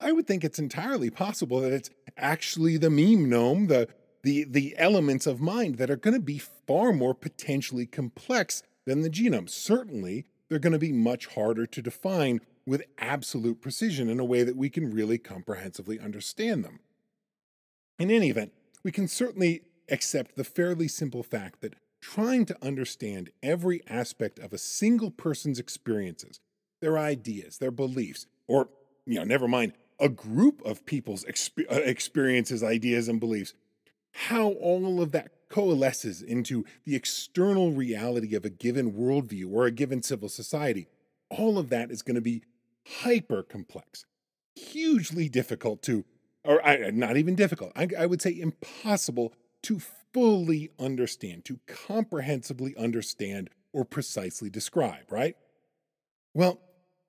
I 0.00 0.12
would 0.12 0.26
think 0.26 0.44
it's 0.44 0.60
entirely 0.60 1.10
possible 1.10 1.60
that 1.60 1.72
it's 1.72 1.90
actually 2.16 2.76
the 2.76 2.90
meme 2.90 3.28
gnome, 3.28 3.66
the, 3.66 3.88
the, 4.22 4.44
the 4.44 4.76
elements 4.78 5.26
of 5.26 5.40
mind 5.40 5.78
that 5.78 5.90
are 5.90 5.96
going 5.96 6.14
to 6.14 6.20
be 6.20 6.38
far 6.38 6.92
more 6.92 7.14
potentially 7.14 7.86
complex 7.86 8.62
than 8.84 9.00
the 9.00 9.10
genome. 9.10 9.50
Certainly, 9.50 10.26
they're 10.48 10.60
going 10.60 10.74
to 10.74 10.78
be 10.78 10.92
much 10.92 11.26
harder 11.26 11.66
to 11.66 11.82
define 11.82 12.40
with 12.66 12.82
absolute 12.98 13.60
precision 13.60 14.08
in 14.08 14.18
a 14.18 14.24
way 14.24 14.42
that 14.42 14.56
we 14.56 14.68
can 14.68 14.92
really 14.92 15.18
comprehensively 15.18 16.00
understand 16.00 16.64
them. 16.64 16.80
In 17.98 18.10
any 18.10 18.28
event, 18.28 18.52
we 18.82 18.92
can 18.92 19.08
certainly 19.08 19.62
accept 19.88 20.36
the 20.36 20.44
fairly 20.44 20.88
simple 20.88 21.22
fact 21.22 21.60
that 21.60 21.74
trying 22.00 22.44
to 22.46 22.56
understand 22.64 23.30
every 23.42 23.82
aspect 23.88 24.38
of 24.38 24.52
a 24.52 24.58
single 24.58 25.10
person's 25.10 25.58
experiences, 25.58 26.40
their 26.80 26.98
ideas, 26.98 27.58
their 27.58 27.70
beliefs, 27.70 28.26
or, 28.46 28.68
you 29.06 29.14
know, 29.14 29.24
never 29.24 29.48
mind, 29.48 29.72
a 29.98 30.08
group 30.08 30.60
of 30.64 30.84
people's 30.84 31.24
exp- 31.24 31.70
uh, 31.70 31.80
experiences, 31.84 32.62
ideas, 32.62 33.08
and 33.08 33.18
beliefs, 33.18 33.54
how 34.12 34.48
all 34.48 35.00
of 35.00 35.12
that 35.12 35.30
coalesces 35.48 36.22
into 36.22 36.64
the 36.84 36.94
external 36.94 37.72
reality 37.72 38.34
of 38.34 38.44
a 38.44 38.50
given 38.50 38.92
worldview 38.92 39.52
or 39.52 39.66
a 39.66 39.70
given 39.70 40.02
civil 40.02 40.28
society, 40.28 40.88
all 41.30 41.58
of 41.58 41.70
that 41.70 41.90
is 41.90 42.02
going 42.02 42.14
to 42.14 42.20
be 42.20 42.42
hyper 43.00 43.42
complex, 43.42 44.04
hugely 44.54 45.28
difficult 45.28 45.82
to 45.82 46.04
or 46.46 46.64
I, 46.64 46.80
uh, 46.80 46.90
not 46.92 47.16
even 47.16 47.34
difficult, 47.34 47.72
I, 47.76 47.88
I 47.98 48.06
would 48.06 48.22
say 48.22 48.38
impossible 48.38 49.34
to 49.64 49.80
fully 50.14 50.70
understand, 50.78 51.44
to 51.46 51.58
comprehensively 51.66 52.74
understand 52.76 53.50
or 53.72 53.84
precisely 53.84 54.48
describe, 54.48 55.10
right? 55.10 55.36
Well, 56.32 56.60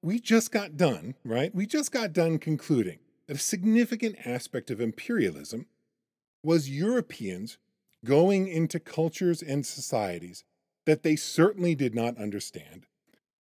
we 0.01 0.19
just 0.19 0.51
got 0.51 0.75
done, 0.75 1.15
right? 1.23 1.53
We 1.53 1.65
just 1.65 1.91
got 1.91 2.13
done 2.13 2.39
concluding 2.39 2.99
that 3.27 3.37
a 3.37 3.39
significant 3.39 4.17
aspect 4.25 4.71
of 4.71 4.81
imperialism 4.81 5.67
was 6.43 6.69
Europeans 6.69 7.57
going 8.05 8.47
into 8.47 8.79
cultures 8.79 9.41
and 9.41 9.65
societies 9.65 10.43
that 10.85 11.03
they 11.03 11.15
certainly 11.15 11.75
did 11.75 11.93
not 11.93 12.17
understand 12.17 12.85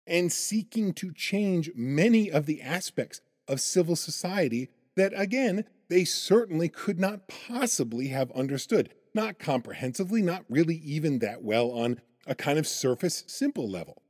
and 0.07 0.31
seeking 0.31 0.93
to 0.93 1.11
change 1.13 1.71
many 1.75 2.31
of 2.31 2.45
the 2.45 2.61
aspects 2.61 3.21
of 3.47 3.61
civil 3.61 3.95
society 3.95 4.69
that, 4.95 5.13
again, 5.15 5.65
they 5.89 6.05
certainly 6.05 6.69
could 6.69 6.99
not 6.99 7.27
possibly 7.27 8.07
have 8.07 8.31
understood. 8.31 8.93
Not 9.13 9.39
comprehensively, 9.39 10.21
not 10.21 10.45
really 10.49 10.75
even 10.75 11.19
that 11.19 11.43
well 11.43 11.71
on 11.71 12.01
a 12.27 12.35
kind 12.35 12.59
of 12.59 12.67
surface, 12.67 13.23
simple 13.27 13.69
level. 13.69 14.01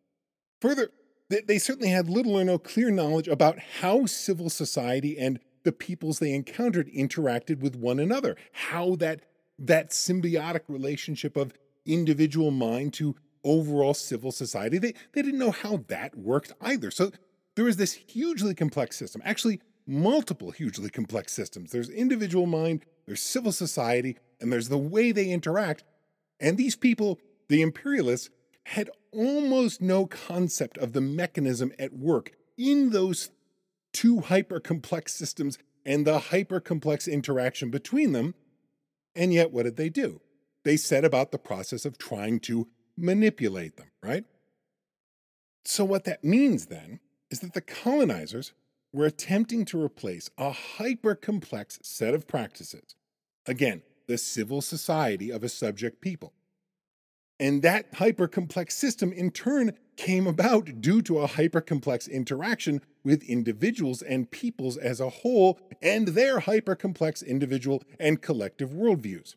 Further, 0.61 0.91
they 1.29 1.57
certainly 1.57 1.89
had 1.89 2.09
little 2.09 2.35
or 2.35 2.43
no 2.43 2.57
clear 2.57 2.91
knowledge 2.91 3.27
about 3.27 3.59
how 3.81 4.05
civil 4.05 4.49
society 4.49 5.17
and 5.17 5.39
the 5.63 5.71
peoples 5.71 6.19
they 6.19 6.33
encountered 6.33 6.87
interacted 6.91 7.59
with 7.59 7.75
one 7.75 7.99
another, 7.99 8.35
how 8.51 8.95
that, 8.95 9.21
that 9.57 9.89
symbiotic 9.89 10.61
relationship 10.67 11.35
of 11.35 11.53
individual 11.85 12.51
mind 12.51 12.93
to 12.93 13.15
overall 13.45 13.93
civil 13.93 14.31
society, 14.31 14.77
they, 14.77 14.93
they 15.13 15.21
didn't 15.21 15.39
know 15.39 15.51
how 15.51 15.85
that 15.87 16.17
worked 16.17 16.51
either. 16.59 16.91
So 16.91 17.11
there 17.55 17.65
was 17.65 17.77
this 17.77 17.93
hugely 17.93 18.53
complex 18.53 18.97
system. 18.97 19.21
Actually, 19.23 19.61
multiple 19.87 20.51
hugely 20.51 20.89
complex 20.89 21.31
systems. 21.31 21.71
There's 21.71 21.89
individual 21.89 22.47
mind, 22.47 22.85
there's 23.05 23.21
civil 23.21 23.51
society, 23.51 24.17
and 24.41 24.51
there's 24.51 24.69
the 24.69 24.77
way 24.77 25.11
they 25.11 25.29
interact. 25.29 25.83
And 26.39 26.57
these 26.57 26.75
people, 26.75 27.19
the 27.47 27.61
imperialists, 27.61 28.29
had 28.65 28.89
almost 29.11 29.81
no 29.81 30.07
concept 30.07 30.77
of 30.79 30.93
the 30.93 31.01
mechanism 31.01 31.71
at 31.77 31.93
work 31.93 32.31
in 32.57 32.89
those 32.89 33.29
two 33.93 34.21
hyper 34.21 34.59
complex 34.59 35.13
systems 35.13 35.57
and 35.85 36.05
the 36.05 36.19
hyper 36.19 36.59
complex 36.59 37.07
interaction 37.07 37.69
between 37.69 38.11
them. 38.11 38.33
And 39.15 39.33
yet, 39.33 39.51
what 39.51 39.63
did 39.63 39.77
they 39.77 39.89
do? 39.89 40.19
They 40.63 40.77
set 40.77 41.05
about 41.05 41.31
the 41.31 41.37
process 41.37 41.85
of 41.85 41.97
trying 41.97 42.39
to 42.41 42.67
manipulate 42.97 43.77
them, 43.77 43.91
right? 44.01 44.25
So, 45.63 45.83
what 45.83 46.03
that 46.05 46.23
means 46.23 46.67
then 46.67 46.99
is 47.29 47.39
that 47.39 47.53
the 47.53 47.61
colonizers 47.61 48.53
we're 48.95 49.05
attempting 49.05 49.65
to 49.65 49.83
replace 49.83 50.29
a 50.37 50.51
hyper 50.51 51.15
complex 51.15 51.79
set 51.83 52.13
of 52.13 52.27
practices. 52.27 52.95
Again, 53.45 53.81
the 54.07 54.17
civil 54.17 54.61
society 54.61 55.31
of 55.31 55.43
a 55.43 55.49
subject 55.49 55.99
people. 55.99 56.31
And 57.37 57.61
that 57.61 57.87
hyper 57.95 58.29
complex 58.29 58.73
system, 58.73 59.11
in 59.11 59.31
turn, 59.31 59.73
came 59.97 60.27
about 60.27 60.79
due 60.79 61.01
to 61.01 61.19
a 61.19 61.27
hyper 61.27 61.59
complex 61.59 62.07
interaction 62.07 62.81
with 63.03 63.21
individuals 63.23 64.01
and 64.01 64.31
peoples 64.31 64.77
as 64.77 65.01
a 65.01 65.09
whole 65.09 65.59
and 65.81 66.09
their 66.09 66.39
hyper 66.39 66.75
complex 66.75 67.21
individual 67.21 67.83
and 67.99 68.21
collective 68.21 68.69
worldviews. 68.69 69.35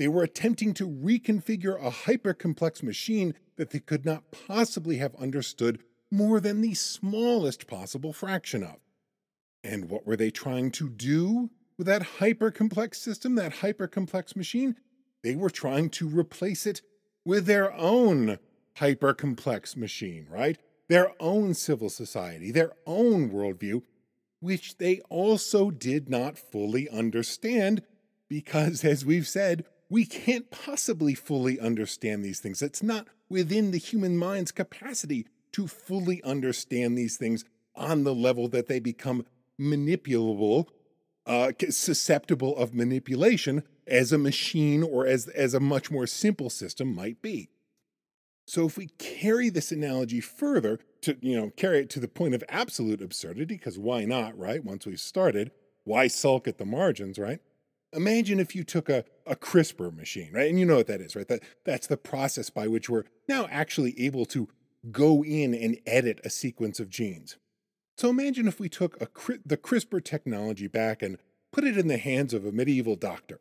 They 0.00 0.08
were 0.08 0.22
attempting 0.22 0.72
to 0.74 0.88
reconfigure 0.88 1.78
a 1.78 1.90
hyper 1.90 2.32
complex 2.32 2.82
machine 2.82 3.34
that 3.56 3.68
they 3.68 3.80
could 3.80 4.06
not 4.06 4.30
possibly 4.30 4.96
have 4.96 5.14
understood 5.16 5.82
more 6.10 6.40
than 6.40 6.62
the 6.62 6.72
smallest 6.72 7.66
possible 7.66 8.14
fraction 8.14 8.62
of. 8.62 8.76
And 9.62 9.90
what 9.90 10.06
were 10.06 10.16
they 10.16 10.30
trying 10.30 10.70
to 10.70 10.88
do 10.88 11.50
with 11.76 11.86
that 11.86 12.02
hyper 12.18 12.50
complex 12.50 12.98
system, 12.98 13.34
that 13.34 13.56
hyper 13.56 13.86
complex 13.86 14.34
machine? 14.34 14.76
They 15.22 15.36
were 15.36 15.50
trying 15.50 15.90
to 15.90 16.08
replace 16.08 16.64
it 16.64 16.80
with 17.26 17.44
their 17.44 17.70
own 17.74 18.38
hyper 18.76 19.12
complex 19.12 19.76
machine, 19.76 20.26
right? 20.30 20.56
Their 20.88 21.12
own 21.20 21.52
civil 21.52 21.90
society, 21.90 22.50
their 22.50 22.72
own 22.86 23.28
worldview, 23.28 23.82
which 24.40 24.78
they 24.78 25.00
also 25.10 25.70
did 25.70 26.08
not 26.08 26.38
fully 26.38 26.88
understand 26.88 27.82
because, 28.30 28.82
as 28.82 29.04
we've 29.04 29.28
said, 29.28 29.66
we 29.90 30.06
can't 30.06 30.50
possibly 30.50 31.14
fully 31.14 31.60
understand 31.60 32.24
these 32.24 32.40
things. 32.40 32.62
It's 32.62 32.82
not 32.82 33.08
within 33.28 33.72
the 33.72 33.78
human 33.78 34.16
mind's 34.16 34.52
capacity 34.52 35.26
to 35.52 35.66
fully 35.66 36.22
understand 36.22 36.96
these 36.96 37.16
things 37.16 37.44
on 37.74 38.04
the 38.04 38.14
level 38.14 38.48
that 38.48 38.68
they 38.68 38.78
become 38.78 39.26
manipulable, 39.60 40.66
uh, 41.26 41.52
susceptible 41.68 42.56
of 42.56 42.72
manipulation 42.72 43.64
as 43.86 44.12
a 44.12 44.18
machine 44.18 44.82
or 44.82 45.06
as, 45.06 45.26
as 45.28 45.54
a 45.54 45.60
much 45.60 45.90
more 45.90 46.06
simple 46.06 46.48
system 46.48 46.94
might 46.94 47.20
be. 47.20 47.50
So 48.46 48.66
if 48.66 48.76
we 48.76 48.88
carry 48.98 49.48
this 49.48 49.72
analogy 49.72 50.20
further 50.20 50.78
to, 51.02 51.16
you 51.20 51.36
know, 51.36 51.50
carry 51.50 51.80
it 51.80 51.90
to 51.90 52.00
the 52.00 52.08
point 52.08 52.34
of 52.34 52.44
absolute 52.48 53.02
absurdity, 53.02 53.44
because 53.44 53.78
why 53.78 54.04
not, 54.04 54.36
right? 54.38 54.64
Once 54.64 54.86
we've 54.86 55.00
started, 55.00 55.50
why 55.84 56.06
sulk 56.06 56.46
at 56.46 56.58
the 56.58 56.64
margins, 56.64 57.18
right? 57.18 57.40
Imagine 57.92 58.38
if 58.38 58.54
you 58.54 58.64
took 58.64 58.88
a, 58.88 59.04
a 59.30 59.36
CRISPR 59.36 59.96
machine, 59.96 60.32
right? 60.32 60.50
And 60.50 60.58
you 60.58 60.66
know 60.66 60.76
what 60.76 60.88
that 60.88 61.00
is, 61.00 61.14
right? 61.14 61.28
That, 61.28 61.44
that's 61.64 61.86
the 61.86 61.96
process 61.96 62.50
by 62.50 62.66
which 62.66 62.90
we're 62.90 63.04
now 63.28 63.46
actually 63.50 63.98
able 64.00 64.26
to 64.26 64.48
go 64.90 65.24
in 65.24 65.54
and 65.54 65.78
edit 65.86 66.20
a 66.24 66.30
sequence 66.30 66.80
of 66.80 66.90
genes. 66.90 67.36
So 67.96 68.10
imagine 68.10 68.48
if 68.48 68.58
we 68.58 68.68
took 68.68 69.00
a, 69.00 69.08
the 69.46 69.56
CRISPR 69.56 70.04
technology 70.04 70.66
back 70.66 71.00
and 71.00 71.16
put 71.52 71.64
it 71.64 71.78
in 71.78 71.86
the 71.86 71.98
hands 71.98 72.34
of 72.34 72.44
a 72.44 72.52
medieval 72.52 72.96
doctor, 72.96 73.40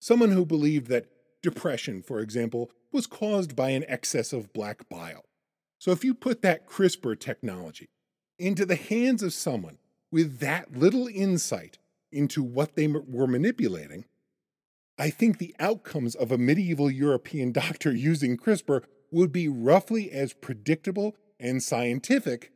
someone 0.00 0.30
who 0.30 0.46
believed 0.46 0.86
that 0.88 1.06
depression, 1.42 2.02
for 2.02 2.20
example, 2.20 2.70
was 2.90 3.06
caused 3.06 3.54
by 3.54 3.70
an 3.70 3.84
excess 3.86 4.32
of 4.32 4.52
black 4.54 4.88
bile. 4.88 5.24
So 5.78 5.90
if 5.90 6.04
you 6.04 6.14
put 6.14 6.40
that 6.42 6.66
CRISPR 6.66 7.20
technology 7.20 7.90
into 8.38 8.64
the 8.64 8.76
hands 8.76 9.22
of 9.22 9.34
someone 9.34 9.78
with 10.10 10.38
that 10.38 10.74
little 10.74 11.06
insight 11.06 11.78
into 12.10 12.42
what 12.42 12.76
they 12.76 12.86
were 12.86 13.26
manipulating, 13.26 14.06
I 14.98 15.10
think 15.10 15.38
the 15.38 15.54
outcomes 15.60 16.14
of 16.14 16.32
a 16.32 16.38
medieval 16.38 16.90
European 16.90 17.52
doctor 17.64 17.92
using 17.92 18.36
CRISPR 18.36 18.82
would 19.10 19.32
be 19.32 19.48
roughly 19.48 20.10
as 20.10 20.32
predictable 20.32 21.16
and 21.40 21.62
scientific, 21.62 22.52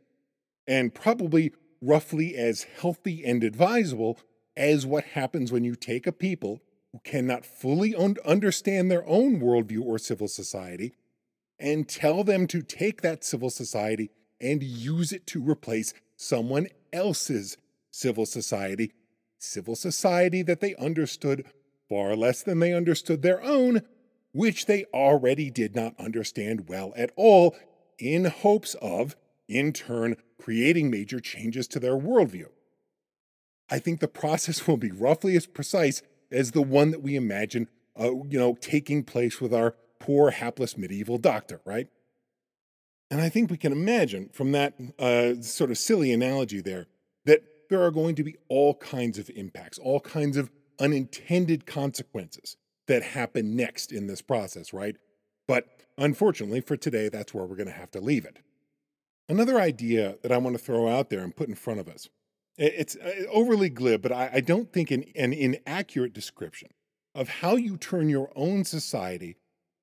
and 0.66 0.94
probably 0.94 1.52
roughly 1.80 2.36
as 2.36 2.66
healthy 2.80 3.24
and 3.24 3.44
advisable 3.44 4.18
as 4.56 4.84
what 4.84 5.04
happens 5.04 5.50
when 5.50 5.64
you 5.64 5.74
take 5.74 6.06
a 6.06 6.12
people 6.12 6.60
who 6.92 6.98
cannot 7.04 7.46
fully 7.46 7.94
un- 7.94 8.16
understand 8.24 8.90
their 8.90 9.06
own 9.08 9.40
worldview 9.40 9.82
or 9.82 9.98
civil 9.98 10.28
society 10.28 10.92
and 11.58 11.88
tell 11.88 12.24
them 12.24 12.46
to 12.48 12.60
take 12.60 13.02
that 13.02 13.24
civil 13.24 13.48
society 13.50 14.10
and 14.40 14.62
use 14.62 15.12
it 15.12 15.26
to 15.28 15.40
replace 15.40 15.94
someone 16.16 16.66
else's 16.92 17.56
civil 17.90 18.26
society, 18.26 18.92
civil 19.38 19.76
society 19.76 20.42
that 20.42 20.60
they 20.60 20.74
understood 20.74 21.44
far 21.92 22.16
less 22.16 22.42
than 22.42 22.58
they 22.58 22.72
understood 22.72 23.20
their 23.20 23.42
own, 23.42 23.82
which 24.32 24.64
they 24.64 24.86
already 24.94 25.50
did 25.50 25.76
not 25.76 25.94
understand 26.00 26.66
well 26.66 26.94
at 26.96 27.10
all, 27.16 27.54
in 27.98 28.24
hopes 28.24 28.74
of, 28.80 29.14
in 29.46 29.74
turn, 29.74 30.16
creating 30.40 30.90
major 30.90 31.20
changes 31.20 31.68
to 31.68 31.78
their 31.78 31.98
worldview. 31.98 32.46
I 33.68 33.78
think 33.78 34.00
the 34.00 34.08
process 34.08 34.66
will 34.66 34.78
be 34.78 34.90
roughly 34.90 35.36
as 35.36 35.46
precise 35.46 36.02
as 36.30 36.52
the 36.52 36.62
one 36.62 36.92
that 36.92 37.02
we 37.02 37.14
imagine, 37.14 37.68
uh, 38.00 38.10
you 38.26 38.38
know, 38.38 38.56
taking 38.58 39.04
place 39.04 39.38
with 39.38 39.52
our 39.52 39.74
poor, 39.98 40.30
hapless 40.30 40.78
medieval 40.78 41.18
doctor, 41.18 41.60
right? 41.66 41.88
And 43.10 43.20
I 43.20 43.28
think 43.28 43.50
we 43.50 43.58
can 43.58 43.72
imagine 43.72 44.30
from 44.32 44.52
that 44.52 44.72
uh, 44.98 45.42
sort 45.42 45.70
of 45.70 45.76
silly 45.76 46.10
analogy 46.10 46.62
there 46.62 46.86
that 47.26 47.42
there 47.68 47.82
are 47.82 47.90
going 47.90 48.14
to 48.14 48.24
be 48.24 48.36
all 48.48 48.76
kinds 48.76 49.18
of 49.18 49.30
impacts, 49.36 49.76
all 49.76 50.00
kinds 50.00 50.38
of 50.38 50.50
unintended 50.82 51.64
consequences 51.64 52.56
that 52.88 53.02
happen 53.02 53.56
next 53.56 53.92
in 53.92 54.06
this 54.06 54.20
process, 54.20 54.72
right? 54.72 54.96
But 55.46 55.66
unfortunately 55.96 56.60
for 56.60 56.76
today, 56.76 57.08
that's 57.08 57.32
where 57.32 57.44
we're 57.44 57.56
going 57.56 57.68
to 57.68 57.72
have 57.72 57.90
to 57.92 58.00
leave 58.00 58.24
it. 58.24 58.40
Another 59.28 59.60
idea 59.60 60.16
that 60.22 60.32
I 60.32 60.38
want 60.38 60.56
to 60.56 60.62
throw 60.62 60.88
out 60.88 61.08
there 61.08 61.20
and 61.20 61.34
put 61.34 61.48
in 61.48 61.54
front 61.54 61.80
of 61.80 61.88
us 61.88 62.08
it's 62.58 62.96
uh, 62.96 63.24
overly 63.30 63.68
glib, 63.68 64.02
but 64.02 64.12
I, 64.12 64.40
don't 64.40 64.72
think 64.72 64.90
an, 64.90 65.04
an 65.16 65.32
inaccurate 65.32 66.12
description 66.12 66.68
of 67.14 67.28
how 67.28 67.56
you 67.56 67.76
turn 67.76 68.08
your 68.08 68.30
own 68.36 68.64
society 68.64 69.36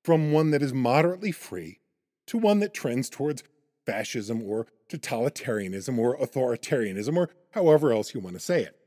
from 0.03 0.31
one 0.31 0.51
that 0.51 0.61
is 0.61 0.73
moderately 0.73 1.31
free 1.31 1.79
to 2.27 2.37
one 2.37 2.59
that 2.59 2.73
trends 2.73 3.09
towards 3.09 3.43
fascism 3.85 4.43
or 4.43 4.67
totalitarianism 4.89 5.97
or 5.97 6.17
authoritarianism 6.17 7.17
or 7.17 7.29
however 7.51 7.91
else 7.91 8.13
you 8.13 8.19
want 8.19 8.35
to 8.35 8.39
say 8.39 8.63
it. 8.63 8.78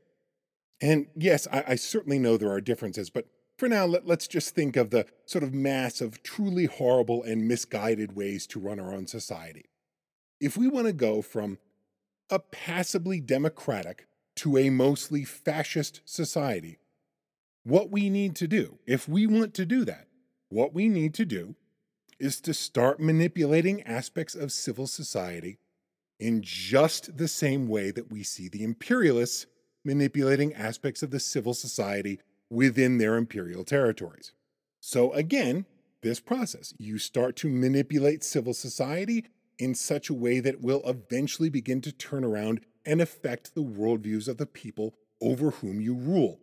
And 0.83 1.07
yes, 1.15 1.47
I, 1.49 1.63
I 1.69 1.75
certainly 1.75 2.19
know 2.19 2.35
there 2.35 2.51
are 2.51 2.59
differences, 2.59 3.09
but 3.09 3.25
for 3.57 3.69
now, 3.69 3.85
let, 3.85 4.09
us 4.09 4.27
just 4.27 4.53
think 4.53 4.75
of 4.75 4.89
the 4.89 5.05
sort 5.25 5.41
of 5.45 5.53
mass 5.53 6.01
of 6.01 6.21
truly 6.23 6.65
horrible 6.65 7.23
and 7.23 7.47
misguided 7.47 8.17
ways 8.17 8.45
to 8.47 8.59
run 8.59 8.81
our 8.81 8.93
own 8.93 9.07
society. 9.07 9.65
If 10.41 10.57
we 10.57 10.67
want 10.67 10.87
to 10.87 10.93
go 10.93 11.21
from 11.21 11.57
a 12.29 12.39
passably 12.39 13.21
democratic 13.21 14.07
to 14.35 14.57
a 14.57 14.69
mostly 14.69 15.23
fascist 15.23 16.01
society. 16.03 16.79
What 17.63 17.89
we 17.89 18.09
need 18.09 18.35
to 18.37 18.47
do, 18.47 18.79
if 18.85 19.07
we 19.07 19.25
want 19.25 19.53
to 19.53 19.65
do 19.65 19.85
that, 19.85 20.07
what 20.49 20.73
we 20.73 20.89
need 20.89 21.13
to 21.13 21.25
do 21.25 21.55
is 22.19 22.41
to 22.41 22.53
start 22.53 22.99
manipulating 22.99 23.83
aspects 23.83 24.35
of 24.35 24.51
civil 24.51 24.87
society 24.87 25.59
in 26.19 26.41
just 26.41 27.17
the 27.17 27.27
same 27.27 27.67
way 27.67 27.91
that 27.91 28.11
we 28.11 28.23
see 28.23 28.49
the 28.49 28.63
imperialists 28.63 29.45
manipulating 29.83 30.53
aspects 30.53 31.03
of 31.03 31.11
the 31.11 31.19
civil 31.19 31.53
society 31.53 32.19
within 32.49 32.97
their 32.97 33.15
imperial 33.15 33.63
territories. 33.63 34.31
So, 34.79 35.11
again, 35.13 35.65
this 36.01 36.19
process, 36.19 36.73
you 36.77 36.97
start 36.97 37.35
to 37.37 37.49
manipulate 37.49 38.23
civil 38.23 38.53
society 38.53 39.25
in 39.57 39.75
such 39.75 40.09
a 40.09 40.13
way 40.13 40.39
that 40.39 40.61
will 40.61 40.81
eventually 40.85 41.49
begin 41.49 41.81
to 41.81 41.91
turn 41.91 42.23
around 42.23 42.61
and 42.85 43.01
affect 43.01 43.55
the 43.55 43.63
worldviews 43.63 44.27
of 44.27 44.37
the 44.37 44.45
people 44.45 44.93
over 45.21 45.51
whom 45.51 45.79
you 45.79 45.95
rule. 45.95 46.39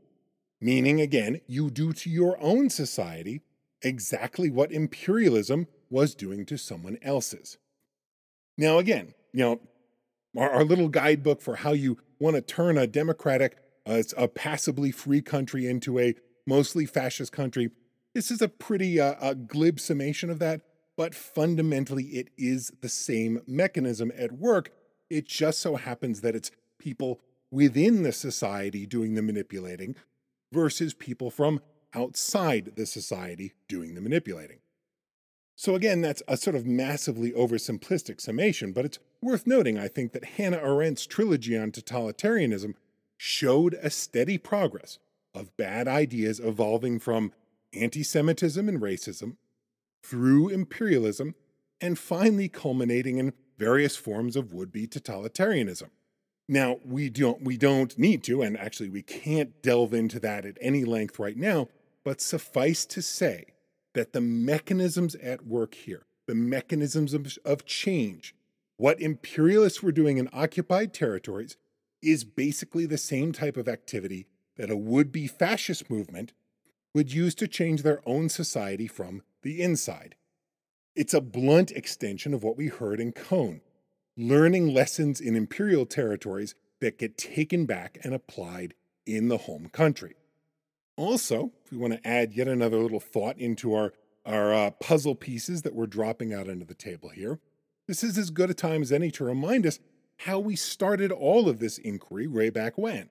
Meaning, 0.60 1.00
again, 1.00 1.40
you 1.46 1.70
do 1.70 1.92
to 1.92 2.10
your 2.10 2.36
own 2.40 2.70
society 2.70 3.42
exactly 3.82 4.50
what 4.50 4.72
imperialism 4.72 5.66
was 5.88 6.14
doing 6.14 6.44
to 6.46 6.56
someone 6.56 6.98
else's. 7.02 7.58
Now, 8.56 8.78
again, 8.78 9.14
you 9.32 9.40
know, 9.40 9.60
our, 10.36 10.50
our 10.50 10.64
little 10.64 10.88
guidebook 10.88 11.40
for 11.40 11.56
how 11.56 11.72
you 11.72 11.98
want 12.18 12.36
to 12.36 12.42
turn 12.42 12.78
a 12.78 12.86
democratic, 12.86 13.56
uh, 13.86 14.02
a 14.16 14.28
passably 14.28 14.90
free 14.90 15.22
country 15.22 15.66
into 15.66 15.98
a 15.98 16.14
mostly 16.46 16.86
fascist 16.86 17.32
country, 17.32 17.70
this 18.14 18.30
is 18.30 18.42
a 18.42 18.48
pretty 18.48 19.00
uh, 19.00 19.34
glib 19.34 19.78
summation 19.78 20.30
of 20.30 20.38
that 20.38 20.62
but 21.00 21.14
fundamentally 21.14 22.04
it 22.08 22.28
is 22.36 22.72
the 22.82 22.88
same 22.90 23.40
mechanism 23.46 24.12
at 24.18 24.32
work. 24.32 24.70
It 25.08 25.26
just 25.26 25.60
so 25.60 25.76
happens 25.76 26.20
that 26.20 26.34
it's 26.34 26.50
people 26.78 27.22
within 27.50 28.02
the 28.02 28.12
society 28.12 28.84
doing 28.84 29.14
the 29.14 29.22
manipulating 29.22 29.96
versus 30.52 30.92
people 30.92 31.30
from 31.30 31.62
outside 31.94 32.72
the 32.76 32.84
society 32.84 33.54
doing 33.66 33.94
the 33.94 34.02
manipulating. 34.02 34.58
So, 35.60 35.74
again, 35.74 36.00
that's 36.00 36.22
a 36.26 36.38
sort 36.38 36.56
of 36.56 36.64
massively 36.64 37.32
oversimplistic 37.32 38.18
summation, 38.18 38.72
but 38.72 38.86
it's 38.86 38.98
worth 39.20 39.46
noting, 39.46 39.76
I 39.76 39.88
think, 39.88 40.12
that 40.12 40.24
Hannah 40.24 40.56
Arendt's 40.56 41.04
trilogy 41.04 41.54
on 41.54 41.70
totalitarianism 41.70 42.76
showed 43.18 43.74
a 43.74 43.90
steady 43.90 44.38
progress 44.38 44.98
of 45.34 45.54
bad 45.58 45.86
ideas 45.86 46.40
evolving 46.40 46.98
from 46.98 47.32
anti 47.74 48.02
Semitism 48.02 48.70
and 48.70 48.80
racism 48.80 49.36
through 50.02 50.48
imperialism, 50.48 51.34
and 51.78 51.98
finally 51.98 52.48
culminating 52.48 53.18
in 53.18 53.34
various 53.58 53.96
forms 53.96 54.36
of 54.36 54.54
would-be 54.54 54.86
totalitarianism. 54.86 55.90
Now, 56.48 56.78
we 56.86 57.10
don't 57.10 57.42
we 57.42 57.58
don't 57.58 57.98
need 57.98 58.24
to 58.24 58.40
and 58.40 58.56
actually 58.56 58.88
we 58.88 59.02
can't 59.02 59.60
delve 59.60 59.92
into 59.92 60.20
that 60.20 60.46
at 60.46 60.56
any 60.62 60.86
length 60.86 61.18
right 61.18 61.36
now, 61.36 61.68
but 62.02 62.22
suffice 62.22 62.86
to 62.86 63.02
say 63.02 63.44
that 63.94 64.12
the 64.12 64.20
mechanisms 64.20 65.14
at 65.16 65.46
work 65.46 65.74
here, 65.74 66.06
the 66.26 66.34
mechanisms 66.34 67.14
of, 67.14 67.36
of 67.44 67.64
change, 67.64 68.34
what 68.76 69.00
imperialists 69.00 69.82
were 69.82 69.92
doing 69.92 70.18
in 70.18 70.28
occupied 70.32 70.94
territories 70.94 71.56
is 72.02 72.24
basically 72.24 72.86
the 72.86 72.96
same 72.98 73.32
type 73.32 73.56
of 73.56 73.68
activity 73.68 74.26
that 74.56 74.70
a 74.70 74.76
would-be 74.76 75.26
fascist 75.26 75.90
movement 75.90 76.32
would 76.94 77.12
use 77.12 77.34
to 77.34 77.46
change 77.46 77.82
their 77.82 78.00
own 78.06 78.28
society 78.28 78.86
from 78.86 79.22
the 79.42 79.60
inside. 79.62 80.14
It's 80.96 81.14
a 81.14 81.20
blunt 81.20 81.70
extension 81.72 82.34
of 82.34 82.42
what 82.42 82.56
we 82.56 82.68
heard 82.68 83.00
in 83.00 83.12
Cone. 83.12 83.60
learning 84.16 84.74
lessons 84.74 85.20
in 85.20 85.34
imperial 85.34 85.86
territories 85.86 86.54
that 86.80 86.98
get 86.98 87.16
taken 87.16 87.64
back 87.64 87.98
and 88.02 88.12
applied 88.14 88.74
in 89.06 89.28
the 89.28 89.38
home 89.38 89.68
country. 89.68 90.14
Also, 91.00 91.50
if 91.64 91.72
we 91.72 91.78
want 91.78 91.94
to 91.94 92.06
add 92.06 92.34
yet 92.34 92.46
another 92.46 92.76
little 92.76 93.00
thought 93.00 93.38
into 93.38 93.72
our, 93.72 93.94
our 94.26 94.52
uh, 94.52 94.70
puzzle 94.72 95.14
pieces 95.14 95.62
that 95.62 95.74
we're 95.74 95.86
dropping 95.86 96.34
out 96.34 96.46
into 96.46 96.66
the 96.66 96.74
table 96.74 97.08
here, 97.08 97.40
this 97.88 98.04
is 98.04 98.18
as 98.18 98.28
good 98.28 98.50
a 98.50 98.54
time 98.54 98.82
as 98.82 98.92
any 98.92 99.10
to 99.12 99.24
remind 99.24 99.64
us 99.64 99.78
how 100.18 100.38
we 100.38 100.54
started 100.54 101.10
all 101.10 101.48
of 101.48 101.58
this 101.58 101.78
inquiry 101.78 102.26
way 102.26 102.50
back 102.50 102.76
when. 102.76 103.08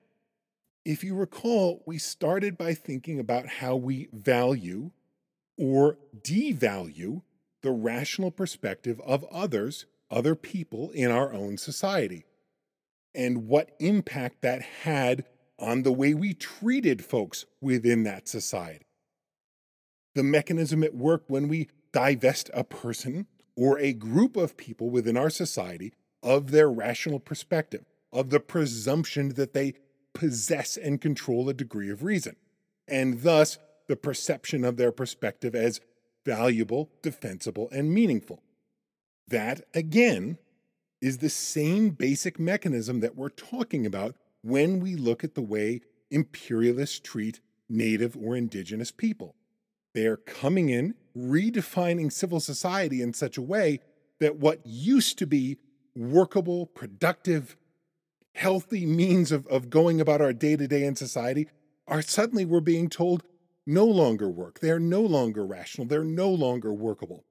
If 0.84 1.02
you 1.02 1.16
recall, 1.16 1.82
we 1.84 1.98
started 1.98 2.56
by 2.56 2.74
thinking 2.74 3.18
about 3.18 3.48
how 3.48 3.74
we 3.74 4.06
value 4.12 4.92
or 5.58 5.98
devalue 6.16 7.22
the 7.62 7.72
rational 7.72 8.30
perspective 8.30 9.00
of 9.04 9.24
others, 9.32 9.86
other 10.12 10.36
people 10.36 10.92
in 10.92 11.10
our 11.10 11.32
own 11.32 11.58
society, 11.58 12.24
and 13.16 13.48
what 13.48 13.74
impact 13.80 14.42
that 14.42 14.62
had 14.62 15.24
on 15.60 15.82
the 15.82 15.92
way 15.92 16.14
we 16.14 16.34
treated 16.34 17.04
folks 17.04 17.44
within 17.60 18.02
that 18.04 18.26
society. 18.26 18.86
The 20.14 20.22
mechanism 20.22 20.82
at 20.82 20.94
work 20.94 21.24
when 21.28 21.48
we 21.48 21.68
divest 21.92 22.50
a 22.54 22.64
person 22.64 23.26
or 23.56 23.78
a 23.78 23.92
group 23.92 24.36
of 24.36 24.56
people 24.56 24.90
within 24.90 25.16
our 25.16 25.30
society 25.30 25.92
of 26.22 26.50
their 26.50 26.70
rational 26.70 27.20
perspective, 27.20 27.84
of 28.12 28.30
the 28.30 28.40
presumption 28.40 29.34
that 29.34 29.52
they 29.52 29.74
possess 30.14 30.76
and 30.76 31.00
control 31.00 31.48
a 31.48 31.54
degree 31.54 31.90
of 31.90 32.02
reason, 32.02 32.36
and 32.88 33.22
thus 33.22 33.58
the 33.86 33.96
perception 33.96 34.64
of 34.64 34.76
their 34.76 34.92
perspective 34.92 35.54
as 35.54 35.80
valuable, 36.24 36.90
defensible, 37.02 37.68
and 37.70 37.92
meaningful. 37.92 38.42
That, 39.28 39.62
again, 39.74 40.38
is 41.00 41.18
the 41.18 41.30
same 41.30 41.90
basic 41.90 42.38
mechanism 42.38 43.00
that 43.00 43.16
we're 43.16 43.30
talking 43.30 43.86
about 43.86 44.16
when 44.42 44.80
we 44.80 44.94
look 44.94 45.24
at 45.24 45.34
the 45.34 45.42
way 45.42 45.80
imperialists 46.10 47.00
treat 47.00 47.40
native 47.68 48.16
or 48.16 48.36
indigenous 48.36 48.90
people. 48.90 49.34
They 49.94 50.06
are 50.06 50.16
coming 50.16 50.68
in, 50.68 50.94
redefining 51.16 52.12
civil 52.12 52.40
society 52.40 53.02
in 53.02 53.12
such 53.12 53.36
a 53.36 53.42
way 53.42 53.80
that 54.20 54.36
what 54.36 54.60
used 54.64 55.18
to 55.18 55.26
be 55.26 55.58
workable, 55.96 56.66
productive, 56.66 57.56
healthy 58.34 58.86
means 58.86 59.32
of, 59.32 59.46
of 59.48 59.70
going 59.70 60.00
about 60.00 60.20
our 60.20 60.32
day 60.32 60.56
to 60.56 60.68
day 60.68 60.84
in 60.84 60.96
society 60.96 61.48
are 61.86 62.02
suddenly 62.02 62.44
we're 62.44 62.60
being 62.60 62.88
told 62.88 63.24
no 63.66 63.84
longer 63.84 64.28
work. 64.28 64.60
They're 64.60 64.78
no 64.80 65.00
longer 65.00 65.44
rational. 65.44 65.86
They're 65.86 66.04
no 66.04 66.30
longer 66.30 66.72
workable. 66.72 67.24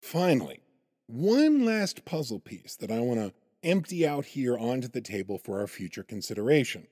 Finally, 0.00 0.60
one 1.06 1.64
last 1.64 2.04
puzzle 2.04 2.40
piece 2.40 2.76
that 2.76 2.90
I 2.90 3.00
want 3.00 3.20
to 3.20 3.32
empty 3.66 4.06
out 4.06 4.24
here 4.24 4.56
onto 4.56 4.88
the 4.88 5.00
table 5.00 5.36
for 5.36 5.60
our 5.60 5.66
future 5.66 6.02
consideration. 6.02 6.86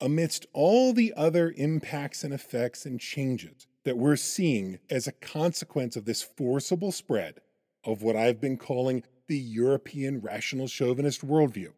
Amidst 0.00 0.44
all 0.52 0.92
the 0.92 1.14
other 1.16 1.54
impacts 1.56 2.22
and 2.22 2.34
effects 2.34 2.84
and 2.84 3.00
changes 3.00 3.66
that 3.84 3.96
we're 3.96 4.16
seeing 4.16 4.78
as 4.90 5.06
a 5.06 5.12
consequence 5.12 5.96
of 5.96 6.04
this 6.04 6.22
forcible 6.22 6.92
spread 6.92 7.40
of 7.84 8.02
what 8.02 8.16
I've 8.16 8.40
been 8.40 8.58
calling 8.58 9.04
the 9.28 9.38
European 9.38 10.20
rational 10.20 10.66
chauvinist 10.66 11.26
worldview, 11.26 11.72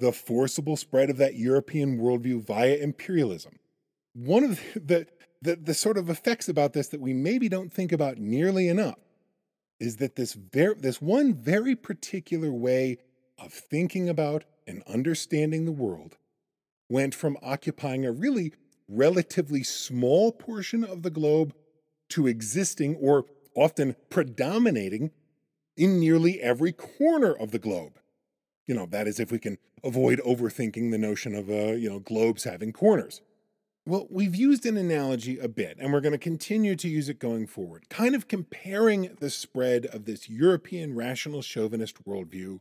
the 0.00 0.12
forcible 0.12 0.76
spread 0.76 1.10
of 1.10 1.18
that 1.18 1.36
European 1.36 1.98
worldview 1.98 2.44
via 2.44 2.76
imperialism. 2.76 3.58
One 4.14 4.42
of 4.42 4.60
the, 4.74 5.06
the, 5.40 5.56
the, 5.56 5.74
sort 5.74 5.98
of 5.98 6.10
effects 6.10 6.48
about 6.48 6.72
this 6.72 6.88
that 6.88 7.00
we 7.00 7.12
maybe 7.12 7.48
don't 7.48 7.72
think 7.72 7.92
about 7.92 8.18
nearly 8.18 8.68
enough 8.68 8.98
is 9.82 9.96
that 9.96 10.14
this, 10.14 10.34
ver- 10.34 10.76
this 10.76 11.02
one 11.02 11.34
very 11.34 11.74
particular 11.74 12.52
way 12.52 12.98
of 13.36 13.52
thinking 13.52 14.08
about 14.08 14.44
and 14.66 14.82
understanding 14.86 15.64
the 15.64 15.72
world 15.72 16.16
went 16.88 17.14
from 17.14 17.36
occupying 17.42 18.06
a 18.06 18.12
really 18.12 18.52
relatively 18.88 19.64
small 19.64 20.30
portion 20.30 20.84
of 20.84 21.02
the 21.02 21.10
globe 21.10 21.52
to 22.10 22.28
existing 22.28 22.94
or 22.96 23.24
often 23.56 23.96
predominating 24.08 25.10
in 25.76 25.98
nearly 25.98 26.40
every 26.40 26.72
corner 26.72 27.32
of 27.32 27.50
the 27.50 27.58
globe. 27.58 27.98
You 28.66 28.76
know, 28.76 28.86
that 28.86 29.08
is 29.08 29.18
if 29.18 29.32
we 29.32 29.40
can 29.40 29.58
avoid 29.82 30.20
overthinking 30.20 30.92
the 30.92 30.98
notion 30.98 31.34
of, 31.34 31.50
uh, 31.50 31.72
you 31.72 31.90
know, 31.90 31.98
globes 31.98 32.44
having 32.44 32.72
corners. 32.72 33.20
Well, 33.84 34.06
we've 34.10 34.36
used 34.36 34.64
an 34.64 34.76
analogy 34.76 35.40
a 35.40 35.48
bit, 35.48 35.76
and 35.80 35.92
we're 35.92 36.00
going 36.00 36.12
to 36.12 36.18
continue 36.18 36.76
to 36.76 36.88
use 36.88 37.08
it 37.08 37.18
going 37.18 37.48
forward, 37.48 37.88
kind 37.88 38.14
of 38.14 38.28
comparing 38.28 39.16
the 39.18 39.28
spread 39.28 39.86
of 39.86 40.04
this 40.04 40.28
European 40.28 40.94
rational 40.94 41.42
chauvinist 41.42 42.04
worldview 42.04 42.60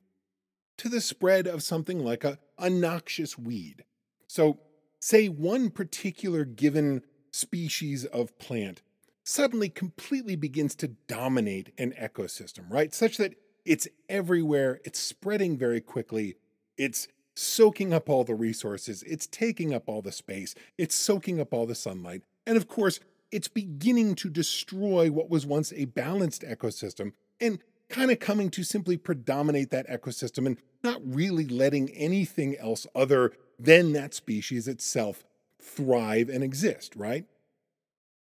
to 0.77 0.89
the 0.89 0.99
spread 0.99 1.45
of 1.45 1.61
something 1.61 1.99
like 1.99 2.23
a, 2.23 2.39
a 2.57 2.71
noxious 2.71 3.37
weed. 3.37 3.85
So, 4.25 4.61
say 4.99 5.27
one 5.27 5.69
particular 5.69 6.43
given 6.43 7.03
species 7.29 8.05
of 8.05 8.37
plant 8.39 8.81
suddenly 9.23 9.69
completely 9.69 10.35
begins 10.35 10.73
to 10.75 10.87
dominate 10.87 11.71
an 11.77 11.93
ecosystem, 12.01 12.63
right? 12.67 12.95
Such 12.95 13.17
that 13.17 13.35
it's 13.63 13.87
everywhere, 14.09 14.81
it's 14.83 14.97
spreading 14.97 15.55
very 15.55 15.81
quickly, 15.81 16.37
it's 16.77 17.07
soaking 17.35 17.93
up 17.93 18.09
all 18.09 18.23
the 18.23 18.35
resources, 18.35 19.03
it's 19.03 19.27
taking 19.27 19.73
up 19.73 19.83
all 19.87 20.01
the 20.01 20.11
space, 20.11 20.55
it's 20.77 20.95
soaking 20.95 21.39
up 21.39 21.53
all 21.53 21.65
the 21.65 21.75
sunlight, 21.75 22.23
and 22.45 22.57
of 22.57 22.67
course, 22.67 22.99
it's 23.31 23.47
beginning 23.47 24.15
to 24.15 24.29
destroy 24.29 25.09
what 25.09 25.29
was 25.29 25.45
once 25.45 25.71
a 25.73 25.85
balanced 25.85 26.41
ecosystem 26.43 27.13
and 27.39 27.59
kind 27.89 28.11
of 28.11 28.19
coming 28.19 28.49
to 28.49 28.63
simply 28.63 28.97
predominate 28.97 29.69
that 29.69 29.87
ecosystem 29.89 30.45
and 30.45 30.57
not 30.83 31.01
really 31.03 31.45
letting 31.45 31.89
anything 31.91 32.57
else 32.57 32.87
other 32.95 33.31
than 33.59 33.93
that 33.93 34.13
species 34.13 34.67
itself 34.67 35.23
thrive 35.61 36.29
and 36.29 36.43
exist, 36.43 36.95
right? 36.95 37.25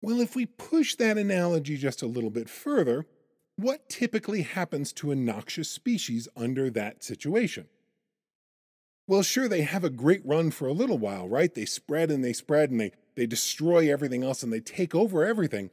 Well, 0.01 0.20
if 0.20 0.36
we 0.36 0.46
push 0.46 0.94
that 0.96 1.18
analogy 1.18 1.76
just 1.76 2.03
a 2.03 2.07
little 2.07 2.30
bit 2.30 2.49
further, 2.49 3.07
what 3.57 3.88
typically 3.88 4.42
happens 4.42 4.92
to 4.94 5.11
a 5.11 5.16
noxious 5.16 5.68
species 5.68 6.28
under 6.36 6.70
that 6.70 7.03
situation? 7.03 7.66
Well, 9.09 9.23
sure, 9.23 9.49
they 9.49 9.63
have 9.63 9.85
a 9.85 9.91
great 9.91 10.21
run 10.27 10.51
for 10.51 10.69
a 10.69 10.73
little 10.73 10.99
while, 10.99 11.27
right? 11.27 11.53
They 11.53 11.65
spread 11.65 12.11
and 12.11 12.23
they 12.23 12.35
spread 12.35 12.71
and 12.71 12.79
they, 12.79 12.93
they 13.17 13.27
destroy 13.27 13.91
everything 13.91 14.23
else 14.23 14.43
and 14.43 14.53
they 14.53 14.61
take 14.61 14.95
over 14.95 15.25
everything. 15.25 15.71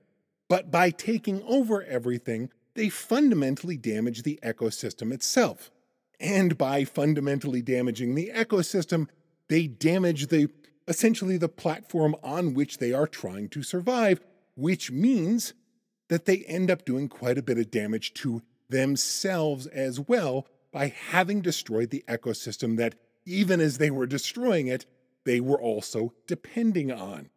But 0.48 0.72
by 0.72 0.90
taking 0.90 1.44
over 1.44 1.84
everything, 1.84 2.50
they 2.76 2.88
fundamentally 2.88 3.76
damage 3.76 4.24
the 4.24 4.40
ecosystem 4.42 5.12
itself. 5.12 5.70
And 6.18 6.58
by 6.58 6.86
fundamentally 6.86 7.62
damaging 7.62 8.16
the 8.16 8.32
ecosystem, 8.34 9.10
they 9.50 9.68
damage 9.68 10.28
the 10.28 10.48
essentially 10.88 11.36
the 11.36 11.50
platform 11.50 12.16
on 12.24 12.54
which 12.54 12.78
they 12.78 12.94
are 12.94 13.08
trying 13.08 13.50
to 13.50 13.64
survive, 13.64 14.22
which 14.56 14.92
means 14.92 15.54
that 16.08 16.24
they 16.24 16.38
end 16.46 16.72
up 16.72 16.86
doing 16.86 17.10
quite 17.10 17.38
a 17.38 17.44
bit 17.44 17.58
of 17.58 17.70
damage 17.70 18.14
to 18.14 18.42
themselves 18.70 19.68
as 19.68 20.00
well 20.00 20.48
by 20.72 20.88
having 20.88 21.42
destroyed 21.42 21.90
the 21.90 22.04
ecosystem 22.08 22.78
that, 22.78 22.96
even 23.26 23.60
as 23.60 23.78
they 23.78 23.90
were 23.90 24.06
destroying 24.06 24.68
it, 24.68 24.86
they 25.26 25.40
were 25.40 25.60
also 25.60 26.14
depending 26.28 26.92
on. 26.92 27.30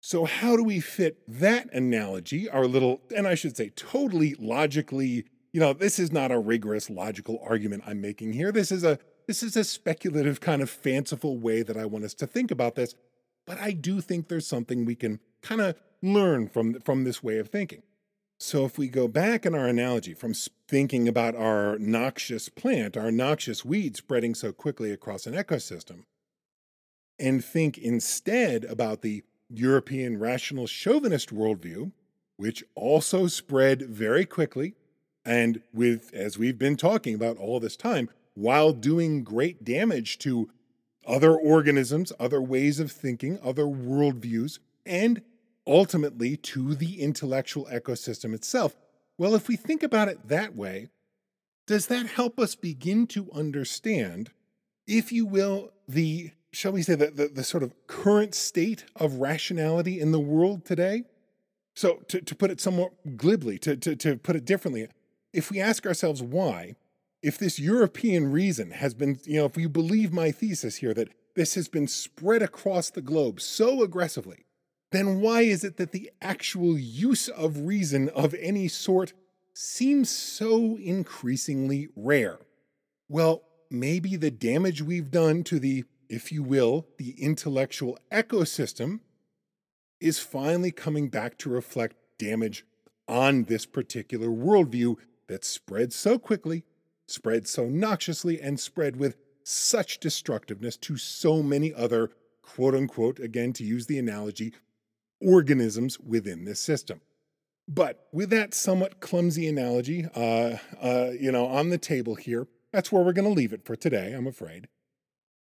So, 0.00 0.24
how 0.24 0.56
do 0.56 0.62
we 0.62 0.78
fit 0.80 1.18
that 1.26 1.72
analogy, 1.72 2.48
our 2.48 2.66
little, 2.66 3.00
and 3.14 3.26
I 3.26 3.34
should 3.34 3.56
say, 3.56 3.70
totally 3.70 4.34
logically, 4.38 5.24
you 5.52 5.60
know, 5.60 5.72
this 5.72 5.98
is 5.98 6.12
not 6.12 6.30
a 6.30 6.38
rigorous 6.38 6.88
logical 6.88 7.40
argument 7.42 7.82
I'm 7.86 8.00
making 8.00 8.32
here. 8.32 8.52
This 8.52 8.70
is 8.70 8.84
a 8.84 8.98
this 9.26 9.42
is 9.42 9.56
a 9.56 9.64
speculative 9.64 10.40
kind 10.40 10.62
of 10.62 10.70
fanciful 10.70 11.36
way 11.36 11.62
that 11.62 11.76
I 11.76 11.84
want 11.84 12.04
us 12.04 12.14
to 12.14 12.26
think 12.26 12.50
about 12.50 12.76
this, 12.76 12.94
but 13.46 13.58
I 13.60 13.72
do 13.72 14.00
think 14.00 14.28
there's 14.28 14.46
something 14.46 14.84
we 14.84 14.94
can 14.94 15.20
kind 15.42 15.60
of 15.60 15.74
learn 16.02 16.48
from 16.48 16.80
from 16.80 17.04
this 17.04 17.22
way 17.22 17.38
of 17.38 17.48
thinking. 17.48 17.82
So 18.38 18.64
if 18.64 18.78
we 18.78 18.88
go 18.88 19.08
back 19.08 19.44
in 19.44 19.54
our 19.54 19.66
analogy 19.66 20.14
from 20.14 20.32
thinking 20.68 21.08
about 21.08 21.34
our 21.34 21.76
noxious 21.78 22.48
plant, 22.48 22.96
our 22.96 23.10
noxious 23.10 23.64
weed 23.64 23.96
spreading 23.96 24.34
so 24.34 24.52
quickly 24.52 24.92
across 24.92 25.26
an 25.26 25.34
ecosystem, 25.34 26.04
and 27.18 27.44
think 27.44 27.76
instead 27.78 28.64
about 28.64 29.02
the 29.02 29.24
European 29.50 30.20
rational 30.20 30.68
chauvinist 30.68 31.34
worldview, 31.34 31.90
which 32.36 32.62
also 32.76 33.26
spread 33.26 33.82
very 33.82 34.24
quickly 34.24 34.74
and 35.24 35.60
with, 35.74 36.14
as 36.14 36.38
we've 36.38 36.58
been 36.58 36.76
talking 36.76 37.14
about 37.14 37.36
all 37.38 37.58
this 37.58 37.76
time, 37.76 38.08
while 38.34 38.72
doing 38.72 39.24
great 39.24 39.64
damage 39.64 40.16
to 40.18 40.48
other 41.06 41.36
organisms, 41.36 42.12
other 42.20 42.40
ways 42.40 42.78
of 42.78 42.92
thinking, 42.92 43.38
other 43.42 43.64
worldviews, 43.64 44.60
and 44.86 45.22
ultimately 45.68 46.36
to 46.36 46.74
the 46.74 47.00
intellectual 47.00 47.66
ecosystem 47.66 48.34
itself. 48.34 48.74
Well, 49.18 49.34
if 49.34 49.46
we 49.46 49.56
think 49.56 49.82
about 49.82 50.08
it 50.08 50.28
that 50.28 50.56
way, 50.56 50.88
does 51.66 51.86
that 51.88 52.06
help 52.06 52.40
us 52.40 52.54
begin 52.54 53.06
to 53.08 53.30
understand, 53.32 54.30
if 54.86 55.12
you 55.12 55.26
will, 55.26 55.70
the 55.86 56.32
shall 56.50 56.72
we 56.72 56.82
say, 56.82 56.94
the, 56.94 57.10
the, 57.10 57.28
the, 57.28 57.44
sort 57.44 57.62
of 57.62 57.74
current 57.86 58.34
state 58.34 58.86
of 58.96 59.16
rationality 59.16 60.00
in 60.00 60.12
the 60.12 60.18
world 60.18 60.64
today? 60.64 61.04
So, 61.74 61.96
to, 62.08 62.22
to 62.22 62.34
put 62.34 62.50
it 62.50 62.60
somewhat 62.60 63.16
glibly, 63.16 63.58
to, 63.58 63.76
to, 63.76 63.94
to 63.96 64.16
put 64.16 64.34
it 64.34 64.46
differently, 64.46 64.88
if 65.32 65.50
we 65.50 65.60
ask 65.60 65.86
ourselves 65.86 66.22
why, 66.22 66.74
if 67.22 67.38
this 67.38 67.58
European 67.58 68.32
reason 68.32 68.70
has 68.70 68.94
been, 68.94 69.20
you 69.24 69.38
know, 69.38 69.44
if 69.44 69.56
we 69.56 69.66
believe 69.66 70.12
my 70.12 70.30
thesis 70.30 70.76
here 70.76 70.94
that 70.94 71.08
this 71.36 71.54
has 71.54 71.68
been 71.68 71.86
spread 71.86 72.42
across 72.42 72.90
the 72.90 73.02
globe 73.02 73.40
so 73.40 73.82
aggressively, 73.82 74.46
then 74.90 75.20
why 75.20 75.42
is 75.42 75.64
it 75.64 75.76
that 75.76 75.92
the 75.92 76.10
actual 76.22 76.78
use 76.78 77.28
of 77.28 77.66
reason 77.66 78.08
of 78.10 78.34
any 78.34 78.68
sort 78.68 79.12
seems 79.52 80.10
so 80.10 80.76
increasingly 80.76 81.88
rare? 81.94 82.38
Well, 83.08 83.42
maybe 83.70 84.16
the 84.16 84.30
damage 84.30 84.82
we've 84.82 85.10
done 85.10 85.44
to 85.44 85.58
the, 85.58 85.84
if 86.08 86.32
you 86.32 86.42
will, 86.42 86.86
the 86.96 87.10
intellectual 87.22 87.98
ecosystem 88.10 89.00
is 90.00 90.18
finally 90.18 90.70
coming 90.70 91.08
back 91.08 91.36
to 91.38 91.50
reflect 91.50 91.96
damage 92.18 92.64
on 93.06 93.44
this 93.44 93.66
particular 93.66 94.28
worldview 94.28 94.96
that 95.26 95.44
spread 95.44 95.92
so 95.92 96.18
quickly, 96.18 96.64
spread 97.06 97.46
so 97.46 97.66
noxiously, 97.66 98.40
and 98.40 98.60
spread 98.60 98.96
with 98.96 99.16
such 99.42 99.98
destructiveness 99.98 100.76
to 100.76 100.96
so 100.96 101.42
many 101.42 101.72
other, 101.74 102.10
quote 102.42 102.74
unquote, 102.74 103.18
again 103.18 103.52
to 103.54 103.64
use 103.64 103.86
the 103.86 103.98
analogy, 103.98 104.52
organisms 105.20 105.98
within 106.00 106.44
this 106.44 106.60
system. 106.60 107.00
But 107.66 108.06
with 108.12 108.30
that 108.30 108.54
somewhat 108.54 109.00
clumsy 109.00 109.46
analogy, 109.46 110.06
uh, 110.14 110.56
uh, 110.80 111.10
you 111.18 111.30
know, 111.30 111.46
on 111.46 111.68
the 111.68 111.78
table 111.78 112.14
here, 112.14 112.46
that's 112.72 112.90
where 112.90 113.02
we're 113.02 113.12
going 113.12 113.28
to 113.28 113.34
leave 113.34 113.52
it 113.52 113.64
for 113.64 113.76
today, 113.76 114.12
I'm 114.12 114.26
afraid. 114.26 114.68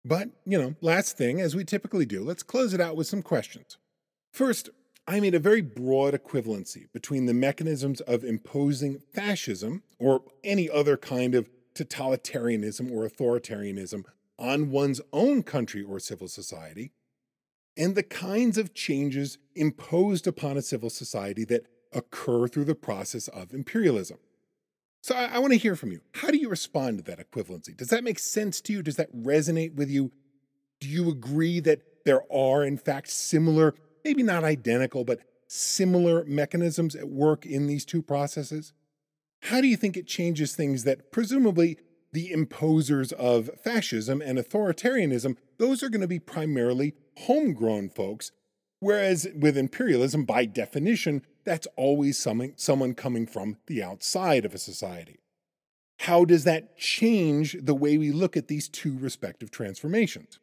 But, 0.04 0.30
you 0.46 0.58
know, 0.58 0.74
last 0.80 1.18
thing, 1.18 1.40
as 1.40 1.54
we 1.54 1.64
typically 1.64 2.06
do, 2.06 2.22
let's 2.22 2.42
close 2.42 2.72
it 2.72 2.80
out 2.80 2.96
with 2.96 3.06
some 3.06 3.22
questions. 3.22 3.76
First, 4.32 4.70
I 5.06 5.20
made 5.20 5.34
a 5.34 5.38
very 5.38 5.60
broad 5.60 6.14
equivalency 6.14 6.92
between 6.92 7.26
the 7.26 7.34
mechanisms 7.34 8.00
of 8.02 8.24
imposing 8.24 9.00
fascism 9.14 9.82
or 9.98 10.22
any 10.44 10.70
other 10.70 10.96
kind 10.96 11.34
of 11.34 11.50
totalitarianism 11.74 12.90
or 12.90 13.08
authoritarianism 13.08 14.04
on 14.38 14.70
one's 14.70 15.00
own 15.12 15.42
country 15.42 15.82
or 15.82 15.98
civil 15.98 16.28
society, 16.28 16.92
and 17.78 17.94
the 17.94 18.02
kinds 18.02 18.58
of 18.58 18.74
changes 18.74 19.38
imposed 19.54 20.26
upon 20.26 20.58
a 20.58 20.62
civil 20.62 20.90
society 20.90 21.44
that 21.44 21.66
occur 21.92 22.48
through 22.48 22.64
the 22.64 22.74
process 22.74 23.28
of 23.28 23.54
imperialism. 23.54 24.18
So 25.00 25.14
I, 25.14 25.26
I 25.34 25.38
want 25.38 25.52
to 25.52 25.58
hear 25.58 25.76
from 25.76 25.92
you. 25.92 26.00
How 26.12 26.30
do 26.30 26.36
you 26.36 26.50
respond 26.50 26.98
to 26.98 27.04
that 27.04 27.30
equivalency? 27.30 27.74
Does 27.74 27.88
that 27.88 28.04
make 28.04 28.18
sense 28.18 28.60
to 28.62 28.72
you? 28.72 28.82
Does 28.82 28.96
that 28.96 29.14
resonate 29.16 29.76
with 29.76 29.88
you? 29.88 30.12
Do 30.80 30.88
you 30.88 31.08
agree 31.08 31.60
that 31.60 31.80
there 32.04 32.30
are, 32.30 32.64
in 32.64 32.76
fact, 32.76 33.08
similar 33.08 33.74
maybe 34.04 34.22
not 34.22 34.44
identical, 34.44 35.04
but 35.04 35.20
similar 35.46 36.24
mechanisms 36.24 36.94
at 36.94 37.08
work 37.08 37.44
in 37.44 37.66
these 37.66 37.84
two 37.84 38.02
processes? 38.02 38.72
How 39.42 39.60
do 39.60 39.68
you 39.68 39.76
think 39.76 39.96
it 39.96 40.06
changes 40.06 40.54
things 40.54 40.84
that 40.84 41.12
presumably 41.12 41.78
the 42.12 42.30
imposers 42.30 43.12
of 43.12 43.50
fascism 43.62 44.22
and 44.22 44.38
authoritarianism, 44.38 45.36
those 45.58 45.82
are 45.82 45.90
going 45.90 46.00
to 46.00 46.08
be 46.08 46.18
primarily 46.18 46.94
homegrown 47.26 47.90
folks, 47.90 48.32
whereas 48.80 49.26
with 49.34 49.56
imperialism, 49.56 50.24
by 50.24 50.44
definition, 50.44 51.22
that's 51.44 51.66
always 51.76 52.18
someone, 52.18 52.52
someone 52.56 52.94
coming 52.94 53.26
from 53.26 53.56
the 53.66 53.82
outside 53.82 54.44
of 54.44 54.54
a 54.54 54.58
society. 54.58 55.18
How 56.00 56.24
does 56.24 56.44
that 56.44 56.76
change 56.76 57.56
the 57.60 57.74
way 57.74 57.98
we 57.98 58.12
look 58.12 58.36
at 58.36 58.48
these 58.48 58.68
two 58.68 58.96
respective 58.98 59.50
transformations? 59.50 60.38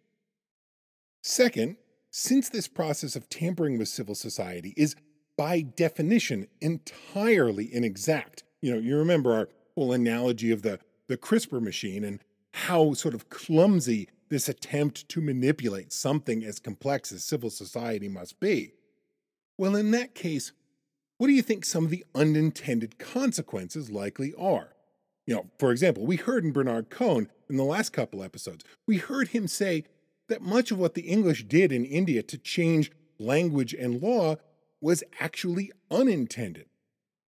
Second, 1.24 1.78
since 2.12 2.50
this 2.50 2.68
process 2.68 3.16
of 3.16 3.30
tampering 3.30 3.78
with 3.78 3.88
civil 3.88 4.16
society 4.16 4.74
is 4.76 4.96
by 5.38 5.62
definition 5.62 6.48
entirely 6.62 7.74
inexact, 7.74 8.44
you 8.62 8.72
know, 8.72 8.80
you 8.80 8.98
remember 8.98 9.34
our 9.34 9.50
whole 9.76 9.94
analogy 9.94 10.52
of 10.52 10.62
the, 10.62 10.80
the 11.08 11.18
CRISPR 11.18 11.62
machine 11.62 12.04
and 12.04 12.20
how 12.54 12.94
sort 12.94 13.14
of 13.14 13.30
clumsy 13.30 14.08
this 14.30 14.50
attempt 14.50 15.08
to 15.10 15.22
manipulate 15.22 15.94
something 15.94 16.44
as 16.44 16.60
complex 16.60 17.12
as 17.12 17.24
civil 17.24 17.50
society 17.50 18.08
must 18.08 18.40
be. 18.40 18.74
Well, 19.58 19.76
in 19.76 19.92
that 19.92 20.16
case, 20.16 20.52
what 21.18 21.28
do 21.28 21.34
you 21.34 21.42
think 21.42 21.64
some 21.64 21.86
of 21.86 21.92
the 21.92 22.06
unintended 22.14 22.98
consequences 22.98 23.90
likely 23.90 24.34
are? 24.38 24.74
You 25.26 25.36
know, 25.36 25.46
for 25.58 25.72
example, 25.72 26.06
we 26.06 26.18
heard 26.18 26.44
in 26.44 26.52
Bernard 26.52 26.90
Cohn 26.90 27.30
in 27.50 27.58
the 27.58 27.64
last 27.64 27.94
couple 27.94 28.24
episodes, 28.24 28.64
we 28.88 28.98
heard 28.98 29.30
him 29.30 29.48
say 29.48 29.86
that 30.28 30.42
much 30.42 30.72
of 30.72 30.80
what 30.80 30.94
the 30.94 31.04
English 31.04 31.46
did 31.46 31.72
in 31.72 31.86
India 31.86 32.22
to 32.24 32.38
change 32.38 32.92
language 33.20 33.74
and 33.74 34.02
law 34.02 34.36
was 34.82 35.04
actually 35.20 35.72
unintended, 35.90 36.66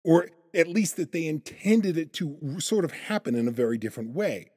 or 0.03 0.29
at 0.53 0.67
least 0.67 0.95
that 0.97 1.11
they 1.11 1.27
intended 1.27 1.97
it 1.97 2.13
to 2.13 2.59
sort 2.59 2.85
of 2.85 2.91
happen 2.91 3.35
in 3.35 3.47
a 3.47 3.51
very 3.51 3.77
different 3.77 4.11
way. 4.11 4.49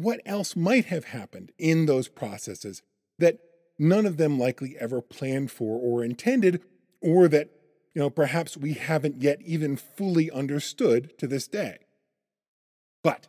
What 0.00 0.20
else 0.24 0.56
might 0.56 0.86
have 0.86 1.04
happened 1.06 1.52
in 1.58 1.84
those 1.84 2.08
processes 2.08 2.82
that 3.18 3.38
none 3.78 4.06
of 4.06 4.16
them 4.16 4.38
likely 4.38 4.76
ever 4.78 5.02
planned 5.02 5.50
for 5.50 5.78
or 5.78 6.02
intended, 6.02 6.62
or 7.02 7.28
that, 7.28 7.50
you 7.94 8.00
know, 8.00 8.08
perhaps 8.08 8.56
we 8.56 8.74
haven't 8.74 9.20
yet 9.20 9.40
even 9.44 9.76
fully 9.76 10.30
understood 10.30 11.18
to 11.18 11.26
this 11.26 11.46
day? 11.46 11.78
But 13.02 13.28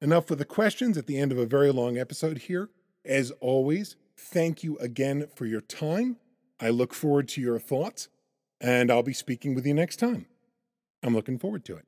enough 0.00 0.26
for 0.26 0.34
the 0.34 0.44
questions 0.44 0.98
at 0.98 1.06
the 1.06 1.18
end 1.18 1.30
of 1.30 1.38
a 1.38 1.46
very 1.46 1.70
long 1.70 1.98
episode 1.98 2.38
here. 2.38 2.68
As 3.04 3.30
always, 3.40 3.96
thank 4.16 4.64
you 4.64 4.76
again 4.78 5.28
for 5.34 5.46
your 5.46 5.60
time. 5.60 6.16
I 6.60 6.70
look 6.70 6.94
forward 6.94 7.28
to 7.28 7.40
your 7.40 7.58
thoughts, 7.58 8.08
and 8.60 8.90
I'll 8.90 9.02
be 9.04 9.12
speaking 9.12 9.54
with 9.54 9.66
you 9.66 9.74
next 9.74 9.96
time. 9.96 10.26
I'm 11.02 11.14
looking 11.14 11.38
forward 11.38 11.64
to 11.66 11.76
it. 11.76 11.87